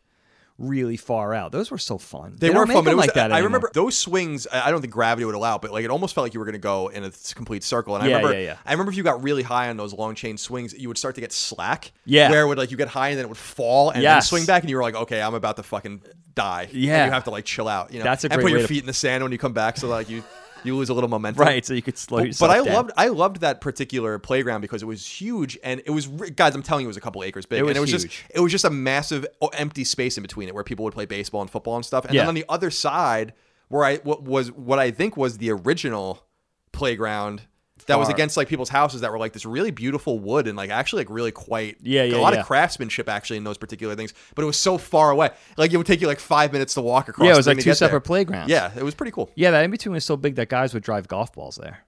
[0.61, 1.51] really far out.
[1.51, 2.35] Those were so fun.
[2.39, 3.31] They, don't were fun, but it was, like that.
[3.31, 3.47] I anymore.
[3.47, 4.47] remember those swings.
[4.47, 6.45] I I don't think gravity would allow, but like it almost felt like you were
[6.45, 7.95] going to go in a complete circle.
[7.95, 8.57] And I Yeah, remember, yeah, yeah.
[8.65, 11.15] I remember if you got really high on those long chain swings, you would start
[11.15, 11.91] to get slack.
[12.05, 12.29] Yeah.
[12.29, 14.29] where it would like you get high and then it would fall and then Yes.
[14.29, 16.01] swing back, and you were like, okay, I'm about to fucking
[16.35, 16.63] die.
[16.71, 17.05] And Yeah.
[17.05, 17.91] you have to like chill out.
[17.91, 19.37] You know, That's a great and put your to- feet in the sand when you
[19.37, 20.23] come back, so like you
[20.63, 21.43] you lose a little momentum.
[21.43, 22.73] right, so you could slow yourself But I down.
[22.73, 26.55] loved I loved that particular playground because it was huge and it was guys.
[26.55, 27.59] I'm telling you, it was a couple acres big.
[27.59, 28.01] It was and it was huge.
[28.03, 31.05] just it was just a massive empty space in between it where people would play
[31.05, 32.05] baseball and football and stuff.
[32.05, 32.21] And Yeah.
[32.21, 33.33] then on the other side,
[33.69, 36.25] where I what was what I think was the original
[36.71, 37.43] playground.
[37.87, 40.69] That was against like people's houses that were like this really beautiful wood and like
[40.69, 42.39] actually like really quite Yeah, yeah, a lot yeah.
[42.41, 44.13] of craftsmanship actually in those particular things.
[44.35, 46.81] But it was so far away, like it would take you like five minutes to
[46.81, 47.25] walk across.
[47.25, 47.75] Yeah, it was like two get there.
[47.75, 48.49] separate playgrounds.
[48.51, 49.31] Yeah, it was pretty cool.
[49.35, 51.79] yeah, that in between was so big that guys would drive golf balls there.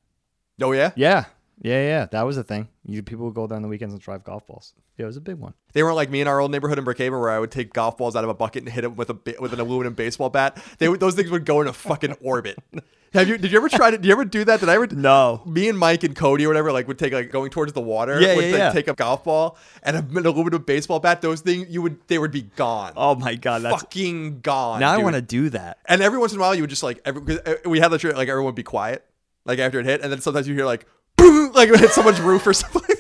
[0.62, 1.26] Oh yeah, Yeah,
[1.64, 2.68] Yeah, yeah, that was a thing.
[2.86, 4.74] You people would go there on the weekends and drive golf balls.
[4.98, 5.54] Yeah, it was a big one.
[5.72, 7.98] They weren't like me in our old neighborhood in Brookhaven where I would take golf
[7.98, 10.62] balls out of a bucket and hit them with a with an aluminum baseball bat.
[10.78, 12.60] They would, those things would go in a fucking orbit.
[13.14, 13.38] Have you?
[13.38, 13.98] Did you ever try to?
[13.98, 14.60] Did you ever do that?
[14.60, 14.88] Did I ever?
[14.88, 15.42] No.
[15.46, 18.20] Me and Mike and Cody or whatever like would take like going towards the water.
[18.20, 18.72] Yeah, would yeah, like, yeah.
[18.72, 21.22] take a golf ball and a, an aluminum baseball bat.
[21.22, 22.94] Those things you would they would be gone.
[22.98, 24.82] Oh my god, that's fucking gone.
[24.82, 25.78] now I want to do that.
[25.86, 27.90] And every once in a while, you would just like every, 'cause, uh, we had
[27.90, 29.06] the like everyone would be quiet
[29.46, 30.86] like after it hit, and then sometimes you hear like
[31.24, 32.96] boom, like it hit someone's roof or something.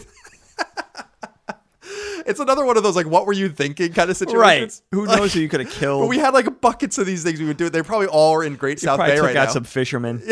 [2.25, 4.81] it's another one of those like what were you thinking kind of situations.
[4.91, 4.97] Right.
[4.99, 6.03] Who Like, knows who you could have killed?
[6.03, 7.65] But we had like buckets of these things we would do.
[7.65, 7.73] it.
[7.73, 9.53] They probably all are in Great South Bay took right out now.
[9.53, 10.23] some fishermen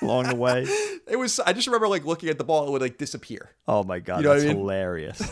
[0.00, 0.66] along the way.
[1.08, 1.38] It was.
[1.40, 3.50] I just remember like looking at the ball, it would like disappear.
[3.68, 4.56] Oh my god, You know that's I mean?
[4.56, 5.22] hilarious.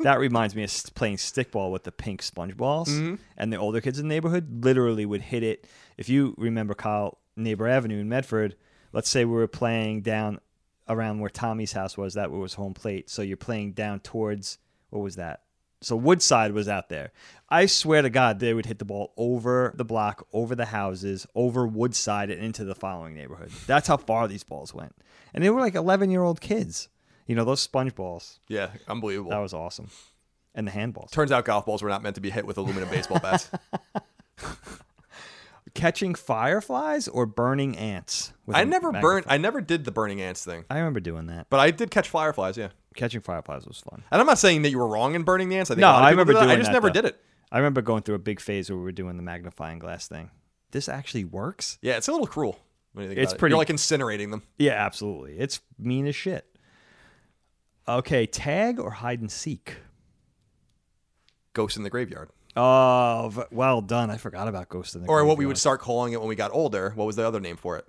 [0.00, 3.14] that reminds me of playing stickball with the pink sponge balls, Mm-hmm.
[3.36, 5.66] and the older kids in the neighborhood literally would hit it.
[5.96, 8.54] If you remember Kyle Neighbor Avenue in Medford,
[8.92, 10.40] let's say we were playing down
[10.88, 13.10] around where Tommy's house was, that was home plate.
[13.10, 14.58] So you're playing down towards
[14.90, 15.40] what was that?
[15.82, 17.12] So Woodside was out there.
[17.50, 21.26] I swear to God, they would hit the ball over the block, over the houses,
[21.34, 23.50] over Woodside, and into the following neighborhood.
[23.66, 24.94] That's how far these balls went.
[25.34, 26.88] And they were like 11 year old kids.
[27.26, 28.40] You know, those sponge balls.
[28.48, 29.30] Yeah, unbelievable.
[29.30, 29.88] That was awesome.
[30.54, 31.10] And the handballs.
[31.10, 33.50] Turns out golf balls were not meant to be hit with aluminum baseball bats.
[35.74, 38.32] Catching fireflies or burning ants?
[38.46, 39.26] with I a never burned.
[39.26, 41.48] magnifying- I never did the burning ants thing, I remember doing that.
[41.50, 42.56] but I did catch fireflies.
[42.56, 42.68] Yeah.
[42.94, 44.04] Catching fireflies was fun.
[44.12, 45.70] And I'm not saying that you were wrong in burning the ants.
[45.70, 46.52] I think No, lot of I people remember do that.
[46.52, 46.92] I just that, never though.
[46.92, 47.20] did it.
[47.50, 50.30] I remember going through a big phase where we were doing the magnifying glass thing.
[50.70, 51.78] This actually works?
[51.82, 52.60] Yeah, it's a little cruel.
[52.92, 53.38] When you think It's about it.
[53.40, 54.42] pretty- You're like incinerating them.
[54.58, 55.38] Yeah, absolutely.
[55.38, 56.46] It's mean as shit.
[57.88, 59.78] Okay, tag or hide and seek?
[61.52, 62.30] Ghost in the graveyard.
[62.56, 64.10] Oh, well done.
[64.10, 66.36] I forgot about Ghost in the Or what we would start calling it when we
[66.36, 66.90] got older.
[66.94, 67.86] What was the other name for it?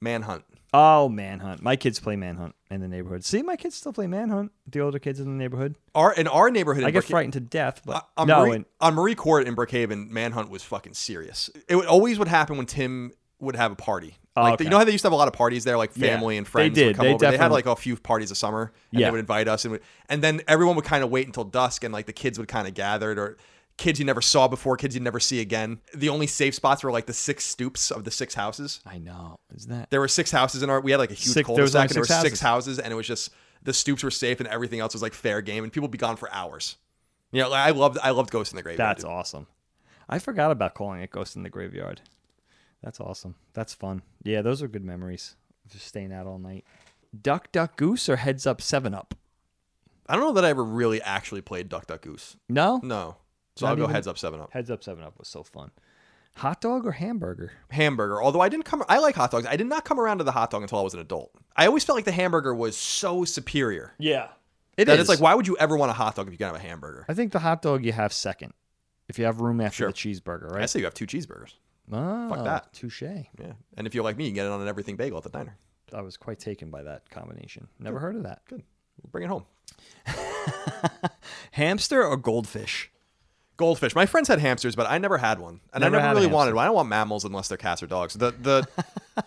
[0.00, 0.44] Manhunt.
[0.72, 1.62] Oh, Manhunt.
[1.62, 3.24] My kids play Manhunt in the neighborhood.
[3.24, 4.52] See, my kids still play Manhunt.
[4.70, 5.76] The older kids in the neighborhood.
[5.94, 8.56] Our in our neighborhood, in I get Brookha- frightened to death, but on, no, Marie,
[8.56, 11.48] and on Marie Court in Brookhaven, Manhunt was fucking serious.
[11.68, 14.16] It would, always would happen when Tim would have a party.
[14.36, 14.64] Oh, Like okay.
[14.64, 16.36] you know how they used to have a lot of parties there, like Yeah, family
[16.36, 16.86] and they friends did.
[16.88, 17.30] would come They over.
[17.30, 19.06] They had like a few parties a summer, and Yeah.
[19.06, 21.84] they would invite us, and would, and then everyone would kind of wait until dusk,
[21.84, 23.38] and like the kids would kind of gathered, or
[23.78, 25.80] kids you never saw before, kids you never see again.
[25.94, 28.80] The only safe spots were like the six stoops of the six houses.
[28.86, 29.36] I know.
[29.54, 29.90] Isn't that?
[29.90, 30.80] There were six houses in our.
[30.80, 32.78] We had like a huge Six- there was cul-de-sac, and there were six six houses,
[32.78, 33.30] and it was just
[33.62, 35.98] the stoops were safe, and everything else was like fair game, and people would be
[35.98, 36.76] gone for hours.
[37.32, 38.90] You know, I loved I loved Ghost in the Graveyard.
[38.96, 39.10] That's dude.
[39.12, 39.46] awesome.
[40.08, 42.00] I forgot about calling it Ghost in the Graveyard.
[42.86, 43.34] That's awesome.
[43.52, 44.02] That's fun.
[44.22, 45.34] Yeah, those are good memories.
[45.68, 46.64] Just staying out all night.
[47.20, 49.16] Duck, duck, goose, or heads up, seven up.
[50.08, 52.36] I don't know that I ever really actually played Duck Duck Goose.
[52.48, 53.16] No, No.
[53.56, 54.52] So Not I'll go even- heads up, seven up.
[54.52, 55.72] heads up, seven up was so fun.
[56.36, 57.50] Hot dog or hamburger?
[57.70, 58.22] Hamburger.
[58.22, 59.46] Although I didn't come, I like hot dogs.
[59.46, 61.32] I did not come around to the hot dog until I was an adult.
[61.56, 63.94] I always felt like the hamburger was so superior.
[63.98, 64.28] Yeah,
[64.76, 66.46] it that it's like, why would you ever want a hot dog if you can
[66.46, 67.04] have a hamburger?
[67.08, 68.52] I think the hot dog you have second,
[69.08, 69.88] if you have room after Sure.
[69.88, 70.52] the cheeseburger, right?
[70.52, 70.70] I right?
[70.70, 71.54] say you have two cheeseburgers.
[71.92, 72.72] Oh, that.
[72.72, 73.02] Touche.
[73.02, 73.52] Yeah.
[73.76, 75.30] And if you're like me, you can get it on an everything bagel at the
[75.30, 75.56] diner.
[75.94, 77.68] I was quite taken by that combination.
[77.78, 78.42] Never heard of that.
[78.48, 78.62] Good.
[79.02, 79.44] We'll bring it home.
[81.52, 82.90] Hamster or goldfish?
[83.56, 83.94] Goldfish.
[83.94, 86.26] My friends had hamsters, but I never had one, and Never I never a really
[86.26, 86.64] wanted one.
[86.64, 88.14] I don't want mammals unless they're cats or dogs.
[88.14, 88.68] The the.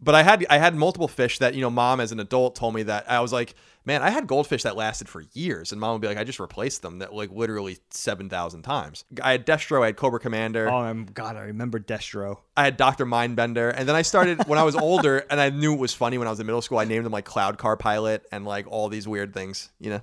[0.00, 2.74] but I had I had multiple fish that you know, mom as an adult told
[2.74, 3.56] me that I was like,
[3.86, 6.40] man, I had goldfish that lasted for years, and mom would be like, I just
[6.40, 9.04] replaced them that like literally seven thousand times.
[9.22, 12.38] I had Destro, I had Cobra Commander, Oh, I'm, God, I remember Destro.
[12.56, 15.72] I had Doctor Mindbender, and then I started when I was older, and I knew
[15.72, 16.78] it was funny when I was in middle school.
[16.78, 20.02] I named them like Cloud Car Pilot and like all these weird things, you know.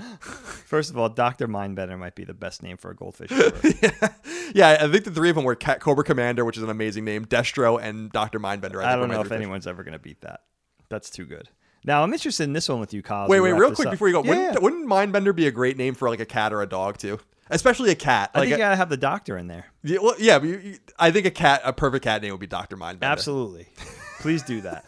[0.20, 1.46] First of all, Dr.
[1.46, 3.30] Mindbender might be the best name for a goldfish.
[3.32, 4.14] ever.
[4.54, 7.04] Yeah, I think the three of them were Cat Cobra Commander, which is an amazing
[7.04, 8.82] name, Destro, and Doctor Mindbender.
[8.82, 9.36] I were don't know if fish.
[9.36, 10.40] anyone's ever going to beat that.
[10.88, 11.48] That's too good.
[11.84, 13.26] Now, I'm interested in this one with you, Kyle.
[13.28, 13.92] Wait, wait, real quick up.
[13.92, 14.22] before you go.
[14.22, 14.58] Yeah, Wouldn't, yeah.
[14.60, 17.18] wouldn't Mindbender be a great name for like a cat or a dog too?
[17.48, 18.30] Especially a cat.
[18.34, 19.66] I Like think you got to have the doctor in there.
[19.82, 22.46] yeah, well, yeah, you, you- I think a cat, a perfect cat name would be
[22.46, 23.02] Doctor Mindbender.
[23.02, 23.66] Absolutely.
[24.20, 24.84] Please do that.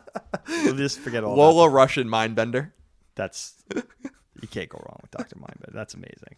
[0.48, 1.40] we'll just forget all that.
[1.40, 2.72] Lola Russian Mindbender.
[3.14, 5.36] That's you can't go wrong with Dr.
[5.36, 5.72] Mindbender.
[5.74, 6.36] That's amazing.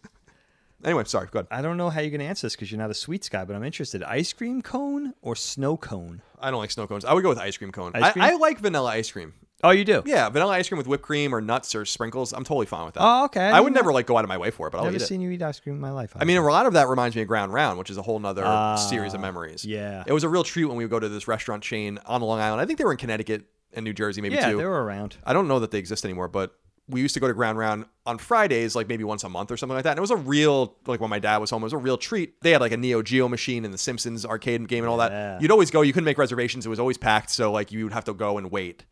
[0.83, 1.27] Anyway, sorry.
[1.31, 1.47] Go ahead.
[1.49, 3.55] I don't know how you're to answer this because you're not a sweets guy, but
[3.55, 4.03] I'm interested.
[4.03, 6.21] Ice cream cone or snow cone?
[6.39, 7.05] I don't like snow cones.
[7.05, 7.93] I would go with ice cream cone.
[7.95, 8.31] Ice I.
[8.31, 9.33] I like vanilla ice cream.
[9.63, 10.03] Oh, you do?
[10.05, 12.33] Yeah, vanilla ice cream with whipped cream or nuts or sprinkles.
[12.33, 13.01] I'm totally fine with that.
[13.03, 13.45] Oh, okay.
[13.49, 14.97] I would never know- like go out of my way for it, but I'll Never
[14.97, 15.05] eat it.
[15.05, 16.13] seen you eat ice cream in my life.
[16.19, 18.19] I mean, a lot of that reminds me of Ground Round, which is a whole
[18.19, 19.63] nother Ah, series of memories.
[19.65, 20.03] yeah.
[20.05, 22.39] It was a real treat when we would go to this restaurant chain on Long
[22.39, 22.61] Island.
[22.61, 24.57] I think they were in Connecticut and New Jersey, maybe yeah, too.
[24.57, 25.15] they were around.
[25.25, 26.53] I don't know that they exist anymore, but
[26.89, 29.55] we used to go to Ground Round on Fridays, like maybe once a month or
[29.57, 29.91] something like that.
[29.91, 31.97] And it was a real, like when my dad was home, it was a real
[31.97, 32.41] treat.
[32.41, 35.07] They had like a Neo Geo machine and the Simpsons arcade game and all Yeah.
[35.07, 35.41] that.
[35.41, 36.65] You'd always go, you couldn't make reservations.
[36.65, 37.29] It was always packed.
[37.29, 38.83] So like you would have to go and wait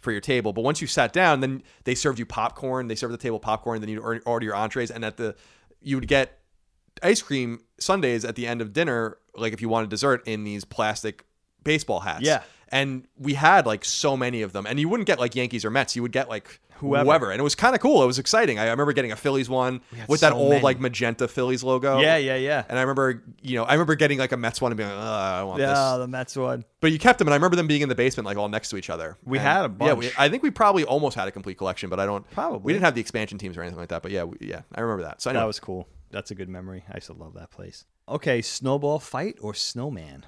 [0.00, 0.52] for your table.
[0.52, 2.88] But once you sat down, then they served you popcorn.
[2.88, 3.80] They served the table popcorn.
[3.80, 5.34] Then you would order your entrees, and at the
[5.80, 6.38] you would get
[7.02, 10.64] ice cream sundaes at the end of dinner, like if you wanted dessert in these
[10.64, 11.24] plastic
[11.62, 12.22] baseball hats.
[12.22, 12.42] Yeah.
[12.70, 15.70] And we had like so many of them, and you wouldn't get like Yankees or
[15.70, 15.96] Mets.
[15.96, 17.04] You would get like Whoever.
[17.04, 18.02] whoever, and it was kind of cool.
[18.02, 18.58] It was exciting.
[18.58, 20.62] I, I remember getting a Phillies one with that so old many.
[20.62, 22.00] like magenta Phillies logo.
[22.00, 22.64] Yeah, yeah, yeah.
[22.68, 24.98] And I remember, you know, I remember getting like a Mets one and being like,
[24.98, 25.78] I want Yeah, this.
[25.78, 26.64] Yeah, the Mets one.
[26.80, 28.68] But you kept them, and I remember them being in the basement, like all next
[28.70, 29.16] to each other.
[29.24, 29.88] We And, had a bunch.
[29.88, 30.10] Yeah, we.
[30.18, 32.28] I think we probably almost had a complete collection, but I don't.
[32.30, 32.60] Probably.
[32.60, 34.02] We didn't have the expansion teams or anything like that.
[34.02, 35.20] But yeah, we, yeah, I remember that.
[35.20, 35.88] So anyway, That was cool.
[36.10, 36.84] That's a good memory.
[36.90, 37.84] I used to love that place.
[38.08, 40.24] Okay, snowball fight or snowman?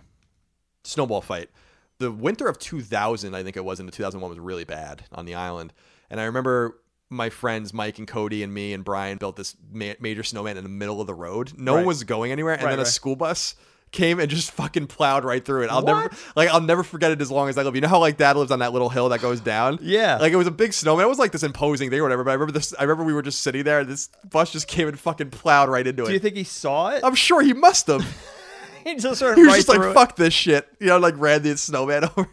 [0.85, 1.51] snowball fight.
[1.98, 5.27] The winter of 2000, I think it was, and the 2001 was really bad on
[5.27, 5.72] the island.
[6.11, 6.77] And I remember
[7.09, 10.62] my friends Mike and Cody and me and Brian built this ma- major snowman in
[10.62, 11.53] the middle of the road.
[11.57, 12.87] No one was going anywhere, and Right, then a right.
[12.91, 13.55] school bus
[13.93, 15.70] came and just fucking plowed right through it.
[15.70, 17.74] I'll never like I'll never forget it as long as I live.
[17.74, 19.78] You know how like dad lives on that little hill that goes down?
[19.82, 20.19] Yeah.
[20.19, 21.07] Like it was a big snowman.
[21.07, 22.23] It was like this imposing thing or whatever.
[22.23, 22.73] But I remember this.
[22.78, 23.81] I remember we were just sitting there.
[23.81, 26.07] and This bus just came and fucking plowed right into it.
[26.07, 27.03] Do you think he saw it?
[27.03, 28.03] I'm sure he must have.
[28.85, 29.93] he just He was right just like, it.
[29.93, 32.28] "Fuck this shit," you know, like ran the snowman over.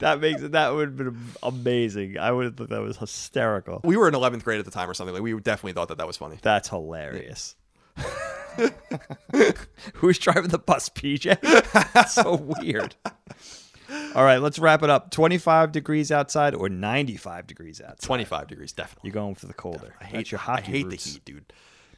[0.00, 0.52] That makes it.
[0.52, 2.18] That would have been amazing.
[2.18, 3.80] I would have thought that was hysterical.
[3.84, 5.98] we were in 11th grade at the time or something like we definitely thought that
[5.98, 7.54] that was funny That's hilarious.
[9.94, 11.92] Who's driving the bus, PJ?
[11.92, 12.94] That's so weird.
[14.14, 15.10] All right, let's wrap it up.
[15.10, 18.06] 25 degrees outside or 95 degrees outside?
[18.06, 19.94] 25 degrees definitely You're going for the colder.
[20.00, 21.04] i That's hate your I hate roots.
[21.04, 21.52] the heat dude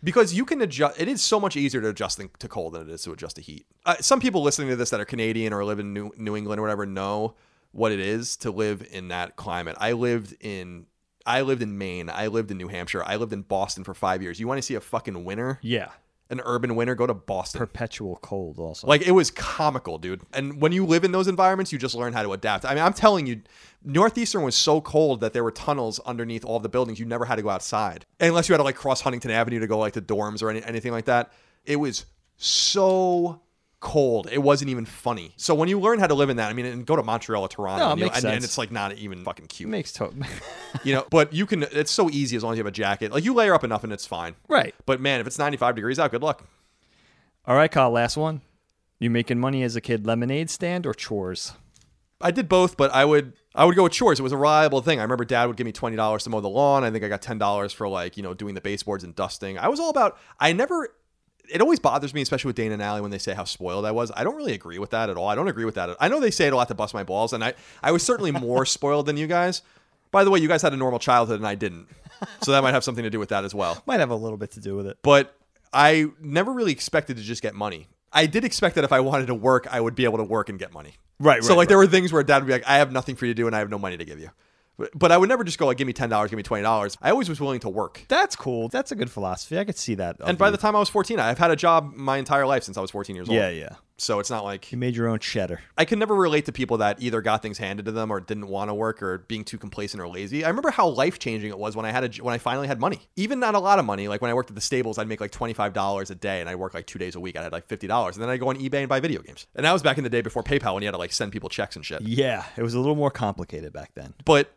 [0.05, 2.93] because you can adjust it is so much easier to adjust to cold than it
[2.93, 5.65] is to adjust to heat uh, some people listening to this that are canadian or
[5.65, 7.35] live in new, new england or whatever know
[7.73, 10.86] what it is to live in that climate i lived in
[11.27, 14.23] i lived in maine i lived in new hampshire i lived in boston for five
[14.23, 15.89] years you want to see a fucking winter Yeah.
[16.31, 18.86] an urban winter go to boston Perpetual cold also.
[18.86, 20.23] Like it was comical, dude.
[20.32, 22.65] And when you live in those environments, you just learn how to adapt.
[22.65, 23.43] I mean, I'm telling you,
[23.85, 26.99] Northeastern was so cold that there were tunnels underneath all the buildings.
[26.99, 29.66] You never had to go outside unless you had to like cross Huntington Avenue to
[29.66, 31.32] go like to dorms or any, anything like that.
[31.66, 32.07] It was
[32.39, 33.41] so
[33.83, 34.29] cold.
[34.33, 35.35] It wasn't even funny.
[35.37, 37.43] So when you learn how to live in that, I mean, and go to Montreal
[37.43, 38.45] or Toronto, No, it and, you- makes and, and sense.
[38.45, 40.21] it's like not even fucking cute, makes total.
[40.85, 41.05] you know.
[41.11, 41.65] But you can.
[41.65, 43.13] It's so easy as long as you have a jacket.
[43.13, 44.35] Like you layer up enough and it's fine.
[44.49, 44.75] right.
[44.87, 46.47] But man, if it's 95 degrees out, good luck.
[47.47, 48.41] All right, Kyle, last one.
[49.01, 51.53] You making money as a kid lemonade stand or chores?
[52.21, 54.21] I did both, but I would I would go with chores.
[54.21, 55.01] It was a reliable thing.
[55.01, 56.85] I remember dad would give me twenty dollars to mow the lawn.
[56.85, 59.59] I think I got ten dollars for like, you know, doing the baseboards and dusting.
[59.59, 60.95] I was all about I never
[61.51, 63.90] it always bothers me, especially with Dana and Allie, when they say how spoiled I
[63.90, 64.10] was.
[64.14, 65.28] I don't really agree with that at all.
[65.28, 65.97] I don't agree with that.
[66.01, 68.02] I know they say it a lot to bust my balls, and I, I was
[68.02, 69.62] certainly more spoiled than you guys.
[70.10, 71.89] By the way, you guys had a normal childhood and I didn't.
[72.43, 74.36] So that might have something to do with that as well Might have a little
[74.36, 74.98] bit to do with it.
[75.02, 75.35] but
[75.73, 77.89] I never really expected to just get money.
[78.12, 80.51] I did expect that if I wanted to work, I would be able to work
[80.51, 80.97] and get money.
[81.19, 83.16] Right, So right, like there were things where dad would be like, I have nothing
[83.16, 84.28] for you to do and I have no money to give you.
[84.94, 86.97] But, I would never just go like, give me ten dollars, give me twenty dollars.
[87.03, 88.05] I always was willing to work.
[88.09, 88.69] That's cool.
[88.69, 89.59] That's a good philosophy.
[89.59, 90.16] I could see that.
[90.24, 90.53] And by you.
[90.53, 92.90] the time I was fourteen, I've had a job my entire life since I was
[92.90, 93.36] fourteen years old.
[93.36, 95.61] yeah, yeah, So it's not like you made your own cheddar.
[95.77, 98.49] I can never relate to people that either got things handed to them or didn't
[98.49, 100.44] want to work or being too complacent or lazy.
[100.44, 102.81] I remember how life changing it was when I had a, when I finally had
[102.81, 103.01] money.
[103.16, 104.09] Even not a lot of money.
[104.09, 106.40] Like when I worked at the stables, I'd make like twenty five dollars a day,
[106.40, 107.36] and I work like two days a week.
[107.36, 109.47] I had like fifty dollars, and then I go on eBay and buy video games.
[109.55, 111.31] And that was back in the day before PayPal when you had to like send
[111.31, 112.01] people checks and shit.
[112.03, 114.15] Yeah, it was a little more complicated back then.
[114.24, 114.51] But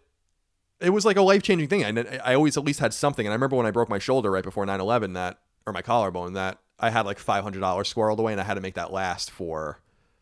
[0.79, 1.83] it was like a life changing thing.
[1.83, 3.25] I, I always at least had something.
[3.25, 5.81] And I remember when I broke my shoulder right before 9 11, that, or my
[5.81, 9.31] collarbone, that I had like $500 squirreled away and I had to make that last
[9.31, 9.79] for,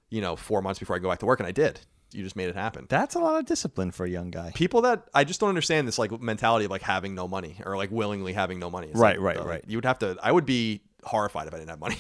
[0.09, 1.39] you know, four months before I go back to work.
[1.39, 1.81] And I did.
[2.11, 2.85] You just made it happen.
[2.89, 4.51] That's a lot of discipline for a young guy.
[4.53, 7.75] People that I just don't understand this like mentality of like having no money or
[7.75, 8.89] like willingly having no money.
[8.89, 9.63] It's Right, like, right, uh, right.
[9.67, 11.97] You would have to, I would be horrified if I didn't have money.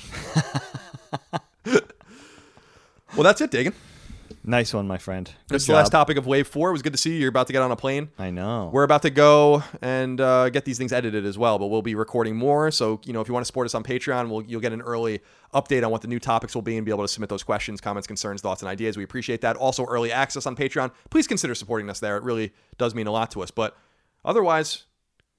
[3.15, 3.73] well, that's it, Dagan.
[4.45, 5.25] Nice one, my friend.
[5.25, 6.69] Good That's the last topic of Wave 4.
[6.69, 7.19] It was good to see you.
[7.19, 8.09] You're about to get on a plane.
[8.19, 8.69] I know.
[8.73, 11.95] We're about to go and uh, get these things edited as well, but we'll be
[11.95, 12.69] recording more.
[12.69, 14.81] So, you know, if you want to support us on Patreon, we'll, you'll get an
[14.81, 15.21] early
[15.53, 17.79] update on what the new topics will be and be able to submit those questions,
[17.79, 18.97] comments, concerns, thoughts, and ideas.
[18.97, 19.55] We appreciate that.
[19.55, 20.91] Also, early access on Patreon.
[21.09, 22.17] Please consider supporting us there.
[22.17, 23.49] It really does mean a lot to us.
[23.49, 23.77] But
[24.25, 24.83] otherwise,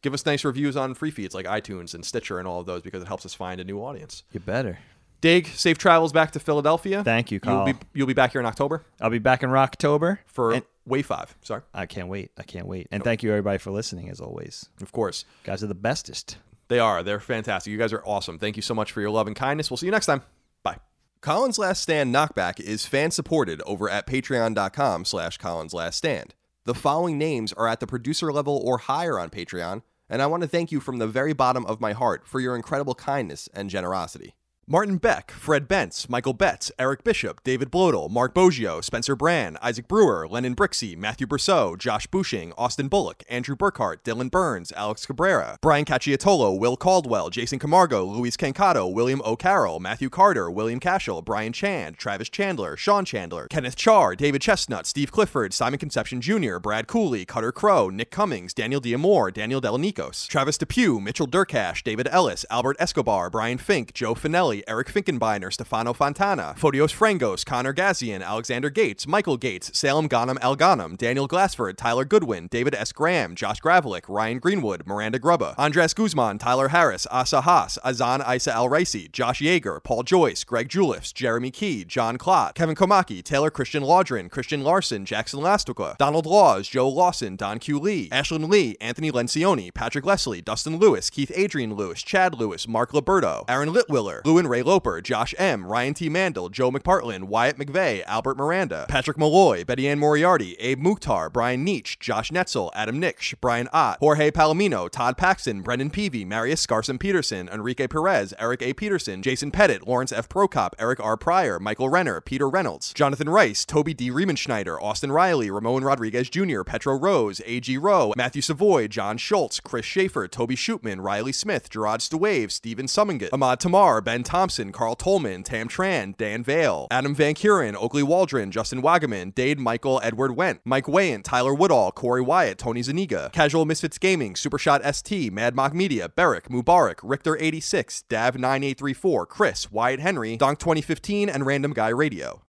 [0.01, 2.81] give us nice reviews on free feeds like iTunes and Stitcher and all of those
[2.81, 4.23] because it helps us find a new audience.
[4.33, 4.79] you better.
[5.25, 7.03] Dig, safe travels back to Philadelphia.
[7.03, 10.19] Thank you, You'll be, you'll be back here in October I'll be back in Rocktober
[10.27, 11.37] for And Wave 5.
[11.41, 11.63] Sorry.
[11.73, 12.31] I can't wait.
[12.37, 12.89] I can't wait.
[12.91, 14.69] And thank you everybody for listening as always.
[14.83, 15.25] Of course.
[15.43, 16.37] guys are the bestest.
[16.69, 17.03] They are.
[17.03, 17.71] They're fantastic.
[17.71, 18.39] You guys are awesome.
[18.39, 19.71] Thank you so much for your love and kindness.
[19.71, 20.21] We'll see you next time.
[20.63, 20.77] Bye.
[21.23, 26.35] Colin's Last Stand Knockback is fan supported over at patreon.com slash Colin's Last Stand.
[26.67, 30.43] The following names are at the producer level or higher on Patreon, and I want
[30.43, 33.71] to thank you from the very bottom of my heart for your incredible kindness and
[33.71, 34.35] generosity.
[34.67, 39.87] Martin Beck, Fred Bentz, Michael Betts, Eric Bishop, David Blodel, Mark Boggio, Spencer Brand, Isaac
[39.87, 45.59] Brewer, Lennon Brixey, Matthew Brousseau, Josh Bushing, Austin Bullock, Andrew Burkhart, Dylan Burns, Alex Cabrera,
[45.61, 51.53] Brian Cacciatolo, Will Caldwell, Jason Camargo, Luis Cancato, William O'Carroll, Matthew Carter, William Cashel, Brian
[51.53, 56.87] Chand, Travis Chandler, Sean Chandler, Kenneth Char, David Chestnut, Steve Clifford, Simon Conception Jr., Brad
[56.87, 62.47] Cooley, Cutter Crow, Nick Cummings, Daniel Diamore, Daniel Delanikos, Travis Depew, Mitchell Durkash, David Ellis,
[62.51, 68.71] Albert Escobar, Brian Fink, Joe Finelli, Eric Finkenbeiner, Stefano Fontana, Photios Frangos, Connor Gazian, Alexander
[68.71, 72.93] Gates, Michael Gates, Salem Ghanem Al Ghanem, Daniel Glassford, Tyler Goodwin, David S.
[72.93, 78.55] Graham, Josh Gravelick, Ryan Greenwood, Miranda Grubba, Andres Guzman, Tyler Harris, Asa Haas, Azan Isa
[78.55, 83.51] Al Raisi, Josh Yeager, Paul Joyce, Greg Juliffs, Jeremy Key, John Klott, Kevin Komaki, Taylor
[83.51, 87.79] Christian Laudrin, Christian Larson, Jackson Lastuka, Donald Laws, Joe Lawson, Don Q.
[87.79, 92.93] Lee, Ashlyn Lee, Anthony Lencioni, Patrick Leslie, Dustin Lewis, Keith Adrian Lewis, Chad Lewis, Mark
[92.93, 96.09] Liberto, Aaron Litwiller, Lewin Ray Loper, Josh M., Ryan T.
[96.09, 101.65] Mandel, Joe McPartland, Wyatt McVeigh, Albert Miranda, Patrick Malloy, Betty Ann Moriarty, Abe Mukhtar, Brian
[101.65, 106.99] Nietzsche, Josh Netzel, Adam Nix, Brian Ott, Jorge Palomino, Todd Paxton, Brendan Peavy, Marius Scarson
[106.99, 108.73] Peterson, Enrique Perez, Eric A.
[108.73, 110.29] Peterson, Jason Pettit, Lawrence F.
[110.29, 111.17] Prokop, Eric R.
[111.17, 114.11] Pryor, Michael Renner, Peter Reynolds, Jonathan Rice, Toby D.
[114.11, 117.79] Riemenschneider, Austin Riley, Ramon Rodriguez Jr., Petro Rose, A.G.
[117.79, 123.31] Rowe, Matthew Savoy, John Schultz, Chris Schaefer, Toby Shootman, Riley Smith, Gerard Stewave, Stephen Summingut,
[123.33, 128.51] Ahmad Tamar, Ben Thompson, Carl Tolman, Tam Tran, Dan Vale, Adam Van Kuren, Oakley Waldron,
[128.51, 133.65] Justin Wagaman, Dade Michael Edward Went, Mike Wayant, Tyler Woodall, Corey Wyatt, Tony Zaniga, Casual
[133.65, 140.59] Misfits Gaming, Supershot ST, Mad Mock Media, Beric, Mubarak, Richter86, Dav9834, Chris, Wyatt Henry, Donk
[140.59, 142.44] 2015, and Random Guy Radio.